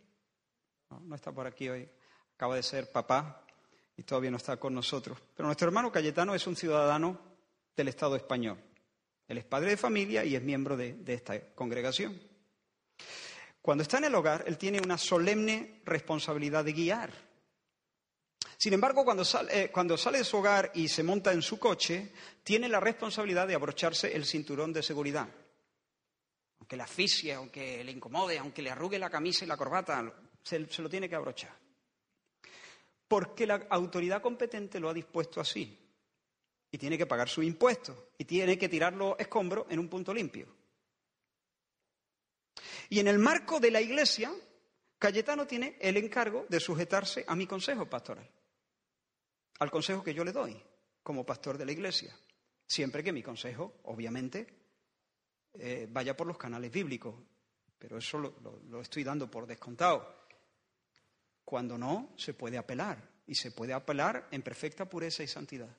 No, 0.90 1.00
no 1.00 1.14
está 1.14 1.32
por 1.32 1.46
aquí 1.46 1.68
hoy. 1.68 1.88
Acaba 2.34 2.56
de 2.56 2.62
ser 2.62 2.90
papá 2.90 3.44
y 3.96 4.02
todavía 4.02 4.30
no 4.30 4.38
está 4.38 4.56
con 4.56 4.74
nosotros. 4.74 5.18
Pero 5.36 5.46
nuestro 5.46 5.68
hermano 5.68 5.92
Cayetano 5.92 6.34
es 6.34 6.46
un 6.46 6.56
ciudadano 6.56 7.18
del 7.76 7.88
Estado 7.88 8.16
español. 8.16 8.58
Él 9.28 9.38
es 9.38 9.44
padre 9.44 9.70
de 9.70 9.76
familia 9.76 10.24
y 10.24 10.34
es 10.34 10.42
miembro 10.42 10.76
de 10.76 11.00
esta 11.06 11.54
congregación. 11.54 12.31
Cuando 13.62 13.82
está 13.82 13.98
en 13.98 14.04
el 14.04 14.14
hogar, 14.16 14.42
él 14.48 14.58
tiene 14.58 14.80
una 14.80 14.98
solemne 14.98 15.80
responsabilidad 15.84 16.64
de 16.64 16.72
guiar. 16.72 17.12
Sin 18.58 18.72
embargo, 18.72 19.04
cuando 19.04 19.24
sale, 19.24 19.64
eh, 19.64 19.70
cuando 19.70 19.96
sale, 19.96 20.18
de 20.18 20.24
su 20.24 20.36
hogar 20.36 20.72
y 20.74 20.88
se 20.88 21.04
monta 21.04 21.32
en 21.32 21.42
su 21.42 21.60
coche, 21.60 22.12
tiene 22.42 22.68
la 22.68 22.80
responsabilidad 22.80 23.46
de 23.46 23.54
abrocharse 23.54 24.14
el 24.14 24.24
cinturón 24.24 24.72
de 24.72 24.82
seguridad. 24.82 25.28
Aunque 26.58 26.76
le 26.76 26.82
asfixie, 26.82 27.34
aunque 27.34 27.84
le 27.84 27.92
incomode, 27.92 28.36
aunque 28.36 28.62
le 28.62 28.70
arrugue 28.70 28.98
la 28.98 29.10
camisa 29.10 29.44
y 29.44 29.48
la 29.48 29.56
corbata, 29.56 30.12
se, 30.42 30.66
se 30.66 30.82
lo 30.82 30.88
tiene 30.88 31.08
que 31.08 31.14
abrochar. 31.14 31.56
Porque 33.06 33.46
la 33.46 33.66
autoridad 33.70 34.22
competente 34.22 34.80
lo 34.80 34.88
ha 34.88 34.94
dispuesto 34.94 35.40
así. 35.40 35.78
Y 36.70 36.78
tiene 36.78 36.98
que 36.98 37.06
pagar 37.06 37.28
su 37.28 37.42
impuesto. 37.42 38.10
Y 38.18 38.24
tiene 38.24 38.58
que 38.58 38.68
tirar 38.68 38.92
los 38.94 39.14
escombros 39.20 39.66
en 39.70 39.78
un 39.78 39.88
punto 39.88 40.12
limpio. 40.12 40.61
Y 42.92 43.00
en 43.00 43.08
el 43.08 43.18
marco 43.18 43.58
de 43.58 43.70
la 43.70 43.80
Iglesia, 43.80 44.30
Cayetano 44.98 45.46
tiene 45.46 45.78
el 45.80 45.96
encargo 45.96 46.44
de 46.50 46.60
sujetarse 46.60 47.24
a 47.26 47.34
mi 47.34 47.46
consejo 47.46 47.88
pastoral, 47.88 48.28
al 49.60 49.70
consejo 49.70 50.04
que 50.04 50.12
yo 50.12 50.22
le 50.22 50.30
doy 50.30 50.62
como 51.02 51.24
pastor 51.24 51.56
de 51.56 51.64
la 51.64 51.72
Iglesia, 51.72 52.14
siempre 52.66 53.02
que 53.02 53.10
mi 53.10 53.22
consejo, 53.22 53.80
obviamente, 53.84 54.46
eh, 55.54 55.88
vaya 55.90 56.14
por 56.14 56.26
los 56.26 56.36
canales 56.36 56.70
bíblicos, 56.70 57.14
pero 57.78 57.96
eso 57.96 58.18
lo 58.18 58.80
estoy 58.82 59.04
dando 59.04 59.30
por 59.30 59.46
descontado. 59.46 60.26
Cuando 61.46 61.78
no, 61.78 62.12
se 62.18 62.34
puede 62.34 62.58
apelar, 62.58 63.10
y 63.26 63.34
se 63.34 63.52
puede 63.52 63.72
apelar 63.72 64.28
en 64.30 64.42
perfecta 64.42 64.84
pureza 64.84 65.22
y 65.22 65.28
santidad. 65.28 65.74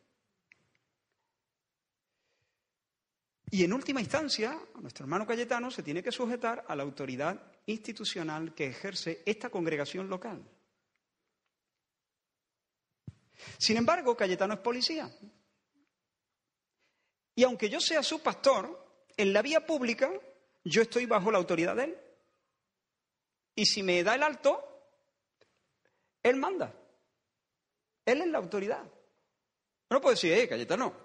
Y 3.54 3.64
en 3.64 3.72
última 3.72 4.02
instancia, 4.02 4.60
nuestro 4.82 5.06
hermano 5.06 5.28
Cayetano 5.28 5.70
se 5.70 5.84
tiene 5.84 6.02
que 6.02 6.12
sujetar 6.12 6.66
a 6.68 6.76
la 6.76 6.82
autoridad 6.82 7.40
institucional 7.68 8.56
que 8.56 8.66
ejerce 8.66 9.22
esta 9.28 9.52
congregación 9.52 10.10
local. 10.10 10.44
Sin 13.60 13.78
embargo, 13.78 14.18
Cayetano 14.18 14.56
es 14.56 14.60
policía. 14.60 15.08
Y 17.36 17.44
aunque 17.44 17.70
yo 17.70 17.80
sea 17.80 18.02
su 18.02 18.24
pastor, 18.24 19.06
en 19.16 19.32
la 19.32 19.44
vía 19.44 19.64
pública 19.64 20.12
yo 20.64 20.82
estoy 20.82 21.06
bajo 21.06 21.30
la 21.30 21.38
autoridad 21.38 21.76
de 21.76 21.84
él. 21.84 21.98
Y 23.54 23.68
si 23.68 23.84
me 23.84 24.04
da 24.04 24.16
el 24.16 24.24
alto, 24.24 24.98
él 26.24 26.38
manda. 26.38 26.74
Él 28.04 28.20
es 28.20 28.28
la 28.30 28.40
autoridad. 28.40 28.84
No 29.92 30.02
puedo 30.02 30.16
decir, 30.16 30.34
eh, 30.34 30.50
Cayetano, 30.50 31.03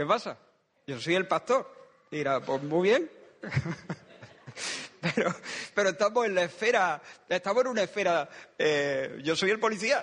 ¿Qué 0.00 0.06
pasa? 0.06 0.38
Yo 0.86 0.98
soy 0.98 1.14
el 1.14 1.28
pastor. 1.28 1.70
Dirá, 2.10 2.40
pues 2.40 2.62
muy 2.62 2.88
bien. 2.88 3.10
pero, 5.02 5.34
pero 5.74 5.90
estamos 5.90 6.24
en 6.24 6.36
la 6.36 6.44
esfera, 6.44 7.02
estamos 7.28 7.64
en 7.64 7.68
una 7.68 7.82
esfera, 7.82 8.26
eh, 8.56 9.20
yo 9.22 9.36
soy 9.36 9.50
el 9.50 9.60
policía. 9.60 10.02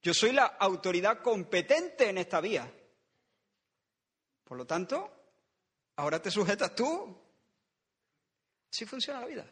Yo 0.00 0.14
soy 0.14 0.30
la 0.30 0.44
autoridad 0.44 1.22
competente 1.22 2.08
en 2.08 2.18
esta 2.18 2.40
vía. 2.40 2.72
Por 4.44 4.58
lo 4.58 4.64
tanto, 4.64 5.10
ahora 5.96 6.22
te 6.22 6.30
sujetas 6.30 6.72
tú. 6.76 7.20
Así 8.72 8.86
funciona 8.86 9.22
la 9.22 9.26
vida. 9.26 9.46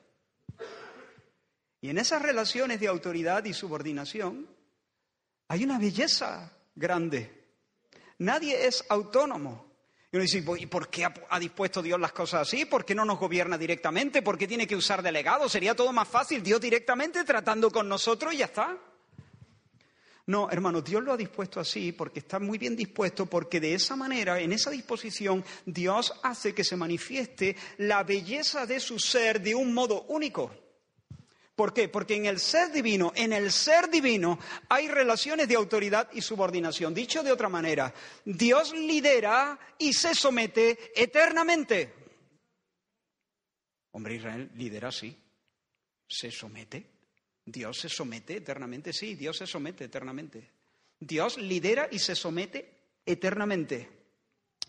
Y 1.80 1.90
en 1.90 1.98
esas 1.98 2.22
relaciones 2.22 2.78
de 2.78 2.86
autoridad 2.86 3.44
y 3.44 3.54
subordinación 3.54 4.46
hay 5.48 5.64
una 5.64 5.80
belleza 5.80 6.56
grande. 6.76 7.41
Nadie 8.22 8.66
es 8.66 8.84
autónomo. 8.88 9.66
Y 10.12 10.16
uno 10.16 10.22
dice, 10.22 10.44
¿y 10.58 10.66
por 10.66 10.88
qué 10.88 11.04
ha 11.04 11.40
dispuesto 11.40 11.82
Dios 11.82 11.98
las 11.98 12.12
cosas 12.12 12.42
así? 12.42 12.66
¿Por 12.66 12.84
qué 12.84 12.94
no 12.94 13.04
nos 13.04 13.18
gobierna 13.18 13.58
directamente? 13.58 14.22
¿Por 14.22 14.38
qué 14.38 14.46
tiene 14.46 14.66
que 14.66 14.76
usar 14.76 15.02
delegados? 15.02 15.50
Sería 15.50 15.74
todo 15.74 15.92
más 15.92 16.06
fácil, 16.06 16.40
Dios 16.40 16.60
directamente 16.60 17.24
tratando 17.24 17.68
con 17.68 17.88
nosotros 17.88 18.32
y 18.32 18.36
ya 18.36 18.44
está. 18.44 18.78
No, 20.26 20.48
hermano, 20.52 20.82
Dios 20.82 21.02
lo 21.02 21.12
ha 21.12 21.16
dispuesto 21.16 21.58
así 21.58 21.90
porque 21.90 22.20
está 22.20 22.38
muy 22.38 22.58
bien 22.58 22.76
dispuesto, 22.76 23.26
porque 23.26 23.58
de 23.58 23.74
esa 23.74 23.96
manera, 23.96 24.38
en 24.38 24.52
esa 24.52 24.70
disposición, 24.70 25.44
Dios 25.66 26.14
hace 26.22 26.54
que 26.54 26.62
se 26.62 26.76
manifieste 26.76 27.56
la 27.78 28.04
belleza 28.04 28.66
de 28.66 28.78
su 28.78 29.00
ser 29.00 29.40
de 29.40 29.56
un 29.56 29.74
modo 29.74 30.02
único. 30.02 30.61
¿Por 31.62 31.72
qué? 31.72 31.88
Porque 31.88 32.16
en 32.16 32.26
el 32.26 32.40
ser 32.40 32.72
divino, 32.72 33.12
en 33.14 33.32
el 33.32 33.52
ser 33.52 33.88
divino 33.88 34.36
hay 34.68 34.88
relaciones 34.88 35.46
de 35.46 35.54
autoridad 35.54 36.10
y 36.12 36.20
subordinación. 36.20 36.92
Dicho 36.92 37.22
de 37.22 37.30
otra 37.30 37.48
manera, 37.48 37.94
Dios 38.24 38.72
lidera 38.72 39.56
y 39.78 39.92
se 39.92 40.12
somete 40.12 40.90
eternamente. 40.92 41.94
Hombre, 43.92 44.16
Israel 44.16 44.50
lidera 44.56 44.90
sí, 44.90 45.16
se 46.08 46.32
somete. 46.32 46.84
Dios 47.44 47.78
se 47.78 47.88
somete 47.88 48.38
eternamente, 48.38 48.92
sí, 48.92 49.14
Dios 49.14 49.36
se 49.36 49.46
somete 49.46 49.84
eternamente. 49.84 50.50
Dios 50.98 51.38
lidera 51.38 51.86
y 51.92 52.00
se 52.00 52.16
somete 52.16 52.72
eternamente. 53.06 54.01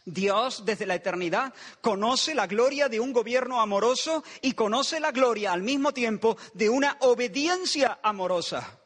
Dios 0.06 0.66
desde 0.66 0.86
la 0.86 0.96
eternidad 0.96 1.54
conoce 1.82 2.36
la 2.36 2.48
gloria 2.48 2.90
de 2.90 3.00
un 3.00 3.14
gobierno 3.14 3.62
amoroso 3.62 4.24
y 4.42 4.54
conoce 4.54 5.00
la 5.00 5.12
gloria 5.12 5.54
al 5.54 5.64
mismo 5.64 5.94
tiempo 5.94 6.38
de 6.54 6.70
una 6.70 6.98
obediencia 7.02 8.00
amorosa. 8.04 8.80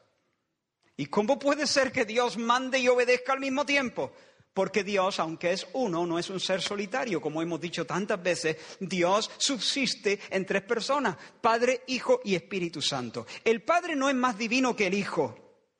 ¿Y 0.96 1.06
cómo 1.06 1.38
puede 1.38 1.66
ser 1.66 1.92
que 1.92 2.04
Dios 2.04 2.36
mande 2.36 2.78
y 2.78 2.88
obedezca 2.88 3.32
al 3.32 3.40
mismo 3.40 3.64
tiempo? 3.64 4.12
Porque 4.52 4.82
Dios, 4.82 5.20
aunque 5.20 5.52
es 5.52 5.66
uno, 5.74 6.04
no 6.04 6.18
es 6.18 6.30
un 6.30 6.40
ser 6.40 6.60
solitario, 6.60 7.20
como 7.20 7.40
hemos 7.40 7.60
dicho 7.60 7.86
tantas 7.86 8.20
veces, 8.20 8.56
Dios 8.80 9.30
subsiste 9.38 10.18
en 10.30 10.44
tres 10.44 10.62
personas, 10.62 11.16
Padre, 11.40 11.82
Hijo 11.86 12.20
y 12.24 12.34
Espíritu 12.34 12.82
Santo. 12.82 13.26
El 13.44 13.62
Padre 13.62 13.94
no 13.94 14.08
es 14.08 14.16
más 14.16 14.36
divino 14.36 14.74
que 14.74 14.88
el 14.88 14.94
Hijo. 14.94 15.36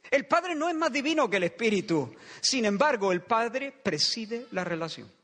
El 0.08 0.26
Padre 0.26 0.54
no 0.54 0.68
es 0.68 0.76
más 0.76 0.92
divino 0.92 1.28
que 1.28 1.38
el 1.38 1.42
Espíritu. 1.44 2.14
Sin 2.40 2.64
embargo, 2.64 3.10
el 3.10 3.22
Padre 3.22 3.72
preside 3.72 4.46
la 4.52 4.62
relación. 4.62 5.17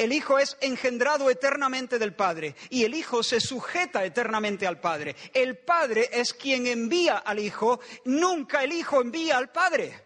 El 0.00 0.14
Hijo 0.14 0.38
es 0.38 0.56
engendrado 0.62 1.28
eternamente 1.28 1.98
del 1.98 2.14
Padre 2.14 2.56
y 2.70 2.84
el 2.84 2.94
Hijo 2.94 3.22
se 3.22 3.38
sujeta 3.38 4.02
eternamente 4.02 4.66
al 4.66 4.80
Padre. 4.80 5.14
El 5.34 5.58
Padre 5.58 6.08
es 6.10 6.32
quien 6.32 6.66
envía 6.66 7.18
al 7.18 7.38
Hijo, 7.38 7.80
nunca 8.06 8.64
el 8.64 8.72
Hijo 8.72 9.02
envía 9.02 9.36
al 9.36 9.52
Padre. 9.52 10.02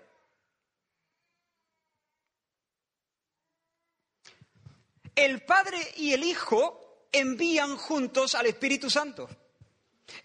El 5.14 5.44
Padre 5.44 5.78
y 5.98 6.12
el 6.12 6.24
Hijo 6.24 7.06
envían 7.12 7.76
juntos 7.76 8.34
al 8.34 8.46
Espíritu 8.46 8.90
Santo. 8.90 9.28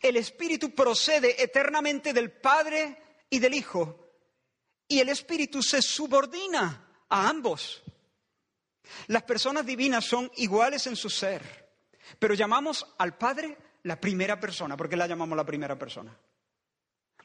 El 0.01 0.17
Espíritu 0.17 0.73
procede 0.73 1.43
eternamente 1.43 2.11
del 2.11 2.31
Padre 2.31 2.97
y 3.29 3.37
del 3.37 3.53
Hijo 3.53 4.09
y 4.87 4.99
el 4.99 5.09
Espíritu 5.09 5.61
se 5.61 5.83
subordina 5.83 7.05
a 7.07 7.29
ambos. 7.29 7.83
Las 9.07 9.23
personas 9.23 9.65
divinas 9.65 10.05
son 10.05 10.31
iguales 10.37 10.87
en 10.87 10.95
su 10.95 11.09
ser, 11.09 11.69
pero 12.17 12.33
llamamos 12.33 12.95
al 12.97 13.17
Padre 13.17 13.57
la 13.83 13.99
primera 13.99 14.39
persona. 14.39 14.75
¿Por 14.75 14.89
qué 14.89 14.95
la 14.95 15.07
llamamos 15.07 15.37
la 15.37 15.45
primera 15.45 15.77
persona? 15.77 16.17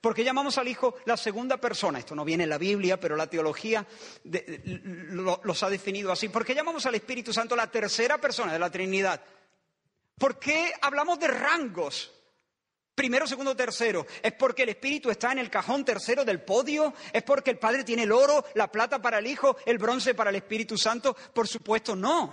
¿Por 0.00 0.14
qué 0.14 0.22
llamamos 0.22 0.58
al 0.58 0.68
Hijo 0.68 0.96
la 1.06 1.16
segunda 1.16 1.56
persona? 1.56 1.98
Esto 1.98 2.14
no 2.14 2.26
viene 2.26 2.44
en 2.44 2.50
la 2.50 2.58
Biblia, 2.58 3.00
pero 3.00 3.16
la 3.16 3.26
teología 3.26 3.86
los 4.22 5.62
ha 5.62 5.70
definido 5.70 6.12
así. 6.12 6.28
¿Por 6.28 6.44
qué 6.44 6.54
llamamos 6.54 6.84
al 6.84 6.94
Espíritu 6.94 7.32
Santo 7.32 7.56
la 7.56 7.70
tercera 7.70 8.18
persona 8.18 8.52
de 8.52 8.58
la 8.58 8.70
Trinidad? 8.70 9.22
¿Por 10.18 10.38
qué 10.38 10.72
hablamos 10.82 11.18
de 11.18 11.28
rangos? 11.28 12.12
Primero, 12.94 13.26
segundo, 13.26 13.56
tercero. 13.56 14.06
¿Es 14.22 14.32
porque 14.34 14.62
el 14.62 14.68
Espíritu 14.68 15.10
está 15.10 15.32
en 15.32 15.38
el 15.38 15.50
cajón 15.50 15.84
tercero 15.84 16.24
del 16.24 16.42
podio? 16.42 16.94
¿Es 17.12 17.24
porque 17.24 17.50
el 17.50 17.58
Padre 17.58 17.82
tiene 17.82 18.04
el 18.04 18.12
oro, 18.12 18.44
la 18.54 18.70
plata 18.70 19.02
para 19.02 19.18
el 19.18 19.26
Hijo, 19.26 19.56
el 19.66 19.78
bronce 19.78 20.14
para 20.14 20.30
el 20.30 20.36
Espíritu 20.36 20.78
Santo? 20.78 21.14
Por 21.14 21.48
supuesto, 21.48 21.96
no. 21.96 22.32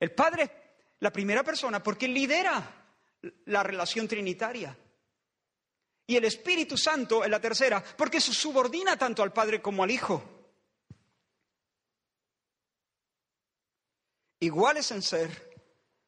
El 0.00 0.12
Padre 0.12 0.42
es 0.44 0.50
la 1.00 1.12
primera 1.12 1.42
persona 1.42 1.82
porque 1.82 2.08
lidera 2.08 2.86
la 3.46 3.62
relación 3.62 4.08
trinitaria. 4.08 4.76
Y 6.06 6.16
el 6.16 6.24
Espíritu 6.24 6.76
Santo 6.76 7.22
es 7.22 7.30
la 7.30 7.40
tercera 7.40 7.82
porque 7.96 8.20
se 8.20 8.32
subordina 8.32 8.96
tanto 8.96 9.22
al 9.22 9.32
Padre 9.32 9.60
como 9.60 9.82
al 9.82 9.90
Hijo. 9.90 10.22
Iguales 14.40 14.90
en 14.90 15.02
ser, 15.02 15.54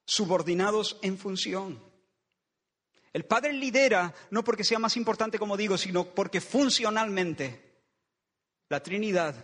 subordinados 0.07 0.99
en 1.03 1.19
función. 1.19 1.86
El 3.17 3.25
Padre 3.25 3.55
lidera 3.55 4.13
no 4.33 4.45
porque 4.45 4.63
sea 4.63 4.79
más 4.79 4.95
importante, 4.99 5.39
como 5.39 5.57
digo, 5.57 5.79
sino 5.79 6.05
porque 6.05 6.43
funcionalmente 6.43 7.79
la 8.69 8.83
Trinidad, 8.83 9.35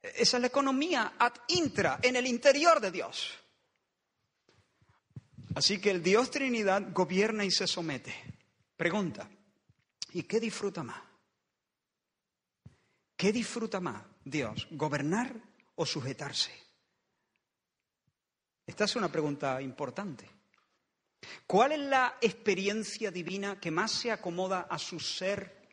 es 0.00 0.32
la 0.34 0.46
economía 0.46 1.14
ad 1.18 1.32
intra, 1.48 1.98
en 2.00 2.14
el 2.14 2.28
interior 2.28 2.80
de 2.80 2.92
Dios. 2.92 3.40
Así 5.56 5.80
que 5.80 5.90
el 5.90 6.00
Dios 6.00 6.30
Trinidad 6.30 6.92
gobierna 6.92 7.44
y 7.44 7.50
se 7.50 7.66
somete. 7.66 8.14
Pregunta, 8.76 9.28
¿y 10.12 10.22
qué 10.22 10.38
disfruta 10.38 10.84
más? 10.84 11.02
¿Qué 13.16 13.32
disfruta 13.32 13.80
más 13.80 14.00
Dios, 14.24 14.68
gobernar 14.70 15.34
o 15.74 15.84
sujetarse? 15.84 16.52
Esta 18.64 18.84
es 18.84 18.94
una 18.94 19.10
pregunta 19.10 19.60
importante. 19.60 20.35
¿Cuál 21.46 21.72
es 21.72 21.80
la 21.80 22.18
experiencia 22.20 23.10
divina 23.10 23.60
que 23.60 23.70
más 23.70 23.92
se 23.92 24.10
acomoda 24.10 24.66
a 24.70 24.78
su 24.78 25.00
ser, 25.00 25.68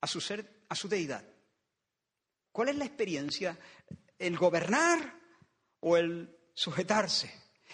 a 0.00 0.06
su 0.06 0.20
ser, 0.20 0.64
a 0.68 0.74
su 0.74 0.88
deidad? 0.88 1.24
¿Cuál 2.52 2.70
es 2.70 2.76
la 2.76 2.84
experiencia? 2.84 3.58
¿El 4.18 4.36
gobernar 4.36 5.18
o 5.80 5.96
el 5.96 6.36
sujetarse? 6.54 7.32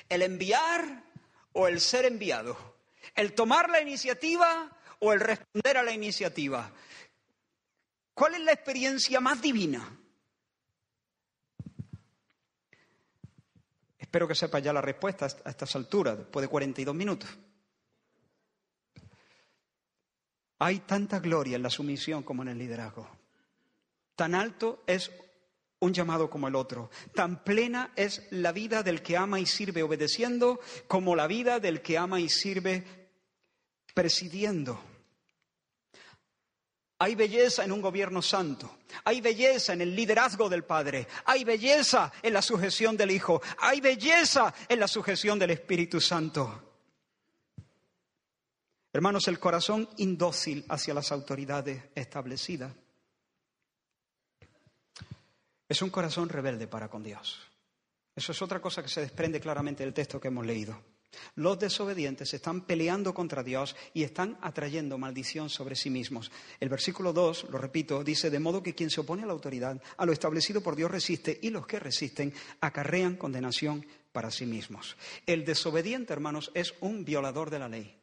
¿El 0.08 0.22
enviar 0.22 1.04
o 1.52 1.66
el 1.66 1.80
ser 1.80 2.04
enviado? 2.04 2.78
¿El 3.14 3.34
tomar 3.34 3.70
la 3.70 3.80
iniciativa 3.80 4.70
o 5.00 5.12
el 5.12 5.20
responder 5.20 5.78
a 5.78 5.82
la 5.82 5.92
iniciativa? 5.92 6.72
¿Cuál 8.14 8.34
es 8.34 8.40
la 8.40 8.52
experiencia 8.52 9.20
más 9.20 9.40
divina? 9.42 9.98
Espero 14.16 14.28
que 14.28 14.34
sepa 14.34 14.60
ya 14.60 14.72
la 14.72 14.80
respuesta 14.80 15.26
a 15.26 15.50
estas 15.50 15.76
alturas, 15.76 16.16
después 16.16 16.40
de 16.40 16.48
42 16.48 16.94
minutos. 16.94 17.28
Hay 20.58 20.78
tanta 20.78 21.18
gloria 21.20 21.56
en 21.56 21.62
la 21.62 21.68
sumisión 21.68 22.22
como 22.22 22.40
en 22.40 22.48
el 22.48 22.56
liderazgo. 22.56 23.06
Tan 24.14 24.34
alto 24.34 24.82
es 24.86 25.12
un 25.80 25.92
llamado 25.92 26.30
como 26.30 26.48
el 26.48 26.54
otro. 26.54 26.88
Tan 27.14 27.44
plena 27.44 27.92
es 27.94 28.26
la 28.30 28.52
vida 28.52 28.82
del 28.82 29.02
que 29.02 29.18
ama 29.18 29.38
y 29.38 29.44
sirve 29.44 29.82
obedeciendo 29.82 30.60
como 30.88 31.14
la 31.14 31.26
vida 31.26 31.60
del 31.60 31.82
que 31.82 31.98
ama 31.98 32.18
y 32.18 32.30
sirve 32.30 32.84
presidiendo. 33.92 34.80
Hay 36.98 37.14
belleza 37.14 37.62
en 37.64 37.72
un 37.72 37.82
gobierno 37.82 38.22
santo, 38.22 38.78
hay 39.04 39.20
belleza 39.20 39.74
en 39.74 39.82
el 39.82 39.94
liderazgo 39.94 40.48
del 40.48 40.64
Padre, 40.64 41.06
hay 41.26 41.44
belleza 41.44 42.10
en 42.22 42.32
la 42.32 42.40
sujeción 42.40 42.96
del 42.96 43.10
Hijo, 43.10 43.42
hay 43.58 43.82
belleza 43.82 44.54
en 44.66 44.80
la 44.80 44.88
sujeción 44.88 45.38
del 45.38 45.50
Espíritu 45.50 46.00
Santo. 46.00 46.62
Hermanos, 48.94 49.28
el 49.28 49.38
corazón 49.38 49.90
indócil 49.98 50.64
hacia 50.70 50.94
las 50.94 51.12
autoridades 51.12 51.82
establecidas 51.94 52.72
es 55.68 55.82
un 55.82 55.90
corazón 55.90 56.30
rebelde 56.30 56.66
para 56.66 56.88
con 56.88 57.02
Dios. 57.02 57.40
Eso 58.14 58.32
es 58.32 58.40
otra 58.40 58.60
cosa 58.60 58.82
que 58.82 58.88
se 58.88 59.02
desprende 59.02 59.38
claramente 59.38 59.84
del 59.84 59.92
texto 59.92 60.18
que 60.18 60.28
hemos 60.28 60.46
leído. 60.46 60.95
Los 61.34 61.58
desobedientes 61.58 62.32
están 62.34 62.62
peleando 62.62 63.14
contra 63.14 63.42
Dios 63.42 63.76
y 63.94 64.02
están 64.02 64.38
atrayendo 64.40 64.98
maldición 64.98 65.50
sobre 65.50 65.76
sí 65.76 65.90
mismos. 65.90 66.30
El 66.60 66.68
versículo 66.68 67.12
2, 67.12 67.46
lo 67.50 67.58
repito, 67.58 68.02
dice, 68.04 68.30
de 68.30 68.38
modo 68.38 68.62
que 68.62 68.74
quien 68.74 68.90
se 68.90 69.00
opone 69.00 69.22
a 69.22 69.26
la 69.26 69.32
autoridad, 69.32 69.80
a 69.96 70.06
lo 70.06 70.12
establecido 70.12 70.60
por 70.60 70.76
Dios 70.76 70.90
resiste, 70.90 71.38
y 71.42 71.50
los 71.50 71.66
que 71.66 71.78
resisten 71.78 72.32
acarrean 72.60 73.16
condenación 73.16 73.86
para 74.12 74.30
sí 74.30 74.46
mismos. 74.46 74.96
El 75.26 75.44
desobediente, 75.44 76.12
hermanos, 76.12 76.50
es 76.54 76.74
un 76.80 77.04
violador 77.04 77.50
de 77.50 77.58
la 77.58 77.68
ley. 77.68 77.94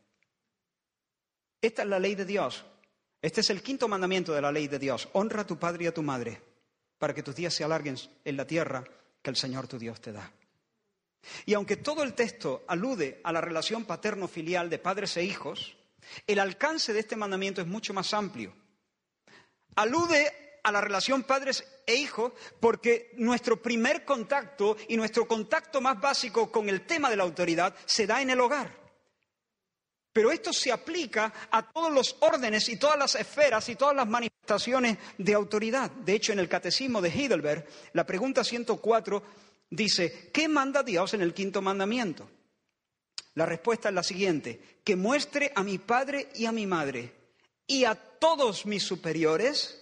Esta 1.61 1.83
es 1.83 1.87
la 1.87 1.99
ley 1.99 2.15
de 2.15 2.25
Dios. 2.25 2.65
Este 3.21 3.41
es 3.41 3.49
el 3.49 3.63
quinto 3.63 3.87
mandamiento 3.87 4.33
de 4.33 4.41
la 4.41 4.51
ley 4.51 4.67
de 4.67 4.79
Dios. 4.79 5.07
Honra 5.13 5.41
a 5.41 5.47
tu 5.47 5.57
padre 5.57 5.85
y 5.85 5.87
a 5.87 5.93
tu 5.93 6.03
madre, 6.03 6.41
para 6.97 7.13
que 7.13 7.23
tus 7.23 7.35
días 7.35 7.53
se 7.53 7.63
alarguen 7.63 7.95
en 8.25 8.37
la 8.37 8.45
tierra 8.45 8.83
que 9.21 9.29
el 9.29 9.37
Señor 9.37 9.67
tu 9.67 9.79
Dios 9.79 10.01
te 10.01 10.11
da. 10.11 10.31
Y 11.45 11.53
aunque 11.53 11.77
todo 11.77 12.03
el 12.03 12.13
texto 12.13 12.63
alude 12.67 13.21
a 13.23 13.31
la 13.31 13.41
relación 13.41 13.85
paterno-filial 13.85 14.69
de 14.69 14.79
padres 14.79 15.17
e 15.17 15.23
hijos, 15.23 15.75
el 16.27 16.39
alcance 16.39 16.93
de 16.93 16.99
este 16.99 17.15
mandamiento 17.15 17.61
es 17.61 17.67
mucho 17.67 17.93
más 17.93 18.13
amplio. 18.13 18.53
Alude 19.75 20.59
a 20.63 20.71
la 20.71 20.81
relación 20.81 21.23
padres 21.23 21.63
e 21.85 21.95
hijos 21.95 22.31
porque 22.59 23.11
nuestro 23.17 23.61
primer 23.61 24.05
contacto 24.05 24.77
y 24.87 24.95
nuestro 24.95 25.27
contacto 25.27 25.81
más 25.81 25.99
básico 25.99 26.51
con 26.51 26.69
el 26.69 26.85
tema 26.85 27.09
de 27.09 27.17
la 27.17 27.23
autoridad 27.23 27.75
se 27.85 28.07
da 28.07 28.21
en 28.21 28.29
el 28.29 28.39
hogar. 28.39 28.83
Pero 30.13 30.31
esto 30.31 30.53
se 30.53 30.71
aplica 30.71 31.33
a 31.49 31.63
todos 31.63 31.91
los 31.91 32.15
órdenes 32.19 32.69
y 32.69 32.77
todas 32.77 32.99
las 32.99 33.15
esferas 33.15 33.67
y 33.69 33.75
todas 33.75 33.95
las 33.95 34.07
manifestaciones 34.07 34.99
de 35.17 35.33
autoridad. 35.33 35.89
De 35.89 36.13
hecho, 36.13 36.31
en 36.33 36.39
el 36.39 36.47
Catecismo 36.47 37.01
de 37.01 37.09
Heidelberg, 37.09 37.65
la 37.93 38.05
pregunta 38.05 38.43
104 38.43 39.23
dice, 39.75 40.29
¿qué 40.31 40.47
manda 40.47 40.83
Dios 40.83 41.13
en 41.13 41.21
el 41.21 41.33
quinto 41.33 41.61
mandamiento? 41.61 42.29
La 43.35 43.45
respuesta 43.45 43.89
es 43.89 43.95
la 43.95 44.03
siguiente, 44.03 44.79
que 44.83 44.95
muestre 44.95 45.51
a 45.55 45.63
mi 45.63 45.79
padre 45.79 46.29
y 46.35 46.45
a 46.45 46.51
mi 46.51 46.67
madre 46.67 47.13
y 47.65 47.85
a 47.85 47.95
todos 47.95 48.65
mis 48.65 48.83
superiores, 48.83 49.79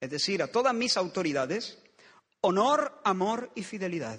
es 0.00 0.10
decir, 0.10 0.42
a 0.42 0.48
todas 0.48 0.74
mis 0.74 0.96
autoridades, 0.96 1.78
honor, 2.40 3.00
amor 3.04 3.50
y 3.54 3.62
fidelidad, 3.62 4.18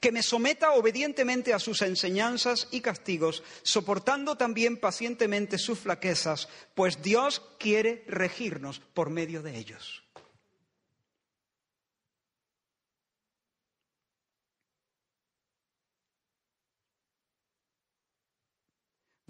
que 0.00 0.12
me 0.12 0.22
someta 0.22 0.72
obedientemente 0.72 1.52
a 1.52 1.58
sus 1.58 1.82
enseñanzas 1.82 2.68
y 2.70 2.80
castigos, 2.80 3.42
soportando 3.62 4.36
también 4.36 4.78
pacientemente 4.78 5.58
sus 5.58 5.78
flaquezas, 5.78 6.48
pues 6.74 7.02
Dios 7.02 7.42
quiere 7.58 8.04
regirnos 8.06 8.80
por 8.80 9.10
medio 9.10 9.42
de 9.42 9.58
ellos. 9.58 9.99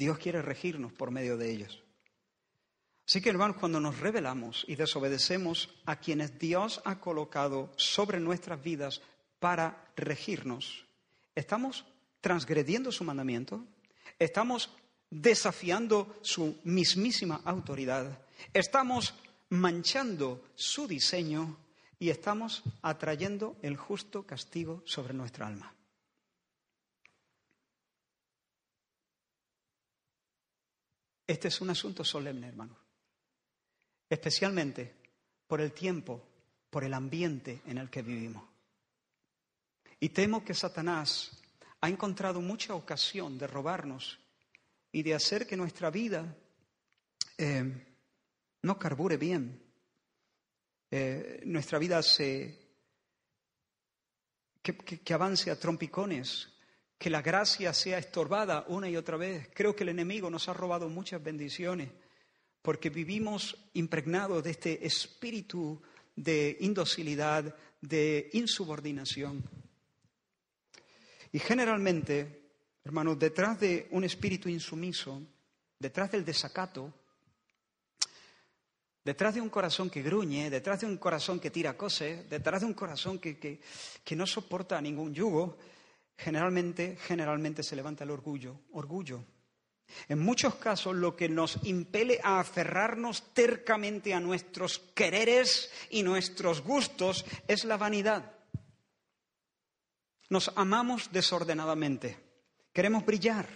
Dios 0.01 0.17
quiere 0.17 0.41
regirnos 0.41 0.95
por 0.95 1.11
medio 1.11 1.37
de 1.37 1.51
ellos. 1.51 1.83
Así 3.07 3.21
que 3.21 3.29
hermanos, 3.29 3.59
cuando 3.59 3.81
nos 3.81 3.99
rebelamos 3.99 4.65
y 4.67 4.75
desobedecemos 4.75 5.69
a 5.85 5.97
quienes 5.97 6.39
Dios 6.39 6.81
ha 6.87 7.01
colocado 7.01 7.71
sobre 7.77 8.19
nuestras 8.19 8.63
vidas 8.63 9.03
para 9.41 9.93
regirnos, 9.97 10.87
estamos 11.35 11.85
transgrediendo 12.23 12.91
su 12.93 13.05
mandamiento, 13.05 13.63
estamos 14.19 14.71
desafiando 15.11 16.17
su 16.23 16.59
mismísima 16.65 17.43
autoridad, 17.45 18.23
estamos 18.55 19.13
manchando 19.51 20.49
su 20.55 20.89
diseño 20.89 21.59
y 21.99 22.09
estamos 22.09 22.63
atrayendo 22.81 23.59
el 23.61 23.77
justo 23.77 24.23
castigo 24.23 24.83
sobre 24.87 25.13
nuestra 25.13 25.47
alma. 25.47 25.75
Este 31.31 31.47
es 31.47 31.61
un 31.61 31.71
asunto 31.71 32.03
solemne, 32.03 32.49
hermano. 32.49 32.77
Especialmente 34.09 34.97
por 35.47 35.61
el 35.61 35.71
tiempo, 35.71 36.21
por 36.69 36.83
el 36.83 36.93
ambiente 36.93 37.63
en 37.67 37.79
el 37.79 37.89
que 37.89 38.03
vivimos. 38.03 38.43
Y 40.01 40.09
temo 40.09 40.45
que 40.45 40.55
Satanás 40.55 41.41
ha 41.83 41.89
encontrado 41.89 42.41
mucha 42.41 42.75
ocasión 42.75 43.39
de 43.39 43.47
robarnos 43.47 44.19
y 44.91 45.05
de 45.05 45.15
hacer 45.15 45.47
que 45.47 45.57
nuestra 45.57 45.89
vida 45.89 46.37
eh, 47.39 47.97
no 48.63 48.77
carbure 48.77 49.17
bien. 49.17 49.63
Eh, 50.91 51.43
nuestra 51.45 51.79
vida 51.79 52.03
se. 52.03 52.59
que 54.65 55.15
avance 55.15 55.49
a 55.49 55.61
trompicones, 55.61 56.49
que 57.01 57.09
la 57.09 57.23
gracia 57.23 57.73
sea 57.73 57.97
estorbada 57.97 58.67
una 58.69 58.87
y 58.87 58.95
otra 58.95 59.17
vez. 59.17 59.49
Creo 59.55 59.75
que 59.75 59.85
el 59.85 59.89
enemigo 59.89 60.29
nos 60.29 60.51
ha 60.51 60.53
robado 60.53 60.87
muchas 60.91 61.23
bendiciones 61.23 61.89
porque 62.61 62.91
vivimos 62.91 63.57
impregnados 63.73 64.45
de 64.45 64.51
este 64.51 64.87
espíritu 64.87 65.81
de 66.15 66.59
indocilidad, 66.61 67.57
de 67.81 68.29
insubordinación. 68.35 69.43
Y 71.33 71.39
generalmente, 71.39 72.51
hermanos, 72.85 73.19
detrás 73.19 73.59
de 73.59 73.89
un 73.93 74.05
espíritu 74.05 74.51
insumiso, 74.51 75.23
detrás 75.79 76.13
del 76.13 76.23
desacato, 76.23 76.93
detrás 79.03 79.37
de 79.37 79.41
un 79.41 79.49
corazón 79.49 79.89
que 79.89 80.03
gruñe, 80.03 80.51
detrás 80.51 80.81
de 80.81 80.87
un 80.87 80.99
corazón 80.99 81.41
que 81.41 81.51
tira 81.51 81.79
cosas, 81.79 82.29
detrás 82.29 82.61
de 82.61 82.67
un 82.67 82.75
corazón 82.75 83.19
que, 83.19 83.39
que 84.05 84.17
no 84.17 84.27
soporta 84.27 84.79
ningún 84.83 85.15
yugo, 85.15 85.57
generalmente, 86.23 86.97
generalmente 87.07 87.63
se 87.63 87.77
levanta 87.77 88.05
el 88.05 88.11
orgullo, 88.11 88.61
orgullo. 88.73 89.25
En 90.09 90.21
muchos 90.21 90.55
casos 90.57 90.95
lo 90.95 91.17
que 91.17 91.29
nos 91.29 91.59
impele 91.65 92.21
a 92.23 92.41
aferrarnos 92.41 93.35
tercamente 93.35 94.15
a 94.15 94.21
nuestros 94.21 94.79
quereres 94.95 95.71
y 95.91 96.03
nuestros 96.03 96.63
gustos 96.63 97.25
es 97.49 97.65
la 97.65 97.77
vanidad. 97.77 98.33
Nos 100.29 100.53
amamos 100.55 101.11
desordenadamente. 101.11 102.17
Queremos 102.73 103.05
brillar, 103.05 103.49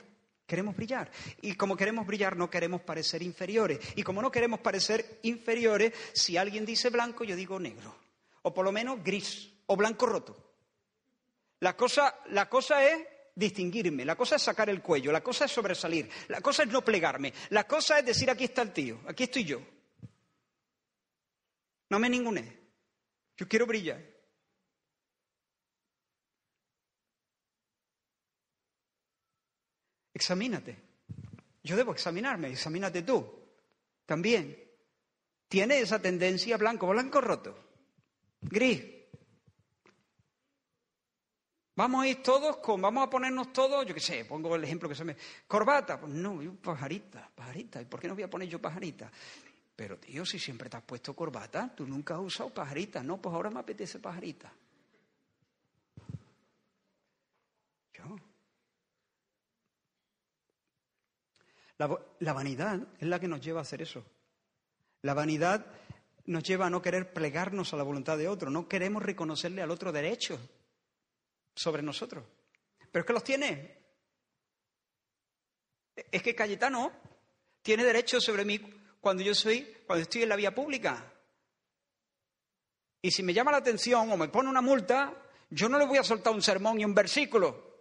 queremos 0.47 0.75
brillar. 0.75 1.11
Y 1.41 1.55
como 1.55 1.77
queremos 1.77 2.07
brillar 2.07 2.37
no 2.37 2.51
queremos 2.51 2.81
parecer 2.81 3.23
inferiores. 3.23 3.79
Y 3.95 4.03
como 4.03 4.21
no 4.21 4.33
queremos 4.33 4.59
parecer 4.61 5.21
inferiores, 5.23 5.93
si 6.15 6.37
alguien 6.37 6.67
dice 6.67 6.91
blanco, 6.91 7.23
yo 7.23 7.37
digo 7.37 7.61
negro. 7.61 7.95
O 8.43 8.53
por 8.53 8.65
lo 8.65 8.73
menos 8.73 9.05
gris 9.05 9.53
o 9.67 9.77
blanco 9.77 10.07
roto. 10.07 10.44
La 11.65 11.75
cosa, 11.75 12.21
la 12.27 12.47
cosa 12.47 12.87
es 12.87 13.07
distinguirme, 13.35 14.05
la 14.05 14.17
cosa 14.17 14.37
es 14.37 14.43
sacar 14.43 14.69
el 14.69 14.83
cuello, 14.83 15.11
la 15.11 15.23
cosa 15.23 15.47
es 15.47 15.51
sobresalir, 15.51 16.11
la 16.29 16.43
cosa 16.43 16.65
es 16.65 16.69
no 16.69 16.85
plegarme, 16.85 17.33
la 17.49 17.67
cosa 17.67 17.99
es 17.99 18.05
decir 18.05 18.29
aquí 18.29 18.45
está 18.45 18.61
el 18.61 18.71
tío, 18.75 19.01
aquí 19.09 19.23
estoy 19.23 19.45
yo. 19.45 19.63
No 21.89 21.99
me 21.99 22.11
ningune, 22.11 22.61
yo 23.35 23.49
quiero 23.49 23.65
brillar. 23.65 23.99
Examínate. 30.13 30.77
Yo 31.63 31.77
debo 31.77 31.93
examinarme, 31.93 32.51
examínate 32.51 33.01
tú. 33.01 33.27
También. 34.05 34.71
¿Tiene 35.49 35.79
esa 35.79 35.99
tendencia 35.99 36.59
blanco, 36.59 36.87
blanco 36.89 37.23
roto? 37.23 37.57
Gris, 38.43 38.85
Vamos 41.77 42.05
a 42.05 42.09
ir 42.09 42.23
todos 42.23 42.59
con, 42.59 42.81
vamos 42.81 43.05
a 43.05 43.11
ponernos 43.11 43.53
todos, 43.53 43.85
yo 43.85 43.93
qué 43.93 44.01
sé, 44.01 44.25
pongo 44.25 44.55
el 44.55 44.63
ejemplo 44.63 44.89
que 44.89 44.95
se 44.95 45.05
me. 45.05 45.17
Corbata, 45.47 45.99
pues 45.99 46.13
no, 46.13 46.41
yo 46.41 46.55
pajarita, 46.55 47.29
pajarita. 47.35 47.83
¿Y 47.83 47.87
por 47.87 47.99
qué 47.99 48.07
no 48.07 48.15
voy 48.15 48.23
a 48.23 48.31
poner 48.31 48.49
yo 48.49 48.61
pajarita? 48.61 49.11
Pero 49.75 49.99
tío, 49.99 50.25
si 50.25 50.39
siempre 50.39 50.71
te 50.71 50.77
has 50.77 50.85
puesto 50.85 51.15
corbata, 51.15 51.75
tú 51.75 51.85
nunca 51.85 52.15
has 52.15 52.21
usado 52.21 52.51
pajarita. 52.51 53.03
No, 53.03 53.21
pues 53.21 53.35
ahora 53.35 53.51
me 53.51 53.59
apetece 53.59 53.99
pajarita. 53.99 54.53
Yo. 57.93 58.17
La, 61.77 61.99
la 62.21 62.33
vanidad 62.33 62.87
es 63.01 63.09
la 63.09 63.19
que 63.19 63.27
nos 63.27 63.41
lleva 63.41 63.59
a 63.59 63.63
hacer 63.63 63.83
eso. 63.83 64.05
La 65.03 65.13
vanidad 65.13 65.67
nos 66.27 66.45
lleva 66.45 66.67
a 66.67 66.71
no 66.71 66.81
querer 66.81 67.13
plegarnos 67.13 67.75
a 67.75 67.77
la 67.77 67.83
voluntad 67.83 68.17
de 68.17 68.29
otro, 68.29 68.49
no 68.49 68.69
queremos 68.69 69.03
reconocerle 69.03 69.61
al 69.61 69.73
otro 69.73 69.91
derecho 69.91 70.39
sobre 71.55 71.83
nosotros. 71.83 72.25
Pero 72.91 73.03
es 73.03 73.07
que 73.07 73.13
los 73.13 73.25
tiene. 73.25 73.79
Es 76.11 76.23
que 76.23 76.35
Cayetano 76.35 76.93
tiene 77.63 77.85
derecho 77.85 78.21
sobre 78.21 78.45
mí 78.45 78.59
cuando 79.01 79.23
yo 79.23 79.35
soy, 79.35 79.83
cuando 79.87 80.03
estoy 80.03 80.23
en 80.23 80.29
la 80.29 80.37
vía 80.37 80.55
pública. 80.55 81.13
Y 83.03 83.11
si 83.11 83.23
me 83.23 83.35
llama 83.35 83.53
la 83.53 83.59
atención 83.59 84.11
o 84.11 84.17
me 84.17 84.29
pone 84.29 84.49
una 84.49 84.63
multa, 84.63 85.15
yo 85.51 85.69
no 85.69 85.79
le 85.79 85.87
voy 85.87 85.99
a 85.99 86.05
soltar 86.05 86.33
un 86.33 86.43
sermón 86.43 86.81
y 86.81 86.85
un 86.85 86.95
versículo. 86.95 87.75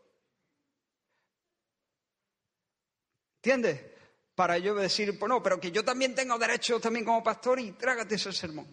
¿Entiendes? 3.38 3.82
Para 4.36 4.58
yo 4.58 4.74
decir, 4.74 5.18
pues 5.18 5.30
no, 5.30 5.42
pero 5.42 5.60
que 5.60 5.72
yo 5.72 5.84
también 5.84 6.16
tengo 6.16 6.38
derecho 6.38 6.80
también 6.80 7.06
como 7.06 7.24
pastor 7.24 7.60
y 7.60 7.72
trágate 7.74 8.16
ese 8.16 8.34
sermón. 8.34 8.68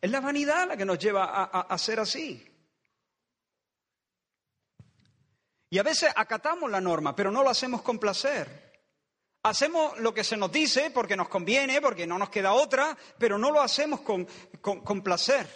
Es 0.00 0.10
la 0.10 0.20
vanidad 0.20 0.68
la 0.68 0.76
que 0.76 0.84
nos 0.84 0.98
lleva 0.98 1.24
a, 1.24 1.44
a 1.44 1.78
ser 1.78 2.00
así. 2.00 2.46
Y 5.70 5.78
a 5.78 5.82
veces 5.84 6.10
acatamos 6.16 6.70
la 6.70 6.80
norma, 6.80 7.14
pero 7.14 7.30
no 7.30 7.44
lo 7.44 7.50
hacemos 7.50 7.82
con 7.82 7.98
placer. 7.98 8.70
Hacemos 9.42 9.98
lo 10.00 10.12
que 10.12 10.24
se 10.24 10.36
nos 10.36 10.50
dice 10.50 10.90
porque 10.90 11.16
nos 11.16 11.28
conviene, 11.28 11.80
porque 11.80 12.06
no 12.06 12.18
nos 12.18 12.28
queda 12.28 12.52
otra, 12.52 12.96
pero 13.18 13.38
no 13.38 13.50
lo 13.50 13.62
hacemos 13.62 14.00
con, 14.00 14.26
con, 14.60 15.00
placer. 15.02 15.46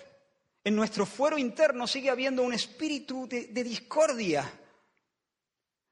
En 0.62 0.76
nuestro 0.76 1.04
fuero 1.04 1.36
interno 1.36 1.86
sigue 1.86 2.08
habiendo 2.08 2.42
un 2.42 2.54
espíritu 2.54 3.26
de, 3.28 3.48
de 3.48 3.64
discordia. 3.64 4.50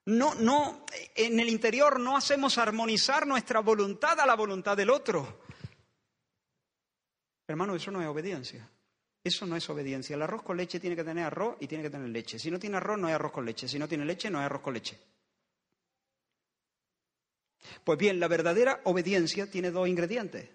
No, 0.07 0.34
no, 0.34 0.86
en 1.14 1.38
el 1.38 1.48
interior 1.48 2.00
no 2.00 2.16
hacemos 2.16 2.57
armonizar 2.59 3.26
nuestra 3.26 3.61
voluntad 3.61 4.18
a 4.20 4.26
la 4.26 4.36
voluntad 4.36 4.76
del 4.76 4.90
otro. 4.90 5.42
Hermano, 7.53 7.74
eso 7.74 7.90
no 7.90 8.00
es 8.00 8.09
obediencia. 8.09 8.66
Eso 9.22 9.44
no 9.44 9.57
es 9.57 9.68
obediencia. 9.68 10.16
El 10.16 10.22
arroz 10.22 10.42
con 10.42 10.57
leche 10.57 10.80
tiene 10.80 10.96
que 10.96 11.05
tener 11.05 11.24
arroz 11.24 11.57
y 11.61 11.66
tiene 11.66 11.84
que 11.84 11.90
tener 11.90 12.09
leche. 12.09 12.38
Si 12.38 12.50
no 12.50 12.59
tiene 12.59 12.78
arroz, 12.78 12.98
no 12.98 13.09
hay 13.09 13.12
arroz 13.12 13.30
con 13.30 13.44
leche. 13.44 13.68
Si 13.68 13.78
no 13.78 13.86
tiene 13.86 14.07
leche, 14.07 14.30
no 14.30 14.38
hay 14.38 14.46
arroz 14.46 14.62
con 14.62 14.72
leche. 14.72 14.98
Pues 17.84 17.98
bien, 17.98 18.18
la 18.18 18.26
verdadera 18.26 18.80
obediencia 18.84 19.50
tiene 19.50 19.70
dos 19.70 19.86
ingredientes. 19.86 20.48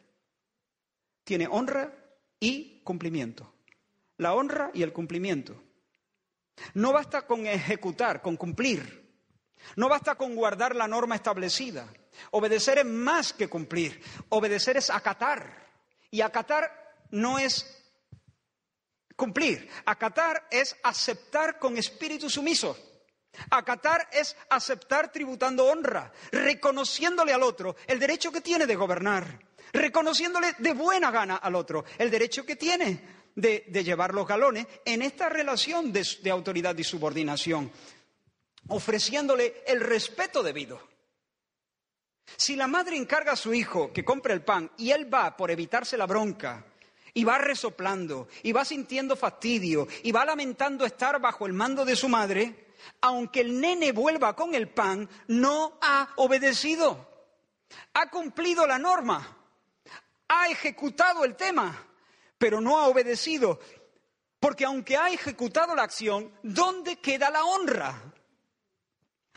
Tiene 1.23 1.47
honra 1.47 1.93
y 2.39 2.81
cumplimiento. 2.83 3.53
La 4.17 4.33
honra 4.33 4.71
y 4.73 4.81
el 4.81 4.91
cumplimiento. 4.91 5.61
No 6.73 6.93
basta 6.93 7.27
con 7.27 7.45
ejecutar, 7.45 8.23
con 8.23 8.37
cumplir. 8.37 9.07
No 9.75 9.87
basta 9.87 10.15
con 10.15 10.35
guardar 10.35 10.75
la 10.75 10.87
norma 10.87 11.13
establecida. 11.13 11.87
Obedecer 12.31 12.79
es 12.79 12.85
más 12.85 13.33
que 13.33 13.47
cumplir. 13.47 14.01
Obedecer 14.29 14.77
es 14.77 14.89
acatar. 14.89 15.67
Y 16.09 16.21
acatar 16.21 16.86
no 17.11 17.39
es 17.39 17.77
cumplir. 19.15 19.69
Acatar 19.85 20.47
es 20.49 20.75
aceptar 20.83 21.59
con 21.59 21.77
espíritu 21.77 22.29
sumiso. 22.29 22.77
Acatar 23.49 24.07
es 24.11 24.35
aceptar 24.49 25.11
tributando 25.11 25.65
honra, 25.65 26.11
reconociéndole 26.31 27.33
al 27.33 27.43
otro 27.43 27.75
el 27.85 27.99
derecho 27.99 28.31
que 28.31 28.41
tiene 28.41 28.65
de 28.65 28.75
gobernar, 28.75 29.39
reconociéndole 29.73 30.55
de 30.57 30.73
buena 30.73 31.11
gana 31.11 31.35
al 31.35 31.55
otro 31.55 31.85
el 31.97 32.09
derecho 32.09 32.45
que 32.45 32.55
tiene 32.55 33.17
de, 33.35 33.83
llevar 33.83 34.13
los 34.13 34.27
galones 34.27 34.65
en 34.85 35.03
esta 35.03 35.29
relación 35.29 35.91
de, 35.91 36.05
de 36.23 36.31
autoridad 36.31 36.75
y 36.77 36.83
subordinación, 36.83 37.71
ofreciéndole 38.69 39.63
el 39.67 39.81
respeto 39.81 40.41
debido. 40.41 40.81
Si 42.35 42.55
la 42.55 42.67
madre 42.67 42.97
encarga 42.97 43.33
a 43.33 43.37
su 43.37 43.53
hijo 43.53 43.93
que 43.93 44.03
compre 44.03 44.33
el 44.33 44.43
pan 44.43 44.71
y 44.77 44.91
él 44.91 45.13
va 45.13 45.37
por 45.37 45.51
evitarse 45.51 45.95
la 45.95 46.07
bronca, 46.07 46.65
y 47.17 47.23
va 47.23 47.39
resoplando, 47.39 48.27
y 48.43 48.51
va 48.51 48.63
sintiendo 48.63 49.15
fastidio, 49.15 49.87
y 50.03 50.11
va 50.11 50.23
lamentando 50.23 50.85
estar 50.85 51.19
bajo 51.19 51.47
el 51.47 51.53
mando 51.53 51.83
de 51.83 51.95
su 51.95 52.07
madre, 52.07 52.75
aunque 53.01 53.41
el 53.41 53.59
nene 53.59 53.91
vuelva 53.91 54.35
con 54.35 54.53
el 54.53 54.69
pan, 54.69 55.09
no 55.25 55.79
ha 55.81 56.09
obedecido. 56.17 57.09
Ha 57.95 58.11
cumplido 58.11 58.67
la 58.67 58.77
norma, 58.77 59.35
ha 60.27 60.49
ejecutado 60.49 61.25
el 61.25 61.35
tema, 61.35 61.87
pero 62.37 62.61
no 62.61 62.77
ha 62.77 62.85
obedecido. 62.85 63.59
Porque 64.39 64.65
aunque 64.65 64.95
ha 64.95 65.09
ejecutado 65.09 65.73
la 65.73 65.81
acción, 65.81 66.31
¿dónde 66.43 66.97
queda 66.97 67.31
la 67.31 67.45
honra? 67.45 67.99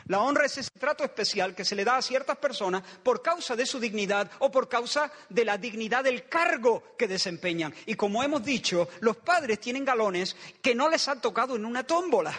La 0.06 0.20
honra 0.20 0.46
es 0.46 0.58
ese 0.58 0.70
trato 0.78 1.04
especial 1.04 1.54
que 1.54 1.64
se 1.64 1.74
le 1.74 1.84
da 1.84 1.96
a 1.96 2.02
ciertas 2.02 2.36
personas 2.38 2.82
por 3.02 3.22
causa 3.22 3.54
de 3.56 3.66
su 3.66 3.78
dignidad 3.78 4.30
o 4.38 4.50
por 4.50 4.68
causa 4.68 5.12
de 5.28 5.44
la 5.44 5.58
dignidad 5.58 6.04
del 6.04 6.28
cargo 6.28 6.96
que 6.98 7.08
desempeñan. 7.08 7.74
Y 7.86 7.94
como 7.94 8.22
hemos 8.22 8.44
dicho, 8.44 8.88
los 9.00 9.16
padres 9.18 9.60
tienen 9.60 9.84
galones 9.84 10.36
que 10.62 10.74
no 10.74 10.88
les 10.88 11.06
han 11.08 11.20
tocado 11.20 11.56
en 11.56 11.64
una 11.64 11.84
tómbola. 11.84 12.34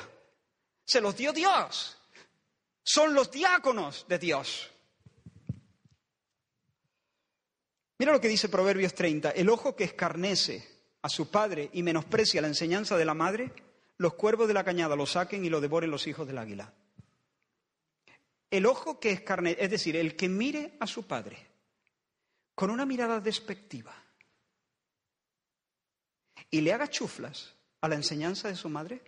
Se 0.85 1.01
los 1.01 1.15
dio 1.15 1.31
Dios. 1.33 1.97
Son 2.83 3.13
los 3.13 3.31
diáconos 3.31 4.05
de 4.07 4.19
Dios. 4.19 4.69
Mira 7.99 8.13
lo 8.13 8.19
que 8.19 8.27
dice 8.27 8.49
Proverbios 8.49 8.95
30. 8.95 9.31
El 9.31 9.49
ojo 9.49 9.75
que 9.75 9.83
escarnece 9.83 10.67
a 11.03 11.09
su 11.09 11.29
padre 11.29 11.69
y 11.73 11.83
menosprecia 11.83 12.41
la 12.41 12.47
enseñanza 12.47 12.97
de 12.97 13.05
la 13.05 13.13
madre, 13.13 13.53
los 13.97 14.15
cuervos 14.15 14.47
de 14.47 14.55
la 14.55 14.63
cañada 14.63 14.95
lo 14.95 15.05
saquen 15.05 15.45
y 15.45 15.49
lo 15.49 15.61
devoren 15.61 15.91
los 15.91 16.07
hijos 16.07 16.25
del 16.25 16.39
águila. 16.39 16.73
El 18.51 18.65
ojo 18.65 18.99
que 18.99 19.11
es 19.11 19.21
carne, 19.21 19.55
es 19.57 19.71
decir, 19.71 19.95
el 19.95 20.17
que 20.17 20.27
mire 20.27 20.75
a 20.81 20.85
su 20.85 21.07
padre 21.07 21.47
con 22.53 22.69
una 22.69 22.85
mirada 22.85 23.21
despectiva 23.21 23.95
y 26.49 26.59
le 26.59 26.73
haga 26.73 26.89
chuflas 26.89 27.55
a 27.79 27.87
la 27.87 27.95
enseñanza 27.95 28.49
de 28.49 28.57
su 28.57 28.67
madre. 28.67 29.01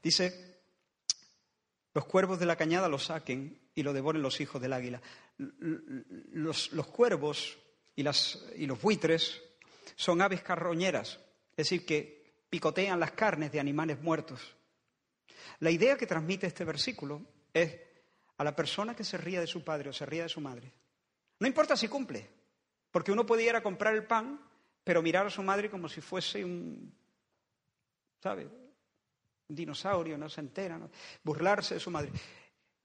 Dice, 0.00 0.62
los 1.92 2.04
cuervos 2.04 2.38
de 2.38 2.46
la 2.46 2.56
cañada 2.56 2.88
lo 2.88 3.00
saquen 3.00 3.60
y 3.74 3.82
lo 3.82 3.92
devoren 3.92 4.22
los 4.22 4.40
hijos 4.40 4.62
del 4.62 4.72
águila. 4.72 5.02
Los, 5.36 6.68
cuervos 6.92 7.58
y, 7.96 8.02
y 8.02 8.66
los 8.66 8.80
buitres 8.80 9.42
son 9.96 10.22
aves 10.22 10.42
carroñeras, 10.42 11.18
es 11.50 11.68
decir, 11.68 11.84
que 11.84 12.23
picotean 12.54 13.00
las 13.00 13.10
carnes 13.10 13.50
de 13.50 13.58
animales 13.58 14.00
muertos. 14.00 14.40
La 15.58 15.72
idea 15.72 15.96
que 15.96 16.06
transmite 16.06 16.46
este 16.46 16.64
versículo 16.64 17.20
es 17.52 17.80
a 18.36 18.44
la 18.44 18.54
persona 18.54 18.94
que 18.94 19.02
se 19.02 19.18
ría 19.18 19.40
de 19.40 19.48
su 19.48 19.64
padre 19.64 19.90
o 19.90 19.92
se 19.92 20.06
ría 20.06 20.22
de 20.22 20.28
su 20.28 20.40
madre. 20.40 20.72
No 21.40 21.48
importa 21.48 21.76
si 21.76 21.88
cumple, 21.88 22.24
porque 22.92 23.10
uno 23.10 23.26
puede 23.26 23.42
ir 23.42 23.56
a 23.56 23.60
comprar 23.60 23.92
el 23.92 24.06
pan, 24.06 24.40
pero 24.84 25.02
mirar 25.02 25.26
a 25.26 25.30
su 25.30 25.42
madre 25.42 25.68
como 25.68 25.88
si 25.88 26.00
fuese 26.00 26.44
un, 26.44 26.94
¿sabe? 28.22 28.44
Un 29.48 29.56
dinosaurio, 29.56 30.16
no 30.16 30.28
se 30.28 30.40
entera, 30.40 30.78
burlarse 31.24 31.74
de 31.74 31.80
su 31.80 31.90
madre. 31.90 32.12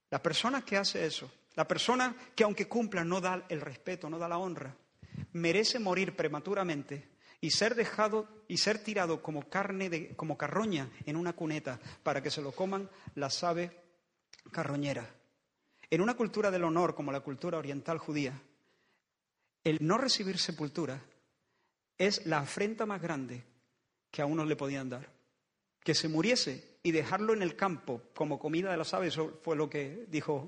La 0.09 0.19
persona 0.19 0.65
que 0.65 0.77
hace 0.77 1.05
eso, 1.05 1.31
la 1.53 1.67
persona 1.67 2.15
que 2.35 2.43
aunque 2.43 2.67
cumpla 2.67 3.03
no 3.03 3.21
da 3.21 3.45
el 3.47 3.61
respeto, 3.61 4.09
no 4.09 4.17
da 4.17 4.27
la 4.27 4.39
honra, 4.39 4.75
merece 5.33 5.77
morir 5.77 6.15
prematuramente 6.15 7.18
y 7.41 7.51
ser 7.51 7.75
dejado 7.75 8.27
y 8.47 8.57
ser 8.57 8.83
tirado 8.83 9.21
como 9.21 9.49
carne 9.49 9.89
de, 9.89 10.15
como 10.15 10.37
carroña 10.37 10.89
en 11.05 11.15
una 11.15 11.33
cuneta 11.33 11.79
para 12.03 12.21
que 12.21 12.31
se 12.31 12.41
lo 12.41 12.51
coman 12.51 12.89
las 13.15 13.43
aves 13.43 13.71
carroñeras. 14.51 15.07
En 15.89 16.01
una 16.01 16.15
cultura 16.15 16.51
del 16.51 16.63
honor 16.63 16.95
como 16.95 17.11
la 17.11 17.21
cultura 17.21 17.57
oriental 17.57 17.97
judía, 17.97 18.39
el 19.63 19.77
no 19.81 19.97
recibir 19.97 20.37
sepultura 20.37 21.01
es 21.97 22.25
la 22.25 22.39
afrenta 22.39 22.85
más 22.85 23.01
grande 23.01 23.43
que 24.11 24.21
a 24.21 24.25
uno 24.25 24.45
le 24.45 24.55
podían 24.55 24.89
dar. 24.89 25.09
Que 25.83 25.95
se 25.95 26.07
muriese 26.07 26.79
y 26.83 26.91
dejarlo 26.91 27.33
en 27.33 27.41
el 27.41 27.55
campo 27.55 28.01
como 28.13 28.39
comida 28.39 28.71
de 28.71 28.77
las 28.77 28.93
aves, 28.93 29.13
eso 29.13 29.39
fue 29.43 29.55
lo 29.55 29.69
que 29.69 30.05
dijo 30.09 30.47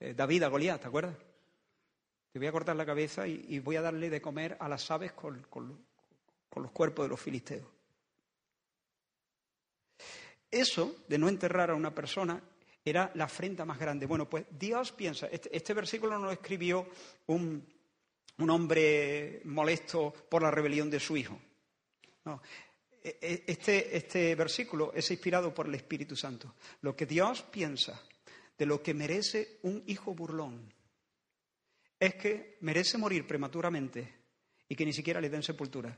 eh, 0.00 0.14
David 0.14 0.44
a 0.44 0.48
Goliat, 0.48 0.80
¿te 0.80 0.88
acuerdas? 0.88 1.16
Te 2.32 2.38
voy 2.38 2.48
a 2.48 2.52
cortar 2.52 2.76
la 2.76 2.86
cabeza 2.86 3.26
y, 3.26 3.58
voy 3.58 3.76
a 3.76 3.82
darle 3.82 4.08
de 4.08 4.22
comer 4.22 4.56
a 4.58 4.68
las 4.68 4.90
aves 4.90 5.12
con, 5.12 5.42
con 5.50 5.84
los 6.60 6.72
cuerpos 6.72 7.04
de 7.04 7.08
los 7.08 7.20
filisteos. 7.20 7.66
Eso 10.50 10.96
de 11.08 11.16
no 11.16 11.28
enterrar 11.28 11.70
a 11.70 11.74
una 11.74 11.94
persona 11.94 12.42
era 12.84 13.10
la 13.14 13.24
afrenta 13.24 13.64
más 13.64 13.78
grande. 13.78 14.06
Bueno, 14.06 14.28
pues 14.28 14.44
Dios 14.50 14.92
piensa, 14.92 15.26
este, 15.28 15.56
este 15.56 15.72
versículo 15.72 16.18
no 16.18 16.26
lo 16.26 16.32
escribió 16.32 16.86
un, 17.28 17.64
un, 18.38 18.50
hombre 18.50 19.40
molesto 19.44 20.12
por 20.28 20.42
la 20.42 20.50
rebelión 20.50 20.90
de 20.90 21.00
su 21.00 21.16
hijo. 21.16 21.38
E, 23.02 23.18
e, 23.20 23.44
este, 23.46 23.96
este 23.96 24.34
versículo 24.34 24.92
es 24.94 25.10
inspirado 25.10 25.54
por 25.54 25.66
el 25.66 25.74
Espíritu 25.74 26.16
Santo. 26.16 26.54
Lo 26.82 26.94
que 26.94 27.06
Dios 27.06 27.42
piensa 27.42 28.02
de 28.58 28.66
lo 28.66 28.82
que 28.82 28.94
merece 28.94 29.58
un 29.62 29.82
hijo 29.86 30.14
burlón 30.14 30.72
es 31.98 32.14
que 32.16 32.58
merece 32.60 32.98
morir 32.98 33.26
prematuramente 33.26 34.22
y 34.68 34.74
que 34.74 34.84
ni 34.84 34.92
siquiera 34.92 35.20
le 35.20 35.30
den 35.30 35.42
sepultura. 35.42 35.96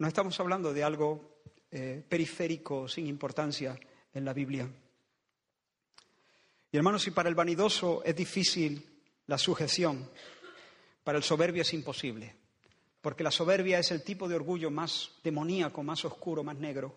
No 0.00 0.08
estamos 0.08 0.40
hablando 0.40 0.72
de 0.72 0.82
algo 0.82 1.42
eh, 1.70 2.02
periférico, 2.08 2.88
sin 2.88 3.06
importancia 3.06 3.78
en 4.14 4.24
la 4.24 4.32
Biblia. 4.32 4.66
Y 6.72 6.76
hermanos, 6.78 7.02
si 7.02 7.10
para 7.10 7.28
el 7.28 7.34
vanidoso 7.34 8.02
es 8.02 8.16
difícil 8.16 8.82
la 9.26 9.36
sujeción, 9.36 10.08
para 11.04 11.18
el 11.18 11.22
soberbio 11.22 11.60
es 11.60 11.74
imposible, 11.74 12.34
porque 13.02 13.22
la 13.22 13.30
soberbia 13.30 13.78
es 13.78 13.90
el 13.90 14.02
tipo 14.02 14.26
de 14.26 14.36
orgullo 14.36 14.70
más 14.70 15.10
demoníaco, 15.22 15.82
más 15.82 16.02
oscuro, 16.06 16.42
más 16.42 16.56
negro. 16.56 16.94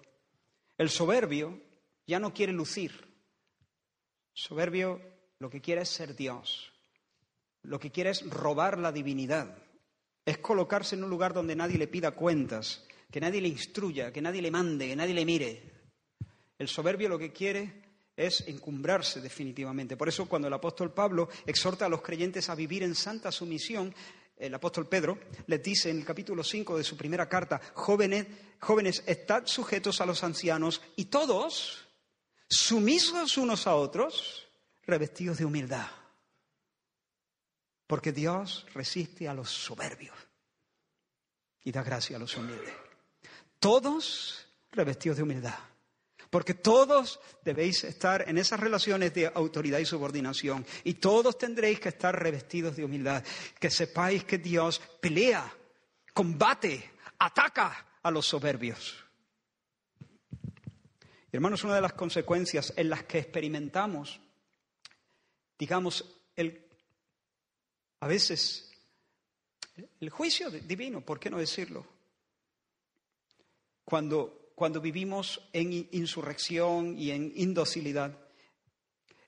El 0.78 0.89
soberbio 0.89 1.60
ya 2.08 2.20
no 2.20 2.34
quiere 2.34 2.54
lucir. 2.54 2.93
El 4.34 4.41
soberbio 4.41 5.01
lo 5.39 5.49
que 5.49 5.60
quiere 5.60 5.82
es 5.82 5.89
ser 5.89 6.16
Dios. 6.16 6.72
Lo 7.64 7.82
que 7.82 7.91
quiere 7.91 8.12
es 8.12 8.26
robar 8.30 8.80
la 8.80 8.93
divinidad. 8.93 9.58
Es 10.24 10.38
colocarse 10.38 10.95
en 10.95 11.04
un 11.04 11.10
lugar 11.10 11.34
donde 11.34 11.54
nadie 11.54 11.78
le 11.78 11.89
pida 11.89 12.12
cuentas, 12.12 12.88
que 13.14 13.22
nadie 13.22 13.41
le 13.41 13.47
instruya, 13.47 14.11
que 14.11 14.24
nadie 14.24 14.41
le 14.41 14.49
mande, 14.49 14.88
que 14.88 14.95
nadie 14.95 15.14
le 15.14 15.24
mire. 15.24 15.61
El 16.57 16.68
soberbio 16.68 17.07
lo 17.07 17.20
que 17.20 17.32
quiere 17.32 17.84
es 18.18 18.43
encumbrarse 18.47 19.22
definitivamente. 19.22 19.95
Por 19.95 20.09
eso 20.09 20.28
cuando 20.28 20.47
el 20.47 20.53
apóstol 20.55 20.91
Pablo 20.95 21.30
exhorta 21.45 21.86
a 21.86 21.89
los 21.89 22.01
creyentes 22.01 22.49
a 22.49 22.55
vivir 22.55 22.82
en 22.82 22.95
santa 22.95 23.32
sumisión, 23.32 23.93
el 24.36 24.51
apóstol 24.55 24.89
Pedro 24.89 25.20
les 25.45 25.61
dice 25.61 25.91
en 25.91 25.99
el 25.99 26.05
capítulo 26.05 26.43
5 26.43 26.76
de 26.76 26.84
su 26.84 26.97
primera 26.97 27.30
carta, 27.30 27.61
jóvenes, 27.76 28.26
jóvenes, 28.59 29.03
estad 29.05 29.45
sujetos 29.45 30.01
a 30.01 30.07
los 30.07 30.24
ancianos 30.24 30.82
y 30.95 31.05
todos, 31.05 31.88
sumisos 32.49 33.38
unos 33.38 33.68
a 33.68 33.76
otros, 33.76 34.47
revestidos 34.88 35.38
de 35.38 35.45
humildad. 35.45 35.86
Porque 37.86 38.11
Dios 38.11 38.66
resiste 38.74 39.28
a 39.28 39.36
los 39.36 39.51
soberbios 39.51 40.18
y 41.64 41.72
da 41.72 41.84
gracia 41.84 42.16
a 42.16 42.20
los 42.20 42.36
humildes 42.36 42.82
todos 43.64 44.45
revestidos 44.74 45.16
de 45.16 45.24
humildad. 45.24 45.57
Porque 46.30 46.53
todos 46.53 47.22
debéis 47.45 47.86
estar 47.86 48.28
en 48.28 48.38
esas 48.38 48.59
relaciones 48.59 49.14
de 49.14 49.32
autoridad 49.34 49.80
y 49.80 49.86
subordinación. 49.86 50.66
Y 50.84 50.95
todos 50.95 51.38
tendréis 51.38 51.80
que 51.80 51.88
estar 51.88 52.14
revestidos 52.14 52.76
de 52.76 52.84
humildad. 52.84 53.24
Que 53.57 53.70
sepáis 53.70 54.26
que 54.26 54.38
Dios 54.38 54.82
pelea, 54.99 55.49
combate, 56.14 56.91
ataca 57.20 57.99
a 58.03 58.11
los 58.11 58.28
soberbios. 58.28 59.01
Y 61.32 61.38
hermanos, 61.38 61.64
una 61.64 61.76
de 61.76 61.82
las 61.82 61.93
consecuencias 61.93 62.74
en 62.76 62.89
las 62.89 63.03
que 63.03 63.20
experimentamos, 63.20 64.20
digamos, 65.57 66.03
el, 66.36 66.68
a 68.01 68.07
veces 68.07 68.70
el 70.01 70.09
juicio 70.09 70.49
divino, 70.49 70.99
¿por 70.99 71.18
qué 71.18 71.30
no 71.30 71.38
decirlo? 71.38 71.93
Cuando, 73.86 74.51
cuando 74.55 74.81
vivimos 74.81 75.41
en 75.53 75.73
insurrección 75.91 76.97
y 76.97 77.11
en 77.11 77.31
indocilidad, 77.36 78.17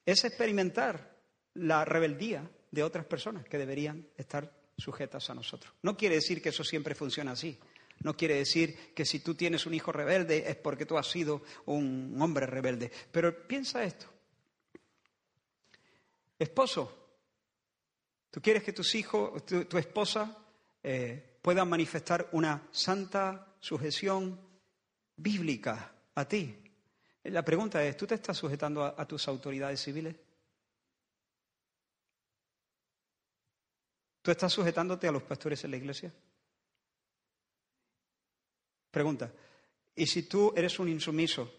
es 0.06 0.24
experimentar 0.24 1.16
la 1.56 1.86
rebeldía 1.86 2.50
de 2.72 2.84
otras 2.84 3.06
personas 3.06 3.46
que 3.46 3.58
deberían 3.58 4.08
estar 4.18 4.52
sujetas 4.78 5.30
a 5.30 5.34
nosotros. 5.34 5.74
No 5.82 5.96
quiere 5.96 6.16
decir 6.16 6.42
que 6.42 6.50
eso 6.50 6.64
siempre 6.64 6.96
funciona 6.96 7.32
así. 7.32 7.58
No 8.02 8.16
quiere 8.16 8.36
decir 8.36 8.94
que 8.94 9.06
si 9.06 9.20
tú 9.20 9.36
tienes 9.36 9.66
un 9.66 9.74
hijo 9.74 9.92
rebelde 9.92 10.50
es 10.50 10.58
porque 10.58 10.86
tú 10.86 10.98
has 10.98 11.08
sido 11.08 11.44
un 11.66 12.16
hombre 12.22 12.46
rebelde. 12.46 12.92
Pero 13.12 13.48
piensa 13.48 13.84
esto. 13.84 14.08
Esposo, 16.38 16.94
¿tú 18.30 18.42
quieres 18.42 18.64
que 18.64 18.74
tus 18.74 18.94
hijos, 18.96 19.46
tu, 19.46 19.78
esposa 19.78 20.38
eh, 20.84 21.38
puedan 21.42 21.70
manifestar 21.70 22.28
una 22.34 22.68
santa 22.72 23.56
sujeción 23.62 24.40
bíblica 25.16 25.94
a 26.14 26.28
ti? 26.28 26.62
La 27.24 27.44
pregunta 27.44 27.84
es, 27.84 27.98
¿tú 27.98 28.06
te 28.06 28.16
estás 28.16 28.38
sujetando 28.38 28.84
a 28.84 29.08
tus 29.08 29.28
autoridades 29.28 29.82
civiles? 29.82 30.16
¿Tú 34.22 34.32
estás 34.32 34.52
sujetándote 34.52 35.08
a 35.08 35.12
los 35.12 35.24
pastores 35.24 35.64
en 35.64 35.72
la 35.72 35.78
iglesia? 35.78 36.12
Pregunta, 38.90 39.32
¿y 39.96 40.08
si 40.08 40.24
tú 40.24 40.52
eres 40.56 40.80
un 40.80 40.90
insumiso, 40.90 41.52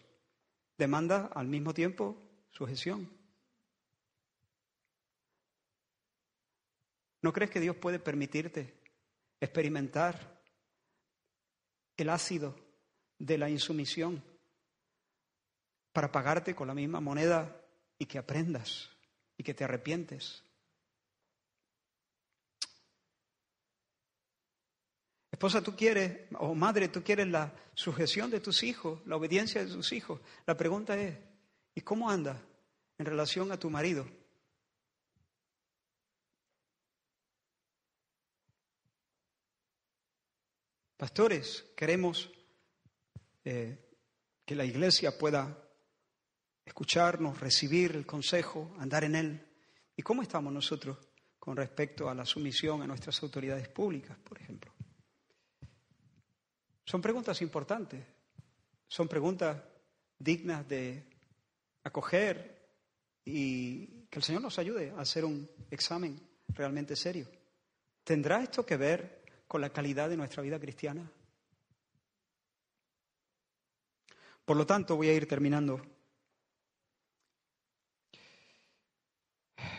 demanda 0.77 1.27
al 1.33 1.47
mismo 1.47 1.73
tiempo 1.73 2.17
sujeción? 2.49 3.09
¿No 7.21 7.31
crees 7.31 7.51
que 7.51 7.59
Dios 7.59 7.75
puede 7.77 7.99
permitirte 7.99 8.81
experimentar 9.39 10.41
el 11.95 12.09
ácido 12.09 12.66
de 13.19 13.37
la 13.37 13.49
insumisión 13.49 14.23
para 15.91 16.11
pagarte 16.11 16.55
con 16.55 16.67
la 16.67 16.73
misma 16.73 16.99
moneda 16.99 17.61
y 17.97 18.05
que 18.05 18.17
aprendas 18.17 18.89
y 19.37 19.43
que 19.43 19.53
te 19.53 19.63
arrepientes? 19.63 20.43
Esposa, 25.31 25.61
tú 25.61 25.75
quieres, 25.75 26.27
o 26.39 26.55
madre, 26.55 26.87
tú 26.87 27.03
quieres 27.03 27.27
la 27.27 27.53
sujeción 27.75 28.31
de 28.31 28.39
tus 28.39 28.63
hijos, 28.63 29.05
la 29.05 29.17
obediencia 29.17 29.63
de 29.63 29.71
tus 29.71 29.91
hijos. 29.91 30.19
La 30.47 30.57
pregunta 30.57 30.99
es, 30.99 31.15
¿y 31.75 31.81
cómo 31.81 32.09
anda 32.09 32.41
en 32.97 33.05
relación 33.05 33.51
a 33.51 33.59
tu 33.59 33.69
marido? 33.69 34.07
Pastores, 40.97 41.63
queremos 41.75 42.31
eh, 43.49 43.79
que 44.45 44.55
la 44.55 44.65
iglesia 44.65 45.17
pueda 45.17 45.57
escucharnos, 46.65 47.39
recibir 47.39 47.95
el 47.95 48.05
consejo, 48.05 48.75
andar 48.77 49.05
en 49.05 49.15
él. 49.15 49.47
¿Y 49.95 50.01
cómo 50.01 50.21
estamos 50.21 50.51
nosotros 50.51 50.97
con 51.39 51.55
respecto 51.55 52.09
a 52.09 52.13
la 52.13 52.25
sumisión 52.25 52.81
a 52.81 52.87
nuestras 52.87 53.23
autoridades 53.23 53.69
públicas, 53.69 54.17
por 54.17 54.37
ejemplo? 54.41 54.73
Son 56.83 57.01
preguntas 57.01 57.41
importantes, 57.41 58.05
son 58.85 59.07
preguntas 59.07 59.63
dignas 60.19 60.67
de 60.67 61.05
acoger 61.85 62.69
y 63.23 64.07
que 64.09 64.19
el 64.19 64.23
Señor 64.23 64.41
nos 64.41 64.59
ayude 64.59 64.91
a 64.91 64.99
hacer 64.99 65.23
un 65.23 65.49
examen 65.71 66.19
realmente 66.49 66.97
serio. 66.97 67.29
¿Tendrá 68.03 68.43
esto 68.43 68.65
que 68.65 68.75
ver 68.75 69.23
con 69.47 69.61
la 69.61 69.69
calidad 69.69 70.09
de 70.09 70.17
nuestra 70.17 70.43
vida 70.43 70.59
cristiana? 70.59 71.09
Por 74.47 74.55
lo 74.55 74.65
tanto, 74.65 74.95
voy 74.95 75.09
a 75.09 75.13
ir 75.13 75.27
terminando. 75.27 75.81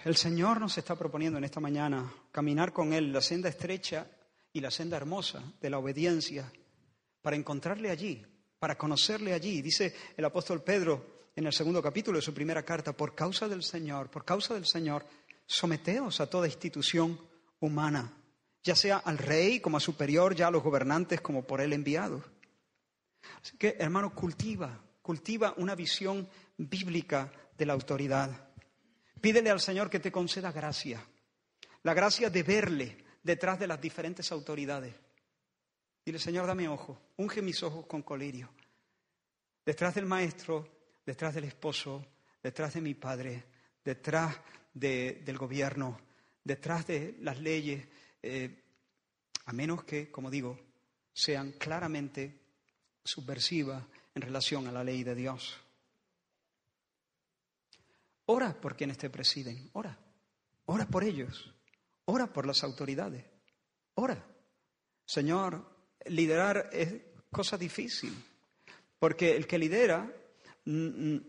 El 0.04 0.14
Señor 0.14 0.60
nos 0.60 0.76
está 0.76 0.94
proponiendo 0.94 1.38
en 1.38 1.44
esta 1.44 1.58
mañana 1.58 2.12
caminar 2.30 2.70
con 2.70 2.92
Él 2.92 3.10
la 3.10 3.22
senda 3.22 3.48
estrecha 3.48 4.06
y 4.52 4.60
la 4.60 4.70
senda 4.70 4.98
hermosa 4.98 5.42
de 5.58 5.70
la 5.70 5.78
obediencia 5.78 6.52
para 7.22 7.34
encontrarle 7.34 7.88
allí, 7.88 8.22
para 8.58 8.76
conocerle 8.76 9.32
allí. 9.32 9.62
Dice 9.62 9.96
el 10.14 10.26
apóstol 10.26 10.62
Pedro 10.62 11.30
en 11.34 11.46
el 11.46 11.52
segundo 11.54 11.80
capítulo 11.80 12.18
de 12.18 12.22
su 12.22 12.34
primera 12.34 12.62
carta, 12.62 12.92
por 12.92 13.14
causa 13.14 13.48
del 13.48 13.62
Señor, 13.62 14.10
por 14.10 14.26
causa 14.26 14.52
del 14.52 14.66
Señor, 14.66 15.06
someteos 15.46 16.20
a 16.20 16.28
toda 16.28 16.46
institución 16.46 17.18
humana, 17.60 18.12
ya 18.62 18.76
sea 18.76 18.98
al 18.98 19.16
rey 19.16 19.60
como 19.60 19.78
a 19.78 19.80
superior, 19.80 20.34
ya 20.34 20.48
a 20.48 20.50
los 20.50 20.62
gobernantes 20.62 21.22
como 21.22 21.46
por 21.46 21.62
él 21.62 21.72
enviados. 21.72 22.22
Así 23.42 23.56
que, 23.56 23.76
hermano, 23.78 24.14
cultiva, 24.14 24.80
cultiva 25.02 25.54
una 25.56 25.74
visión 25.74 26.28
bíblica 26.56 27.32
de 27.56 27.66
la 27.66 27.72
autoridad. 27.72 28.50
Pídele 29.20 29.50
al 29.50 29.60
Señor 29.60 29.90
que 29.90 30.00
te 30.00 30.12
conceda 30.12 30.52
gracia, 30.52 31.04
la 31.82 31.94
gracia 31.94 32.30
de 32.30 32.42
verle 32.42 33.04
detrás 33.22 33.58
de 33.58 33.66
las 33.66 33.80
diferentes 33.80 34.30
autoridades 34.32 34.94
Dile, 36.08 36.18
Señor, 36.18 36.46
dame 36.46 36.66
ojo, 36.66 36.98
unge 37.18 37.42
mis 37.42 37.62
ojos 37.62 37.84
con 37.84 38.00
colirio. 38.00 38.48
Detrás 39.62 39.94
del 39.94 40.06
maestro, 40.06 40.66
detrás 41.04 41.34
del 41.34 41.44
esposo, 41.44 42.02
detrás 42.42 42.72
de 42.72 42.80
mi 42.80 42.94
padre, 42.94 43.44
detrás 43.84 44.34
del 44.72 45.36
gobierno, 45.36 46.00
detrás 46.42 46.86
de 46.86 47.18
las 47.20 47.38
leyes, 47.38 47.86
eh, 48.22 48.64
a 49.44 49.52
menos 49.52 49.84
que, 49.84 50.10
como 50.10 50.30
digo, 50.30 50.58
sean 51.12 51.52
claramente 51.52 52.40
subversivas 53.08 53.82
en 54.14 54.22
relación 54.22 54.66
a 54.66 54.72
la 54.72 54.84
ley 54.84 55.02
de 55.02 55.14
Dios. 55.14 55.56
Ora 58.26 58.60
por 58.60 58.76
quienes 58.76 58.98
te 58.98 59.08
presiden, 59.08 59.70
ora, 59.72 59.98
ora 60.66 60.86
por 60.86 61.02
ellos, 61.02 61.50
ora 62.04 62.26
por 62.26 62.46
las 62.46 62.62
autoridades, 62.62 63.24
ora. 63.94 64.22
Señor, 65.06 65.64
liderar 66.04 66.68
es 66.70 66.94
cosa 67.30 67.56
difícil, 67.56 68.12
porque 68.98 69.34
el 69.34 69.46
que 69.46 69.58
lidera 69.58 70.12
mm, 70.66 71.14
mm, 71.14 71.20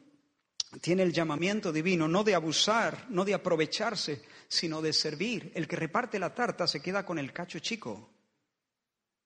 tiene 0.81 1.03
el 1.03 1.13
llamamiento 1.13 1.71
divino 1.71 2.09
no 2.09 2.25
de 2.25 2.35
abusar, 2.35 3.05
no 3.09 3.23
de 3.23 3.33
aprovecharse, 3.33 4.21
sino 4.49 4.81
de 4.81 4.91
servir. 4.91 5.53
El 5.55 5.65
que 5.65 5.77
reparte 5.77 6.19
la 6.19 6.35
tarta 6.35 6.67
se 6.67 6.81
queda 6.81 7.05
con 7.05 7.17
el 7.17 7.31
cacho 7.31 7.59
chico. 7.59 8.09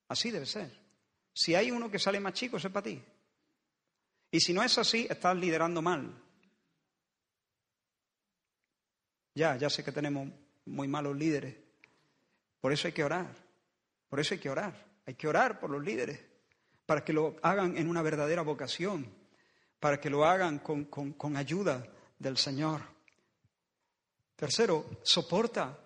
Así 0.06 0.30
debe 0.30 0.46
ser. 0.46 0.83
Si 1.34 1.54
hay 1.54 1.70
uno 1.70 1.90
que 1.90 1.98
sale 1.98 2.20
más 2.20 2.32
chico, 2.32 2.56
es 2.56 2.66
para 2.68 2.84
ti. 2.84 3.02
Y 4.30 4.40
si 4.40 4.54
no 4.54 4.62
es 4.62 4.78
así, 4.78 5.06
estás 5.10 5.36
liderando 5.36 5.82
mal. 5.82 6.22
Ya, 9.34 9.56
ya 9.56 9.68
sé 9.68 9.84
que 9.84 9.92
tenemos 9.92 10.28
muy 10.64 10.88
malos 10.88 11.16
líderes. 11.16 11.56
Por 12.60 12.72
eso 12.72 12.88
hay 12.88 12.94
que 12.94 13.04
orar. 13.04 13.34
Por 14.08 14.20
eso 14.20 14.34
hay 14.34 14.40
que 14.40 14.48
orar. 14.48 14.86
Hay 15.06 15.14
que 15.14 15.28
orar 15.28 15.60
por 15.60 15.70
los 15.70 15.84
líderes 15.84 16.20
para 16.86 17.04
que 17.04 17.12
lo 17.12 17.36
hagan 17.42 17.76
en 17.76 17.88
una 17.88 18.02
verdadera 18.02 18.42
vocación, 18.42 19.12
para 19.80 20.00
que 20.00 20.10
lo 20.10 20.24
hagan 20.24 20.58
con, 20.58 21.36
ayuda 21.36 21.86
del 22.18 22.36
Señor. 22.36 22.82
Tercero, 24.36 25.00
soporta 25.02 25.78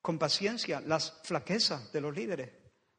con 0.00 0.18
paciencia 0.18 0.80
las 0.80 1.20
flaquezas 1.24 1.92
de 1.92 2.00
los 2.00 2.14
líderes, 2.14 2.50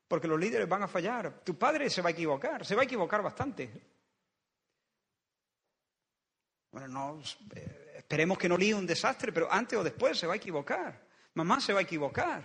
porque 0.08 0.28
los 0.28 0.40
líderes 0.40 0.68
van 0.68 0.84
a 0.84 0.88
fallar. 0.88 1.42
Tu 1.44 1.58
padre 1.58 1.90
se 1.90 2.02
va 2.02 2.10
a 2.10 2.12
equivocar, 2.12 2.66
se 2.66 2.76
va 2.76 2.82
a 2.82 2.86
equivocar 2.86 3.22
bastante. 3.22 3.70
Bueno, 6.72 6.88
no, 6.88 7.22
eh, 7.56 7.96
esperemos 7.98 8.38
que 8.38 8.50
no 8.50 8.58
líe 8.58 8.74
un 8.74 8.86
desastre, 8.86 9.32
pero 9.32 9.52
antes 9.52 9.78
o 9.78 9.84
después 9.84 10.18
se 10.18 10.28
va 10.28 10.34
a 10.34 10.38
equivocar. 10.38 11.08
Mamá 11.34 11.60
se 11.60 11.74
va 11.74 11.80
a 11.80 11.84
equivocar. 11.84 12.44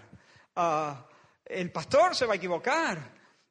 Ah, 0.56 1.06
el 1.44 1.70
pastor 1.70 2.14
se 2.14 2.26
va 2.26 2.34
a 2.34 2.36
equivocar, 2.36 2.98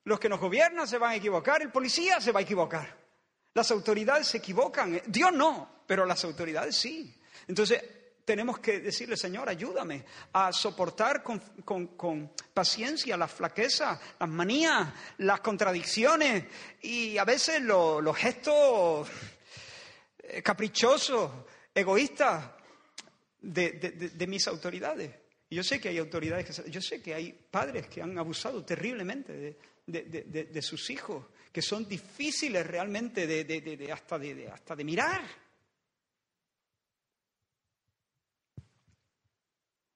los 0.04 0.20
que 0.20 0.30
nos 0.30 0.40
gobiernan 0.40 0.88
se 0.88 0.98
van 0.98 1.12
a 1.12 1.16
equivocar, 1.16 1.62
el 1.62 1.72
policía 1.72 2.20
se 2.20 2.32
va 2.32 2.40
a 2.40 2.44
equivocar. 2.44 2.98
Las 3.54 3.70
autoridades 3.72 4.28
se 4.28 4.38
equivocan, 4.38 5.02
Dios 5.08 5.32
no, 5.34 5.84
pero 5.86 6.06
las 6.06 6.24
autoridades 6.24 6.76
sí. 6.76 7.20
Entonces, 7.48 7.84
tenemos 8.26 8.60
que 8.60 8.80
decirle, 8.80 9.18
Señor, 9.18 9.50
ayúdame 9.50 10.04
a 10.34 10.52
soportar 10.52 11.24
con, 11.24 12.32
paciencia 12.54 13.18
las 13.18 13.32
flaquezas, 13.32 14.00
las 14.20 14.30
manías, 14.30 14.94
las 15.20 15.40
contradicciones 15.42 16.46
y 16.82 17.18
a 17.18 17.26
veces 17.26 17.62
los 17.62 18.18
gestos 18.18 19.10
eh, 20.24 20.42
caprichosos, 20.42 21.32
egoístas 21.74 22.52
de 23.42 24.26
mis 24.28 24.48
autoridades. 24.48 25.22
Yo 25.52 25.64
sé 25.66 25.82
que 25.82 25.90
hay 25.90 25.98
autoridades, 25.98 26.64
que, 26.64 26.72
yo 26.72 26.82
sé 26.82 27.02
que 27.02 27.14
hay 27.14 27.34
padres 27.34 27.88
que 27.88 28.02
han 28.02 28.18
abusado 28.18 28.64
terriblemente 28.64 29.58
de, 29.86 30.62
sus 30.62 30.90
hijos, 30.90 31.26
que 31.52 31.62
son 31.62 31.90
difíciles 31.90 32.66
realmente 32.66 33.28
de, 33.28 33.92
hasta 33.92 34.18
de 34.18 34.84
mirar. 34.86 35.22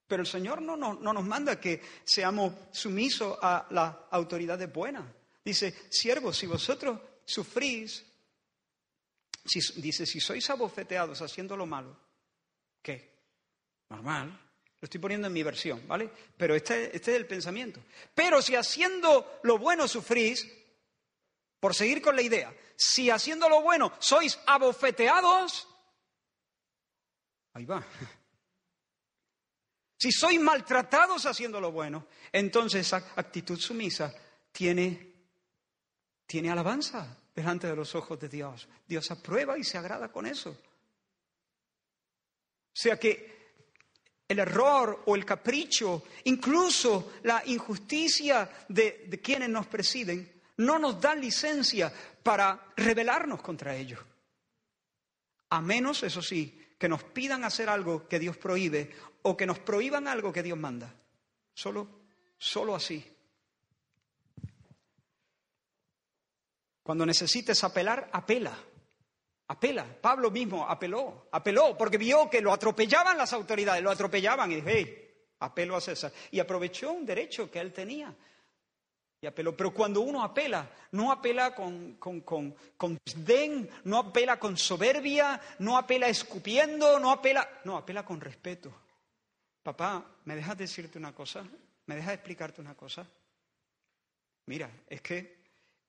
Pero 0.08 0.22
el 0.22 0.28
Señor 0.28 0.62
no, 0.62 0.78
no, 0.78 0.94
no, 0.94 1.14
nos 1.14 1.26
manda 1.26 1.60
que 1.60 1.82
seamos 2.04 2.54
sumisos 2.72 3.38
a 3.42 3.66
las 3.72 3.96
autoridades 4.12 4.72
buenas. 4.72 5.04
Dice, 5.44 5.74
siervos, 5.90 6.38
si 6.38 6.46
vosotros 6.46 7.00
sufrís, 7.26 8.06
dice, 9.76 10.06
si 10.06 10.20
sois 10.20 10.48
abofeteados 10.50 11.22
haciendo 11.22 11.58
lo 11.58 11.66
malo, 11.66 11.98
¿qué? 12.82 13.16
Normal. 13.90 14.42
Lo 14.80 14.86
estoy 14.86 15.00
poniendo 15.00 15.28
en 15.28 15.34
mi 15.34 15.42
versión, 15.42 15.88
¿vale? 15.88 16.10
Pero 16.38 16.54
este, 16.54 16.96
este 16.96 17.12
es 17.12 17.18
el 17.18 17.26
pensamiento. 17.26 17.82
Pero 18.14 18.42
si 18.42 18.56
haciendo 18.56 19.40
lo 19.44 19.58
bueno 19.58 19.88
sufrís, 19.88 20.46
por 21.60 21.74
seguir 21.74 22.02
con 22.02 22.16
la 22.16 22.22
idea, 22.22 22.54
si 22.76 23.10
haciendo 23.10 23.50
lo 23.50 23.62
bueno 23.62 23.92
sois 24.00 24.40
abofeteados, 24.46 25.68
ahí 27.54 27.66
va. 27.66 27.84
Si 30.06 30.12
sois 30.12 30.40
maltratados 30.40 31.26
haciendo 31.26 31.60
lo 31.60 31.72
bueno, 31.72 32.06
entonces 32.32 32.86
esa 32.86 32.98
actitud 33.16 33.58
sumisa 33.58 34.14
tiene, 34.52 35.14
tiene 36.28 36.52
alabanza 36.52 37.18
delante 37.34 37.66
de 37.66 37.76
los 37.76 37.96
ojos 37.96 38.20
de 38.20 38.30
Dios. 38.30 38.68
Dios 38.88 39.10
aprueba 39.10 39.58
y 39.58 39.64
se 39.64 39.80
agrada 39.80 40.12
con 40.12 40.28
eso. 40.28 40.52
O 40.52 40.58
sea 42.72 43.00
que 43.00 43.54
el 44.28 44.38
error 44.38 45.02
o 45.08 45.16
el 45.16 45.26
capricho, 45.26 46.04
incluso 46.26 47.14
la 47.24 47.42
injusticia 47.48 48.48
de, 48.70 49.06
de 49.08 49.20
quienes 49.20 49.50
nos 49.50 49.66
presiden, 49.66 50.40
no 50.58 50.78
nos 50.78 51.02
dan 51.02 51.20
licencia 51.20 51.92
para 52.22 52.74
rebelarnos 52.78 53.42
contra 53.42 53.76
ellos. 53.76 54.02
A 55.50 55.62
menos, 55.62 56.04
eso 56.04 56.22
sí, 56.22 56.64
que 56.86 56.90
nos 56.90 57.04
pidan 57.04 57.44
hacer 57.44 57.68
algo 57.68 58.08
que 58.08 58.20
Dios 58.20 58.38
prohíbe 58.38 58.92
o 59.24 59.36
que 59.36 59.48
nos 59.48 59.58
prohíban 59.58 60.08
algo 60.08 60.32
que 60.32 60.44
Dios 60.44 60.56
manda. 60.56 60.94
Solo, 61.52 61.88
solo 62.38 62.76
así. 62.76 63.04
Cuando 66.84 67.04
necesites 67.08 67.64
apelar, 67.64 68.08
apela. 68.14 68.56
Apela. 69.48 70.00
Pablo 70.00 70.30
mismo 70.30 70.70
apeló, 70.70 71.28
apeló, 71.32 71.76
porque 71.76 71.98
vio 71.98 72.30
que 72.30 72.40
lo 72.40 72.54
atropellaban 72.54 73.18
las 73.18 73.34
autoridades, 73.34 73.82
lo 73.82 73.90
atropellaban 73.90 74.52
y 74.52 74.56
dijo, 74.58 74.68
hey, 74.70 75.26
apelo 75.40 75.78
a 75.78 75.82
César. 75.82 76.14
Y 76.30 76.40
aprovechó 76.40 76.92
un 76.92 77.04
derecho 77.04 77.50
que 77.50 77.62
él 77.62 77.74
tenía 77.74 78.16
pero 79.34 79.74
cuando 79.74 80.02
uno 80.02 80.24
apela, 80.24 80.70
no 80.92 81.12
apela 81.12 81.56
con, 81.56 81.96
con, 81.96 82.22
con, 82.22 82.56
con, 82.78 82.98
desdén, 83.06 83.70
no 83.86 83.98
apela 83.98 84.38
con 84.40 84.58
soberbia, 84.58 85.42
no 85.60 85.78
apela 85.78 86.08
escupiendo, 86.08 87.00
no 87.00 87.12
apela, 87.12 87.62
no, 87.64 87.78
apela 87.78 88.04
con 88.06 88.20
respeto. 88.20 88.74
Papá, 89.64 90.06
¿me 90.26 90.36
dejas 90.36 90.58
decirte 90.58 90.98
una 90.98 91.14
cosa? 91.14 91.44
¿Me 91.88 91.96
dejas 91.96 92.14
explicarte 92.14 92.62
una 92.62 92.76
cosa? 92.76 93.08
Mira, 94.48 94.70
es 94.88 95.02
que 95.02 95.38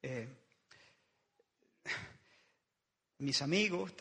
eh, 0.02 0.28
mis 3.18 3.42
amigos, 3.42 3.92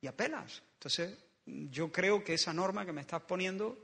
y 0.00 0.06
apelas. 0.06 0.62
Entonces, 0.74 1.16
yo 1.46 1.90
creo 1.90 2.22
que 2.24 2.34
esa 2.34 2.52
norma 2.52 2.84
que 2.84 2.92
me 2.92 3.00
estás 3.00 3.22
poniendo, 3.22 3.78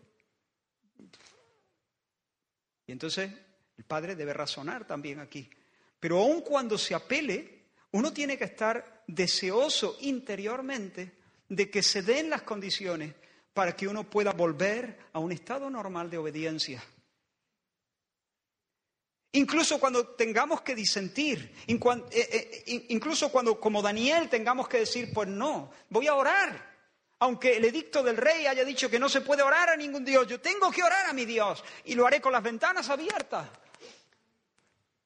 y 2.87 2.93
entonces 2.93 3.33
el 3.77 3.85
padre 3.85 4.17
debe 4.17 4.33
razonar 4.33 4.87
también 4.87 5.21
aquí. 5.21 5.49
Pero 6.01 6.19
aun 6.19 6.41
cuando 6.41 6.79
se 6.79 6.95
apele, 6.95 7.65
uno 7.93 8.13
tiene 8.13 8.37
que 8.37 8.45
estar 8.45 9.03
deseoso 9.07 9.97
interiormente 10.01 11.13
de 11.49 11.71
que 11.71 11.83
se 11.83 12.03
den 12.03 12.31
las 12.31 12.43
condiciones 12.43 13.15
para 13.53 13.75
que 13.75 13.89
uno 13.89 14.05
pueda 14.05 14.33
volver 14.33 14.99
a 15.13 15.19
un 15.19 15.33
estado 15.33 15.71
normal 15.71 16.11
de 16.11 16.19
obediencia. 16.19 16.83
Incluso 19.33 19.79
cuando 19.79 20.09
tengamos 20.09 20.63
que 20.63 20.75
disentir, 20.75 21.55
eh, 21.67 21.77
eh, 22.11 22.87
incluso 22.89 23.31
cuando 23.31 23.61
como 23.61 23.83
Daniel 23.83 24.29
tengamos 24.29 24.69
que 24.69 24.79
decir, 24.79 25.13
pues 25.13 25.29
no, 25.29 25.71
voy 25.91 26.07
a 26.07 26.15
orar, 26.15 26.75
aunque 27.19 27.57
el 27.57 27.65
edicto 27.65 28.03
del 28.03 28.17
rey 28.17 28.47
haya 28.47 28.65
dicho 28.65 28.91
que 28.91 28.99
no 28.99 29.09
se 29.09 29.21
puede 29.21 29.43
orar 29.43 29.71
a 29.71 29.77
ningún 29.77 30.05
Dios, 30.05 30.27
yo 30.27 30.41
tengo 30.41 30.71
que 30.71 30.83
orar 30.83 31.07
a 31.07 31.13
mi 31.13 31.25
Dios 31.25 31.63
y 31.85 31.95
lo 31.95 32.07
haré 32.07 32.21
con 32.21 32.33
las 32.33 32.43
ventanas 32.43 32.89
abiertas 32.89 33.49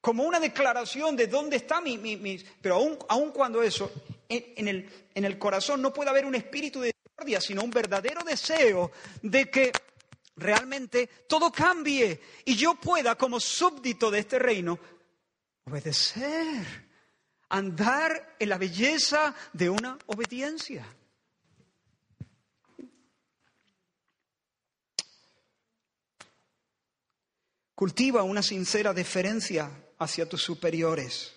como 0.00 0.24
una 0.24 0.40
declaración 0.40 1.14
de 1.16 1.26
dónde 1.26 1.56
está 1.56 1.80
mi... 1.80 1.98
Pero 2.60 2.96
aun, 3.08 3.30
cuando 3.32 3.62
eso, 3.62 3.92
en, 4.28 4.68
el, 4.68 5.08
en 5.14 5.24
el 5.24 5.38
corazón 5.38 5.82
no 5.82 5.92
puede 5.92 6.10
haber 6.10 6.24
un 6.24 6.34
espíritu 6.34 6.80
de 6.80 6.94
discordia, 7.04 7.40
sino 7.40 7.62
un 7.62 7.70
verdadero 7.70 8.24
deseo 8.24 8.90
de 9.22 9.50
que 9.50 9.72
realmente 10.36 11.06
todo 11.28 11.52
cambie 11.52 12.20
y 12.46 12.56
yo 12.56 12.74
pueda, 12.76 13.16
como 13.16 13.38
súbdito 13.38 14.10
de 14.10 14.20
este 14.20 14.38
reino, 14.38 14.78
obedecer, 15.64 16.88
andar 17.50 18.36
en 18.38 18.48
la 18.48 18.56
belleza 18.56 19.34
de 19.52 19.68
una 19.68 19.98
obediencia. 20.06 20.86
Cultiva 27.74 28.22
una 28.22 28.42
sincera 28.42 28.92
deferencia 28.92 29.70
hacia 30.00 30.28
tus 30.28 30.42
superiores. 30.42 31.36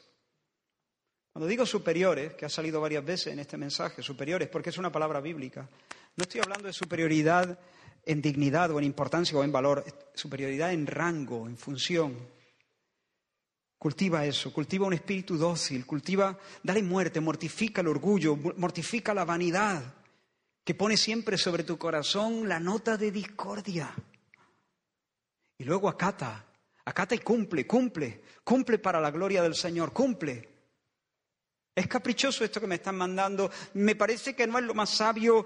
Cuando 1.31 1.47
digo 1.47 1.65
superiores, 1.65 2.33
que 2.33 2.45
ha 2.45 2.49
salido 2.49 2.79
varias 2.79 3.03
veces 3.05 3.33
en 3.33 3.39
este 3.39 3.57
mensaje, 3.57 4.01
superiores, 4.01 4.49
porque 4.49 4.69
es 4.69 4.77
una 4.77 4.91
palabra 4.91 5.19
bíblica, 5.19 5.69
no 6.15 6.23
estoy 6.23 6.41
hablando 6.41 6.67
de 6.67 6.73
superioridad 6.73 7.59
en 8.05 8.21
dignidad 8.21 8.71
o 8.71 8.79
en 8.79 8.85
importancia 8.85 9.37
o 9.37 9.43
en 9.43 9.51
valor, 9.51 9.83
superioridad 10.13 10.71
en 10.71 10.87
rango, 10.87 11.47
en 11.47 11.57
función. 11.57 12.17
Cultiva 13.77 14.25
eso, 14.25 14.53
cultiva 14.53 14.87
un 14.87 14.93
espíritu 14.93 15.37
dócil, 15.37 15.85
cultiva, 15.85 16.37
dale 16.61 16.83
muerte, 16.83 17.19
mortifica 17.19 17.81
el 17.81 17.87
orgullo, 17.87 18.37
mortifica 18.37 19.13
la 19.13 19.25
vanidad, 19.25 19.83
que 20.63 20.75
pone 20.75 20.95
siempre 20.95 21.37
sobre 21.37 21.63
tu 21.63 21.77
corazón 21.77 22.47
la 22.47 22.61
nota 22.61 22.95
de 22.95 23.11
discordia. 23.11 23.93
Y 25.57 25.65
luego 25.65 25.89
acata 25.89 26.45
Acata 26.85 27.15
y 27.15 27.19
cumple, 27.19 27.65
cumple, 27.65 28.21
cumple 28.43 28.77
para 28.77 28.99
la 28.99 29.11
gloria 29.11 29.41
del 29.41 29.55
Señor, 29.55 29.93
cumple. 29.93 30.49
Es 31.75 31.87
caprichoso 31.87 32.43
esto 32.43 32.59
que 32.59 32.67
me 32.67 32.75
están 32.75 32.95
mandando, 32.95 33.49
me 33.75 33.95
parece 33.95 34.35
que 34.35 34.45
no 34.45 34.59
es 34.59 34.65
lo 34.65 34.73
más 34.73 34.89
sabio, 34.89 35.45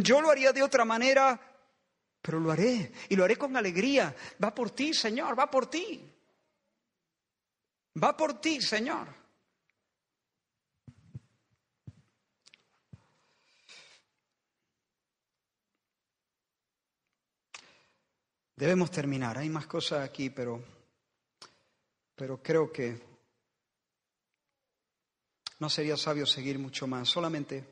yo 0.00 0.20
lo 0.20 0.30
haría 0.30 0.52
de 0.52 0.62
otra 0.62 0.84
manera, 0.84 1.40
pero 2.20 2.38
lo 2.38 2.50
haré 2.50 2.92
y 3.08 3.16
lo 3.16 3.24
haré 3.24 3.36
con 3.36 3.56
alegría. 3.56 4.14
Va 4.42 4.54
por 4.54 4.70
ti, 4.70 4.92
Señor, 4.92 5.38
va 5.38 5.50
por 5.50 5.70
ti. 5.70 6.12
Va 8.02 8.16
por 8.16 8.40
ti, 8.40 8.60
Señor. 8.60 9.22
Debemos 18.56 18.90
terminar. 18.92 19.38
Hay 19.38 19.48
más 19.48 19.66
cosas 19.66 20.08
aquí, 20.08 20.30
pero, 20.30 20.62
pero 22.14 22.42
creo 22.42 22.72
que 22.72 23.00
no 25.58 25.70
sería 25.70 25.96
sabio 25.96 26.26
seguir 26.26 26.58
mucho 26.58 26.86
más. 26.86 27.08
Solamente 27.08 27.64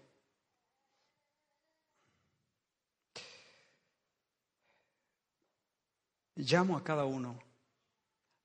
llamo 6.36 6.76
a 6.76 6.84
cada 6.84 7.04
uno 7.04 7.38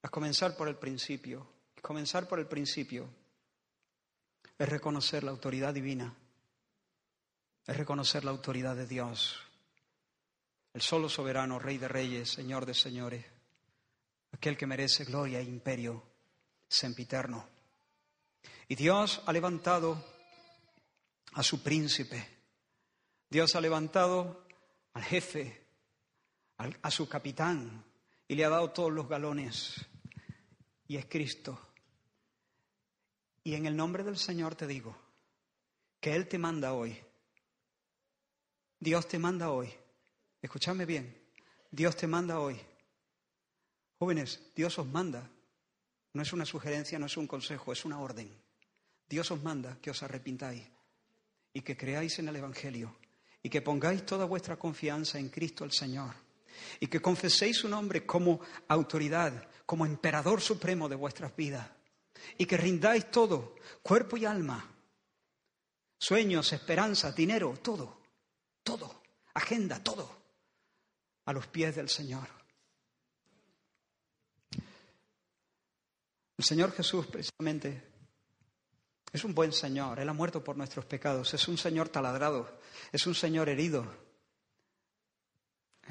a 0.02 0.08
comenzar 0.08 0.56
por 0.56 0.68
el 0.68 0.76
principio. 0.76 1.46
comenzar 1.82 2.26
por 2.26 2.40
el 2.40 2.46
principio 2.46 3.08
es 4.58 4.68
reconocer 4.68 5.22
la 5.22 5.30
autoridad 5.30 5.72
divina, 5.72 6.12
es 7.64 7.76
reconocer 7.76 8.24
la 8.24 8.32
autoridad 8.32 8.74
de 8.74 8.86
Dios 8.86 9.46
el 10.76 10.82
solo 10.82 11.08
soberano, 11.08 11.58
Rey 11.58 11.78
de 11.78 11.88
Reyes, 11.88 12.28
Señor 12.28 12.66
de 12.66 12.74
Señores, 12.74 13.24
aquel 14.36 14.56
que 14.56 14.66
merece 14.66 15.04
gloria 15.04 15.40
e 15.40 15.44
imperio 15.44 16.02
sempiterno. 16.68 17.48
Y 18.68 18.74
Dios 18.74 19.22
ha 19.26 19.32
levantado 19.32 20.04
a 21.32 21.42
su 21.42 21.62
príncipe, 21.62 22.26
Dios 23.28 23.56
ha 23.56 23.60
levantado 23.60 24.46
al 24.92 25.02
jefe, 25.04 25.66
a 26.56 26.90
su 26.90 27.08
capitán, 27.08 27.84
y 28.28 28.34
le 28.34 28.44
ha 28.44 28.48
dado 28.48 28.70
todos 28.70 28.92
los 28.92 29.08
galones, 29.08 29.74
y 30.86 30.96
es 30.96 31.06
Cristo. 31.06 31.60
Y 33.42 33.54
en 33.54 33.66
el 33.66 33.76
nombre 33.76 34.04
del 34.04 34.16
Señor 34.16 34.54
te 34.54 34.66
digo 34.66 34.96
que 36.00 36.14
Él 36.14 36.28
te 36.28 36.38
manda 36.38 36.72
hoy, 36.72 36.96
Dios 38.78 39.08
te 39.08 39.18
manda 39.18 39.50
hoy 39.50 39.72
Escuchadme 40.46 40.84
bien, 40.86 41.12
Dios 41.72 41.96
te 41.96 42.06
manda 42.06 42.38
hoy. 42.38 42.56
Jóvenes, 43.98 44.40
Dios 44.54 44.78
os 44.78 44.86
manda. 44.86 45.30
No 46.12 46.22
es 46.22 46.32
una 46.32 46.44
sugerencia, 46.44 46.98
no 46.98 47.06
es 47.06 47.16
un 47.16 47.26
consejo, 47.26 47.72
es 47.72 47.84
una 47.84 48.00
orden. 48.00 48.30
Dios 49.08 49.30
os 49.30 49.42
manda 49.42 49.78
que 49.80 49.90
os 49.90 50.02
arrepintáis 50.02 50.64
y 51.52 51.60
que 51.62 51.76
creáis 51.76 52.18
en 52.18 52.28
el 52.28 52.36
Evangelio 52.36 52.96
y 53.42 53.48
que 53.48 53.62
pongáis 53.62 54.04
toda 54.04 54.24
vuestra 54.24 54.58
confianza 54.58 55.18
en 55.18 55.28
Cristo 55.28 55.64
el 55.64 55.72
Señor 55.72 56.14
y 56.80 56.88
que 56.88 57.00
confeséis 57.00 57.58
su 57.58 57.68
nombre 57.68 58.04
como 58.04 58.40
autoridad, 58.68 59.48
como 59.64 59.86
emperador 59.86 60.40
supremo 60.40 60.88
de 60.88 60.96
vuestras 60.96 61.34
vidas 61.36 61.68
y 62.36 62.46
que 62.46 62.56
rindáis 62.56 63.10
todo, 63.10 63.56
cuerpo 63.82 64.16
y 64.16 64.24
alma, 64.24 64.74
sueños, 65.98 66.52
esperanzas, 66.52 67.14
dinero, 67.14 67.58
todo, 67.62 68.00
todo, 68.62 69.02
agenda, 69.34 69.82
todo 69.82 70.10
a 71.26 71.32
los 71.32 71.46
pies 71.46 71.76
del 71.76 71.88
Señor. 71.88 72.35
El 76.38 76.44
Señor 76.44 76.72
Jesús 76.72 77.06
precisamente 77.06 77.82
es 79.12 79.24
un 79.24 79.34
buen 79.34 79.52
Señor, 79.52 79.98
Él 79.98 80.08
ha 80.08 80.12
muerto 80.12 80.44
por 80.44 80.56
nuestros 80.56 80.84
pecados, 80.84 81.32
es 81.32 81.48
un 81.48 81.56
Señor 81.56 81.88
taladrado, 81.88 82.58
es 82.92 83.06
un 83.06 83.14
Señor 83.14 83.48
herido, 83.48 83.86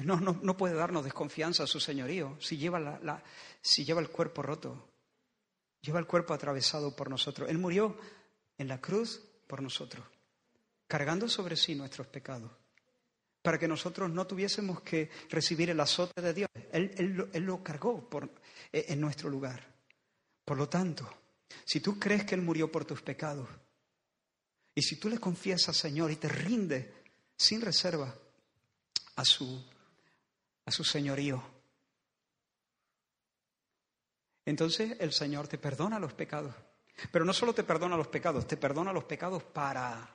No, 0.00 0.20
no, 0.20 0.38
no 0.42 0.56
puede 0.56 0.74
darnos 0.74 1.04
desconfianza 1.04 1.62
a 1.62 1.66
su 1.66 1.80
señorío 1.80 2.36
si 2.38 2.58
lleva, 2.58 2.78
la, 2.78 3.22
si 3.62 3.84
lleva 3.84 4.00
el 4.00 4.10
cuerpo 4.10 4.42
roto, 4.42 4.90
lleva 5.80 5.98
el 5.98 6.06
cuerpo 6.06 6.34
atravesado 6.34 6.94
por 6.94 7.08
nosotros. 7.08 7.48
Él 7.48 7.58
murió 7.58 7.96
en 8.58 8.68
la 8.68 8.80
cruz 8.80 9.22
por 9.46 9.62
nosotros, 9.62 10.06
cargando 10.86 11.28
sobre 11.28 11.56
sí 11.56 11.74
nuestros 11.74 12.06
pecados, 12.08 12.52
para 13.40 13.58
que 13.58 13.68
nosotros 13.68 14.10
no 14.10 14.26
tuviésemos 14.26 14.82
que 14.82 15.10
recibir 15.30 15.70
el 15.70 15.80
azote 15.80 16.20
de 16.20 16.34
Dios. 16.34 16.50
Él, 16.72 17.30
él 17.32 17.42
lo 17.42 17.62
cargó 17.62 18.08
por, 18.08 18.30
eh, 18.72 18.84
en 18.88 19.00
nuestro 19.00 19.30
lugar. 19.30 19.75
Por 20.46 20.56
lo 20.56 20.68
tanto, 20.68 21.12
si 21.64 21.80
tú 21.80 21.98
crees 21.98 22.24
que 22.24 22.36
Él 22.36 22.40
murió 22.40 22.70
por 22.70 22.84
tus 22.84 23.02
pecados, 23.02 23.48
y 24.72 24.80
si 24.80 24.94
tú 24.94 25.08
le 25.08 25.18
confiesas, 25.18 25.76
Señor, 25.76 26.12
y 26.12 26.16
te 26.16 26.28
rindes 26.28 26.86
sin 27.36 27.60
reserva 27.60 28.14
a 29.16 29.24
su, 29.24 29.64
a 30.64 30.70
su 30.70 30.84
señorío, 30.84 31.42
entonces 34.44 34.96
el 35.00 35.12
Señor 35.12 35.48
te 35.48 35.58
perdona 35.58 35.98
los 35.98 36.14
pecados. 36.14 36.54
Pero 37.10 37.24
no 37.24 37.32
solo 37.32 37.52
te 37.52 37.64
perdona 37.64 37.96
los 37.96 38.06
pecados, 38.06 38.46
te 38.46 38.56
perdona 38.56 38.92
los 38.92 39.04
pecados 39.04 39.42
para... 39.42 40.08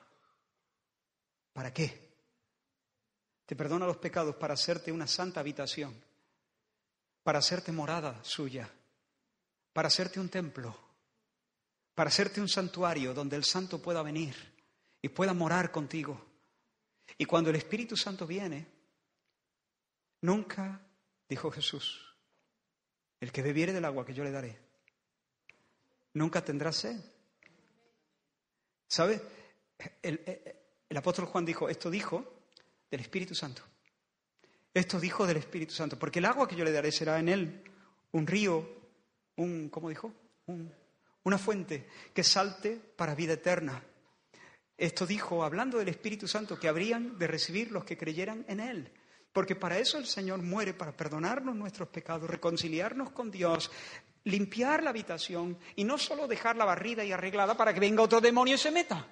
¿Para 1.52 1.74
qué? 1.74 2.10
Te 3.44 3.54
perdona 3.54 3.84
los 3.86 3.98
pecados 3.98 4.34
para 4.36 4.54
hacerte 4.54 4.90
una 4.90 5.06
santa 5.06 5.40
habitación, 5.40 5.94
para 7.22 7.40
hacerte 7.40 7.70
morada 7.70 8.18
suya, 8.24 8.72
para 9.72 9.88
hacerte 9.88 10.20
un 10.20 10.28
templo, 10.28 10.76
para 11.94 12.08
hacerte 12.08 12.40
un 12.40 12.48
santuario 12.48 13.14
donde 13.14 13.36
el 13.36 13.44
santo 13.44 13.80
pueda 13.80 14.02
venir 14.02 14.34
y 15.00 15.08
pueda 15.08 15.34
morar 15.34 15.70
contigo. 15.70 16.24
Y 17.18 17.24
cuando 17.24 17.50
el 17.50 17.56
Espíritu 17.56 17.96
Santo 17.96 18.26
viene, 18.26 18.66
nunca, 20.20 20.80
dijo 21.28 21.50
Jesús, 21.50 22.00
el 23.20 23.32
que 23.32 23.42
bebiere 23.42 23.72
del 23.72 23.84
agua 23.84 24.04
que 24.04 24.14
yo 24.14 24.24
le 24.24 24.30
daré, 24.30 24.58
nunca 26.14 26.44
tendrá 26.44 26.72
sed. 26.72 26.98
¿Sabe? 28.88 29.20
El, 30.02 30.20
el, 30.88 30.96
apóstol 30.96 31.26
Juan 31.26 31.44
dijo, 31.44 31.68
esto 31.68 31.90
dijo 31.90 32.44
del 32.90 33.00
Espíritu 33.00 33.34
Santo. 33.34 33.62
Esto 34.74 35.00
dijo 35.00 35.26
del 35.26 35.38
Espíritu 35.38 35.72
Santo, 35.72 35.98
porque 35.98 36.18
el 36.18 36.26
agua 36.26 36.48
que 36.48 36.56
yo 36.56 36.64
le 36.64 36.72
daré 36.72 36.92
será 36.92 37.18
en 37.18 37.28
él 37.28 37.64
un 38.12 38.26
río, 38.26 38.81
un, 39.36 39.68
¿cómo 39.68 39.88
dijo? 39.88 40.12
una 41.24 41.38
fuente 41.38 41.88
que 42.12 42.24
salte 42.24 42.76
para 42.76 43.14
vida 43.14 43.34
eterna. 43.34 43.82
Esto 44.76 45.06
dijo, 45.06 45.44
hablando 45.44 45.78
del 45.78 45.88
Espíritu 45.88 46.26
Santo, 46.26 46.58
que 46.58 46.68
habrían 46.68 47.18
de 47.18 47.26
recibir 47.26 47.70
los 47.70 47.84
que 47.84 47.96
creyeran 47.96 48.44
en 48.48 48.60
Él. 48.60 48.92
Porque 49.32 49.54
para 49.54 49.78
eso 49.78 49.98
el 49.98 50.06
Señor 50.06 50.42
muere, 50.42 50.74
para 50.74 50.96
perdonarnos 50.96 51.54
nuestros 51.54 51.88
pecados, 51.88 52.28
reconciliarnos 52.28 53.10
con 53.10 53.30
Dios, 53.30 53.70
limpiar 54.24 54.82
la 54.82 54.90
habitación 54.90 55.58
y 55.76 55.84
no 55.84 55.98
solo 55.98 56.26
dejarla 56.26 56.64
barrida 56.64 57.04
y 57.04 57.12
arreglada 57.12 57.56
para 57.56 57.72
que 57.72 57.80
venga 57.80 58.02
otro 58.02 58.20
demonio 58.20 58.56
y 58.56 58.58
se 58.58 58.70
meta, 58.70 59.06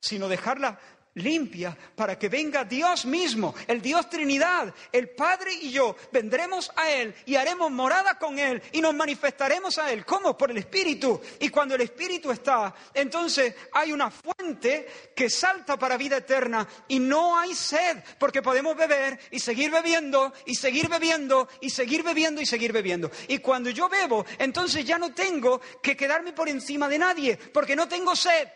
sino 0.00 0.28
dejarla 0.28 0.78
limpia 1.14 1.76
para 1.94 2.18
que 2.18 2.28
venga 2.28 2.64
Dios 2.64 3.06
mismo, 3.06 3.54
el 3.66 3.80
Dios 3.80 4.08
Trinidad, 4.08 4.74
el 4.92 5.10
Padre 5.10 5.52
y 5.54 5.70
yo, 5.70 5.96
vendremos 6.12 6.70
a 6.76 6.90
Él 6.90 7.14
y 7.26 7.36
haremos 7.36 7.70
morada 7.70 8.18
con 8.18 8.38
Él 8.38 8.62
y 8.72 8.80
nos 8.80 8.94
manifestaremos 8.94 9.78
a 9.78 9.92
Él. 9.92 10.04
¿Cómo? 10.04 10.36
Por 10.36 10.50
el 10.50 10.58
Espíritu. 10.58 11.20
Y 11.40 11.48
cuando 11.48 11.74
el 11.74 11.82
Espíritu 11.82 12.30
está, 12.30 12.74
entonces 12.92 13.54
hay 13.72 13.92
una 13.92 14.10
fuente 14.10 14.86
que 15.14 15.30
salta 15.30 15.78
para 15.78 15.96
vida 15.96 16.18
eterna 16.18 16.66
y 16.88 16.98
no 16.98 17.38
hay 17.38 17.54
sed, 17.54 17.98
porque 18.18 18.42
podemos 18.42 18.76
beber 18.76 19.18
y 19.30 19.38
seguir 19.38 19.70
bebiendo 19.70 20.32
y 20.46 20.54
seguir 20.54 20.88
bebiendo 20.88 21.48
y 21.60 21.70
seguir 21.70 22.02
bebiendo 22.02 22.40
y 22.40 22.46
seguir 22.46 22.72
bebiendo. 22.72 23.10
Y 23.28 23.38
cuando 23.38 23.70
yo 23.70 23.88
bebo, 23.88 24.24
entonces 24.38 24.84
ya 24.84 24.98
no 24.98 25.12
tengo 25.14 25.60
que 25.82 25.96
quedarme 25.96 26.32
por 26.32 26.48
encima 26.48 26.88
de 26.88 26.98
nadie, 26.98 27.36
porque 27.36 27.76
no 27.76 27.88
tengo 27.88 28.16
sed. 28.16 28.48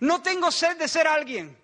No 0.00 0.22
tengo 0.22 0.50
sed 0.50 0.76
de 0.76 0.88
ser 0.88 1.06
alguien. 1.06 1.56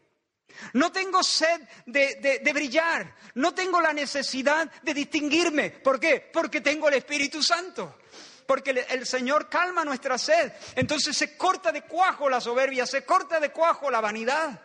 No 0.75 0.93
tengo 0.93 1.23
sed 1.23 1.61
de, 1.87 2.51
brillar. 2.53 3.15
No 3.35 3.55
tengo 3.55 3.81
la 3.81 3.93
necesidad 3.93 4.71
de 4.83 4.95
distinguirme. 4.95 5.71
¿Por 5.71 5.99
qué? 5.99 6.31
Porque 6.33 6.61
tengo 6.61 6.89
el 6.89 6.95
Espíritu 6.95 7.43
Santo. 7.43 7.99
Porque 8.47 8.71
el, 8.71 9.07
Señor 9.07 9.49
calma 9.49 9.85
nuestra 9.85 10.19
sed. 10.19 10.53
Entonces 10.75 11.17
se 11.17 11.37
corta 11.37 11.73
de 11.73 11.83
cuajo 11.83 12.29
la 12.29 12.41
soberbia, 12.41 12.87
se 12.87 13.05
corta 13.05 13.41
de 13.41 13.51
cuajo 13.51 13.91
la 13.91 14.01
vanidad. 14.01 14.61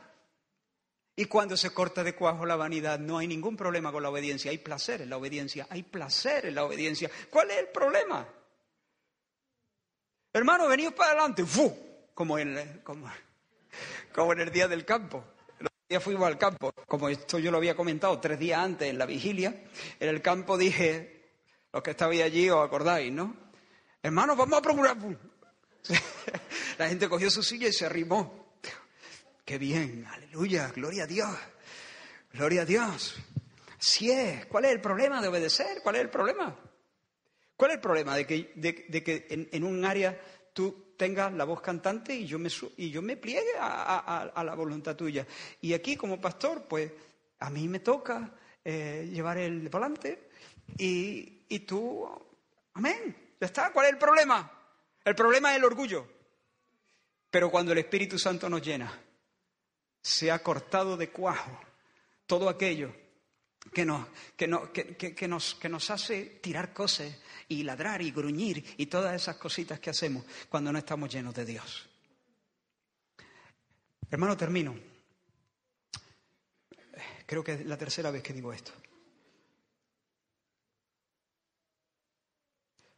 Y 1.15 1.26
cuando 1.26 1.57
se 1.57 1.72
corta 1.72 2.03
de 2.03 2.13
cuajo 2.13 2.45
la 2.45 2.55
vanidad, 2.55 2.99
no 2.99 3.18
hay 3.18 3.28
ningún 3.28 3.57
problema 3.57 3.91
con 3.91 4.03
la 4.03 4.09
obediencia. 4.09 4.51
Hay 4.51 4.59
placer 4.59 5.01
en 5.01 5.09
la 5.09 5.18
obediencia. 5.18 5.65
Hay 5.70 5.84
placer 5.84 6.45
en 6.45 6.55
la 6.55 6.63
obediencia. 6.63 7.09
¿Cuál 7.30 7.51
es 7.51 7.57
el 7.57 7.68
problema? 7.70 8.28
Hermano, 10.32 10.68
venidos 10.68 10.93
para 10.93 11.11
adelante. 11.11 11.43
¡Fu! 11.43 11.76
Como 12.13 12.38
en, 12.38 12.82
como, 12.84 13.09
como 14.13 14.34
en 14.34 14.41
el 14.41 14.51
día 14.51 14.67
del 14.67 14.86
campo. 14.86 15.23
El 15.59 15.67
día 15.89 15.99
fuimos 15.99 16.28
al 16.28 16.38
campo, 16.38 16.73
como 16.88 17.09
esto 17.09 17.39
yo 17.39 17.51
lo 17.51 17.57
había 17.57 17.75
comentado 17.75 18.19
tres 18.19 18.39
días 18.39 18.59
antes 18.59 18.89
en 18.89 18.97
la 18.97 19.05
vigilia, 19.05 19.63
en 19.99 20.09
el 20.09 20.21
campo 20.21 20.57
dije, 20.57 21.32
los 21.71 21.84
que 21.84 21.91
estabais 21.91 22.23
allí 22.23 22.49
os 22.49 22.65
acordáis, 22.65 23.11
¿no? 23.11 23.36
Hermanos, 24.01 24.38
vamos 24.38 24.59
a 24.59 24.61
procurar. 24.61 24.97
la 26.78 26.89
gente 26.89 27.09
cogió 27.09 27.30
su 27.30 27.43
silla 27.43 27.67
y 27.67 27.73
se 27.73 27.86
arrimó. 27.86 28.57
Qué 29.45 29.57
bien, 29.57 30.05
aleluya, 30.11 30.71
gloria 30.75 31.03
a 31.03 31.07
Dios, 31.07 31.30
gloria 32.34 32.63
a 32.63 32.65
Dios. 32.65 33.15
Si 33.80 34.11
es, 34.11 34.45
¿cuál 34.47 34.65
es 34.65 34.71
el 34.71 34.82
problema 34.82 35.21
de 35.21 35.30
obedecer? 35.30 35.82
¿Cuál 35.82 35.95
es 35.95 36.01
el 36.01 36.09
problema? 36.09 36.53
¿Cuál 37.55 37.71
es 37.71 37.75
el 37.75 37.82
problema 37.82 38.15
de 38.15 38.28
que, 38.28 38.51
de, 38.55 39.03
que 39.03 39.47
en 39.51 39.63
un 39.63 39.86
área 39.86 40.19
tú 40.58 40.95
tengas 40.97 41.32
la 41.34 41.43
voz 41.43 41.62
cantante 41.62 42.16
y 42.16 42.26
yo 42.26 42.39
me, 42.39 42.49
y 42.78 42.89
yo 42.89 43.03
me 43.03 43.16
pliegue 43.16 43.51
a, 43.60 44.41
la 44.43 44.55
voluntad 44.55 44.95
tuya. 44.95 45.28
Y 45.62 45.72
aquí 45.72 45.95
como 45.95 46.20
pastor, 46.20 46.64
pues 46.68 46.91
a 47.38 47.51
mí 47.51 47.68
me 47.68 47.80
toca 47.80 48.34
eh, 48.66 49.08
llevar 49.14 49.38
el 49.38 49.70
volante 49.70 50.32
y, 50.76 51.43
y 51.47 51.60
tú, 51.60 52.10
amén, 52.74 53.36
ya 53.39 53.45
está, 53.45 53.72
¿cuál 53.72 53.86
es 53.86 53.91
el 53.91 53.99
problema? 53.99 54.51
El 55.05 55.14
problema 55.14 55.51
es 55.51 55.58
el 55.58 55.66
orgullo. 55.66 56.08
Pero 57.30 57.51
cuando 57.51 57.74
el 57.74 57.78
Espíritu 57.78 58.18
Santo 58.18 58.49
nos 58.49 58.64
llena, 58.64 58.91
se 60.01 60.32
ha 60.32 60.39
cortado 60.39 60.97
de 60.97 61.12
cuajo 61.12 61.51
todo 62.26 62.50
aquello 62.50 62.92
que 63.73 63.85
nos, 63.85 64.07
que, 64.35 64.47
nos, 65.27 65.55
que 65.55 65.69
nos 65.69 65.89
hace 65.89 66.39
tirar 66.41 66.73
cosas 66.73 67.15
y 67.47 67.63
ladrar 67.63 68.01
y 68.01 68.11
gruñir 68.11 68.63
y 68.77 68.87
todas 68.87 69.15
esas 69.15 69.37
cositas 69.37 69.79
que 69.79 69.89
hacemos 69.89 70.25
cuando 70.49 70.71
no 70.71 70.79
estamos 70.79 71.11
llenos 71.11 71.33
de 71.33 71.45
Dios. 71.45 71.87
Hermano, 74.09 74.37
termino. 74.37 74.75
Creo 77.25 77.43
que 77.43 77.53
es 77.53 77.65
la 77.65 77.77
tercera 77.77 78.09
vez 78.09 78.23
que 78.23 78.33
digo 78.33 78.53
esto. 78.53 78.71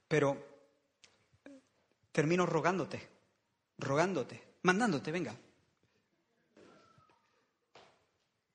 Pero 0.08 0.50
termino 2.12 2.46
rogándote, 2.46 3.08
rogándote, 3.78 4.56
mandándote, 4.64 5.12
venga, 5.12 5.36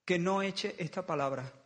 que 0.05 0.19
no 0.19 0.43
eche 0.43 0.75
esta 0.79 1.07
palabra 1.07 1.64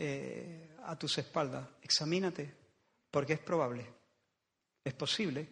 eh, 0.00 0.76
a 0.84 0.96
tus 0.96 1.18
espaldas, 1.18 1.68
examínate, 1.82 2.54
porque 3.10 3.32
es 3.32 3.40
probable, 3.40 3.84
es 4.84 4.94
posible 4.94 5.48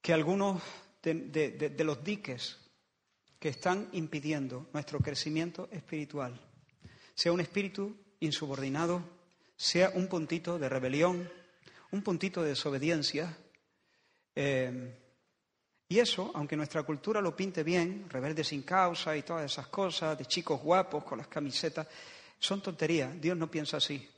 que 0.00 0.14
algunos 0.14 0.62
de, 1.02 1.74
los 1.84 2.02
diques 2.02 2.56
que 3.38 3.50
están 3.50 3.90
impidiendo 3.92 4.70
nuestro 4.72 4.98
crecimiento 5.00 5.68
espiritual 5.70 6.40
sea 7.14 7.32
un 7.32 7.40
espíritu 7.40 7.94
insubordinado, 8.20 9.02
sea 9.56 9.90
un 9.94 10.08
puntito 10.08 10.58
de 10.58 10.70
rebelión, 10.70 11.30
un 11.90 12.02
puntito 12.02 12.42
de 12.42 12.48
desobediencia. 12.48 13.36
Eh, 14.34 14.98
y 15.86 15.98
eso, 15.98 16.30
aunque 16.34 16.56
nuestra 16.56 16.82
cultura 16.82 17.20
lo 17.20 17.36
pinte 17.36 17.62
bien, 17.62 18.08
rebelde 18.08 18.42
sin 18.42 18.62
causa 18.62 19.14
y 19.14 19.22
todas 19.22 19.52
esas 19.52 19.66
cosas, 19.66 20.16
de 20.16 20.24
chicos 20.24 20.62
guapos 20.62 21.04
con 21.04 21.18
las 21.18 21.28
camisetas, 21.28 21.86
son 22.40 22.60
tonterías. 22.60 23.20
Dios 23.20 23.36
no 23.36 23.48
piensa 23.48 23.76
así. 23.76 24.10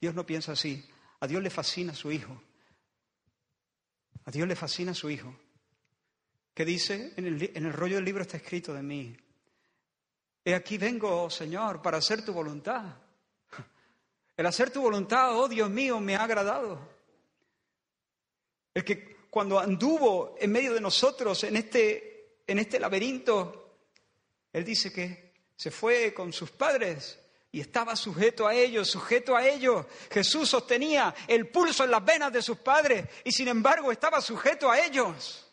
Dios 0.00 0.14
no 0.14 0.24
piensa 0.24 0.52
así. 0.52 0.88
A 1.18 1.26
Dios 1.26 1.42
le 1.42 1.50
fascina 1.50 1.94
su 1.94 2.12
Hijo. 2.12 2.40
A 4.24 4.30
Dios 4.30 4.46
le 4.46 4.54
fascina 4.54 4.94
su 4.94 5.10
Hijo. 5.10 5.34
¿Qué 6.54 6.64
dice? 6.64 7.14
En 7.16 7.26
el, 7.26 7.50
en 7.54 7.66
el 7.66 7.72
rollo 7.72 7.96
del 7.96 8.04
libro 8.04 8.22
está 8.22 8.36
escrito 8.36 8.74
de 8.74 8.82
mí. 8.82 9.16
He 10.44 10.54
aquí 10.54 10.76
vengo, 10.76 11.30
Señor, 11.30 11.80
para 11.80 11.98
hacer 11.98 12.24
tu 12.24 12.32
voluntad. 12.32 12.96
El 14.36 14.46
hacer 14.46 14.70
tu 14.70 14.82
voluntad, 14.82 15.36
oh 15.38 15.48
Dios 15.48 15.70
mío, 15.70 16.00
me 16.00 16.16
ha 16.16 16.24
agradado. 16.24 16.80
El 18.74 18.84
que 18.84 19.16
cuando 19.30 19.58
anduvo 19.58 20.34
en 20.38 20.50
medio 20.52 20.74
de 20.74 20.80
nosotros 20.80 21.44
en 21.44 21.56
este, 21.56 22.42
en 22.46 22.58
este 22.58 22.80
laberinto, 22.80 23.78
Él 24.52 24.64
dice 24.64 24.92
que 24.92 25.32
Se 25.54 25.70
fue 25.70 26.12
con 26.12 26.32
sus 26.32 26.50
padres 26.50 27.21
y 27.54 27.60
estaba 27.60 27.94
sujeto 27.94 28.46
a 28.48 28.54
ellos, 28.54 28.88
sujeto 28.88 29.36
a 29.36 29.46
ellos. 29.46 29.84
Jesús 30.10 30.48
sostenía 30.48 31.14
el 31.28 31.48
pulso 31.50 31.84
en 31.84 31.90
las 31.90 32.02
venas 32.02 32.32
de 32.32 32.40
sus 32.40 32.56
padres 32.58 33.06
y 33.24 33.30
sin 33.30 33.46
embargo 33.46 33.92
estaba 33.92 34.22
sujeto 34.22 34.70
a 34.70 34.80
ellos. 34.80 35.46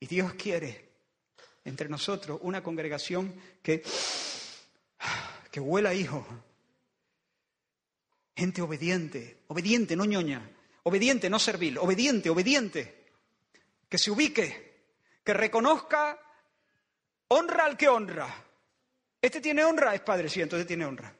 Y 0.00 0.06
Dios 0.06 0.34
quiere 0.34 0.88
entre 1.64 1.88
nosotros 1.88 2.40
una 2.42 2.60
congregación 2.60 3.32
que, 3.62 3.84
que 5.52 5.60
huela 5.60 5.94
hijo. 5.94 6.26
Gente 8.36 8.60
obediente, 8.60 9.42
obediente, 9.48 9.94
no 9.94 10.04
ñoña, 10.04 10.50
obediente, 10.82 11.30
no 11.30 11.38
servil, 11.38 11.78
obediente, 11.78 12.28
obediente. 12.28 13.06
Que 13.88 13.98
se 13.98 14.10
ubique, 14.10 14.82
que 15.24 15.32
reconozca, 15.32 16.20
honra 17.28 17.64
al 17.64 17.76
que 17.76 17.88
honra. 17.88 18.46
Este 19.20 19.40
tiene 19.40 19.64
honra, 19.64 19.94
es 19.94 20.00
padre, 20.00 20.28
sí, 20.28 20.40
entonces 20.40 20.66
tiene 20.66 20.84
honra. 20.84 21.14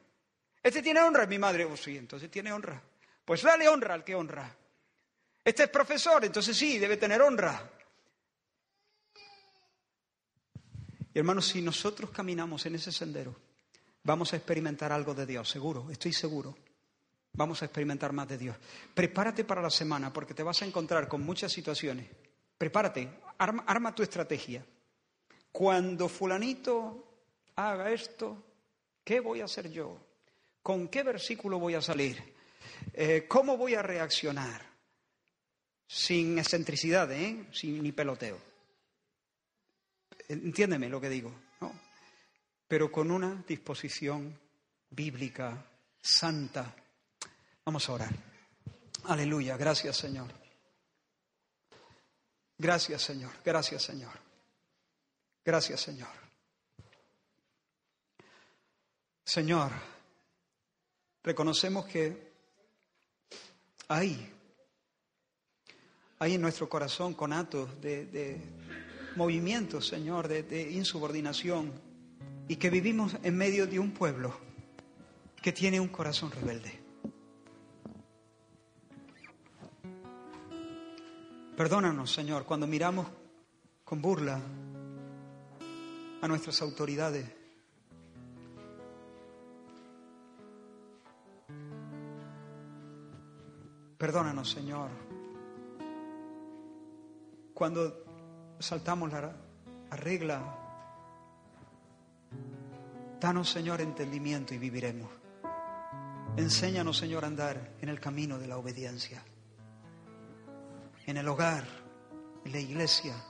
Este 0.61 0.81
tiene 0.81 1.01
honra, 1.01 1.23
es 1.23 1.29
mi 1.29 1.39
madre, 1.39 1.65
oh, 1.65 1.75
sí, 1.75 1.97
entonces 1.97 2.29
tiene 2.29 2.51
honra. 2.51 2.81
Pues 3.25 3.41
dale 3.43 3.67
honra 3.67 3.93
al 3.93 4.03
que 4.03 4.15
honra. 4.15 4.55
Este 5.43 5.63
es 5.63 5.69
profesor, 5.69 6.23
entonces 6.23 6.55
sí, 6.55 6.77
debe 6.77 6.97
tener 6.97 7.21
honra. 7.21 7.71
Y 11.13 11.17
hermanos, 11.17 11.47
si 11.47 11.61
nosotros 11.61 12.11
caminamos 12.11 12.65
en 12.65 12.75
ese 12.75 12.91
sendero, 12.91 13.35
vamos 14.03 14.31
a 14.33 14.35
experimentar 14.35 14.91
algo 14.91 15.13
de 15.13 15.25
Dios, 15.25 15.49
seguro, 15.49 15.89
estoy 15.89 16.13
seguro. 16.13 16.55
Vamos 17.33 17.61
a 17.61 17.65
experimentar 17.65 18.11
más 18.11 18.27
de 18.27 18.37
Dios. 18.37 18.57
Prepárate 18.93 19.43
para 19.43 19.61
la 19.61 19.69
semana 19.69 20.11
porque 20.11 20.33
te 20.33 20.43
vas 20.43 20.61
a 20.61 20.65
encontrar 20.65 21.07
con 21.07 21.21
muchas 21.21 21.51
situaciones. 21.51 22.07
Prepárate, 22.57 23.21
arma, 23.37 23.95
tu 23.95 24.03
estrategia. 24.03 24.65
Cuando 25.51 26.09
fulanito 26.09 27.08
haga 27.67 27.91
esto, 27.91 28.41
¿qué 29.03 29.19
voy 29.19 29.41
a 29.41 29.45
hacer 29.45 29.69
yo? 29.69 29.97
¿Con 30.61 30.87
qué 30.87 31.03
versículo 31.03 31.59
voy 31.59 31.75
a 31.75 31.81
salir? 31.81 32.35
Eh, 32.93 33.25
¿Cómo 33.27 33.57
voy 33.57 33.75
a 33.75 33.81
reaccionar? 33.81 34.65
Sin 35.87 36.37
excentricidad, 36.37 37.11
¿eh? 37.11 37.47
sin 37.51 37.81
ni 37.81 37.91
peloteo. 37.91 38.39
Entiéndeme 40.27 40.87
lo 40.87 41.01
que 41.01 41.09
digo, 41.09 41.33
¿no? 41.61 41.73
Pero 42.67 42.91
con 42.91 43.09
una 43.09 43.43
disposición 43.47 44.39
bíblica, 44.91 45.65
santa. 45.99 46.75
Vamos 47.65 47.89
a 47.89 47.93
orar. 47.93 48.13
Aleluya, 49.05 49.57
gracias 49.57 49.97
Señor. 49.97 50.27
Gracias 52.57 53.01
Señor, 53.01 53.31
gracias 53.43 53.81
Señor. 53.81 54.13
Gracias 55.43 55.81
Señor. 55.81 56.28
Señor, 59.29 59.71
reconocemos 61.21 61.85
que 61.85 62.33
hay, 63.87 64.27
en 66.19 66.41
nuestro 66.41 66.67
corazón 66.67 67.13
conatos 67.13 67.79
de, 67.79 68.07
de 68.07 68.41
movimientos, 69.15 69.85
Señor, 69.85 70.27
de, 70.27 70.71
insubordinación 70.71 71.71
y 72.47 72.55
que 72.55 72.71
vivimos 72.71 73.17
en 73.21 73.37
medio 73.37 73.67
de 73.67 73.77
un 73.77 73.91
pueblo 73.91 74.35
que 75.43 75.51
tiene 75.51 75.79
un 75.79 75.89
corazón 75.89 76.31
rebelde. 76.31 76.79
Perdónanos, 81.55 82.11
Señor, 82.11 82.45
cuando 82.45 82.65
miramos 82.65 83.05
con 83.83 84.01
burla 84.01 84.41
a 86.19 86.27
nuestras 86.27 86.63
autoridades. 86.63 87.38
Perdónanos, 93.99 94.49
Señor, 94.49 94.89
cuando 97.53 98.05
saltamos 98.57 99.11
la, 99.11 99.35
regla. 99.91 100.41
Danos, 103.19 103.49
Señor, 103.49 103.81
entendimiento 103.81 104.53
y 104.53 104.57
viviremos. 104.57 105.09
Enséñanos, 106.37 106.97
Señor, 106.97 107.25
a 107.25 107.27
andar 107.27 107.73
en 107.81 107.89
el 107.89 107.99
camino 107.99 108.39
de 108.39 108.47
la 108.47 108.57
obediencia. 108.57 109.21
En 111.05 111.17
el 111.17 111.27
hogar, 111.27 111.65
en 112.45 112.53
la 112.53 112.59
iglesia, 112.59 113.21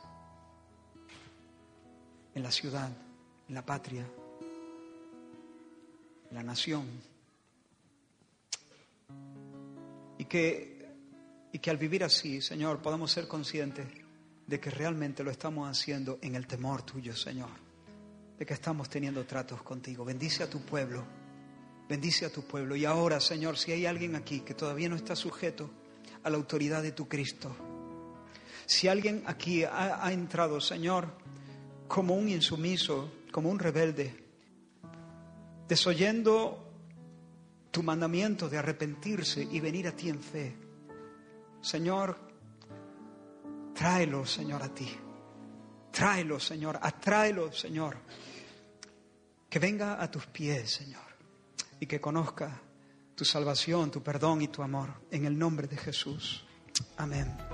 en 2.36 2.44
la 2.44 2.52
ciudad, 2.52 2.91
en 3.48 3.56
la 3.56 3.66
patria, 3.66 4.06
en 6.30 6.36
la 6.36 6.44
nación. 6.44 6.86
Que, 10.30 10.88
y 11.51 11.60
que 11.60 11.69
al 11.69 11.77
vivir 11.77 12.03
así, 12.06 12.41
Señor, 12.41 12.81
podamos 12.81 13.11
ser 13.11 13.27
conscientes 13.27 13.88
de 14.47 14.60
que 14.60 14.69
realmente 14.69 15.23
lo 15.23 15.31
estamos 15.31 15.68
haciendo 15.69 16.19
en 16.22 16.35
el 16.35 16.47
temor 16.47 16.84
tuyo, 16.84 17.15
Señor, 17.15 17.49
de 18.38 18.45
que 18.45 18.53
estamos 18.53 18.89
teniendo 18.89 19.26
tratos 19.26 19.61
contigo. 19.61 20.06
Bendice 20.06 20.43
a 20.43 20.49
tu 20.49 20.61
pueblo, 20.61 21.03
bendice 21.89 22.26
a 22.26 22.31
tu 22.31 22.43
pueblo. 22.43 22.76
Y 22.76 22.85
ahora, 22.85 23.19
Señor, 23.19 23.57
si 23.57 23.72
hay 23.72 23.85
alguien 23.85 24.15
aquí 24.15 24.39
que 24.41 24.53
todavía 24.53 24.88
no 24.88 24.95
está 24.95 25.15
sujeto 25.15 25.69
a 26.23 26.30
la 26.30 26.38
autoridad 26.38 26.81
de 26.81 26.93
tu 26.93 27.07
Cristo, 27.07 27.53
si 28.65 28.88
alguien 28.88 29.23
aquí 29.26 29.64
ha, 29.64 30.06
ha 30.06 30.14
entrado, 30.14 30.61
Señor, 30.61 31.11
como 31.88 32.15
un 32.15 32.30
insumiso, 32.30 33.11
como 33.31 33.49
un 33.49 33.60
rebelde, 33.60 34.15
desoyendo 35.68 36.69
tu 37.72 37.84
mandamiento 37.84 38.50
de 38.50 38.58
arrepentirse 38.58 39.41
y 39.44 39.60
venir 39.60 39.88
a 39.88 39.91
ti 39.91 40.10
en 40.10 40.20
fe, 40.20 40.58
Señor, 41.62 42.30
Tráelo, 43.80 44.26
Señor, 44.26 44.62
a 44.62 44.68
ti. 44.68 44.94
Tráelo, 45.90 46.38
Señor. 46.38 46.78
Atráelo, 46.82 47.50
Señor. 47.54 47.96
Que 49.50 49.58
venga 49.58 50.04
a 50.04 50.12
tus 50.12 50.28
pies, 50.28 50.70
Señor. 50.70 51.08
Y 51.80 51.86
que 51.86 52.02
conozca 52.02 52.60
tu 53.16 53.24
salvación, 53.24 53.90
tu 53.90 54.04
perdón 54.04 54.41
y 54.41 54.50
tu 54.50 54.62
amor. 54.64 54.90
En 55.12 55.24
el 55.24 55.40
nombre 55.40 55.66
de 55.70 55.78
Jesús. 55.78 56.46
Amén. 56.98 57.49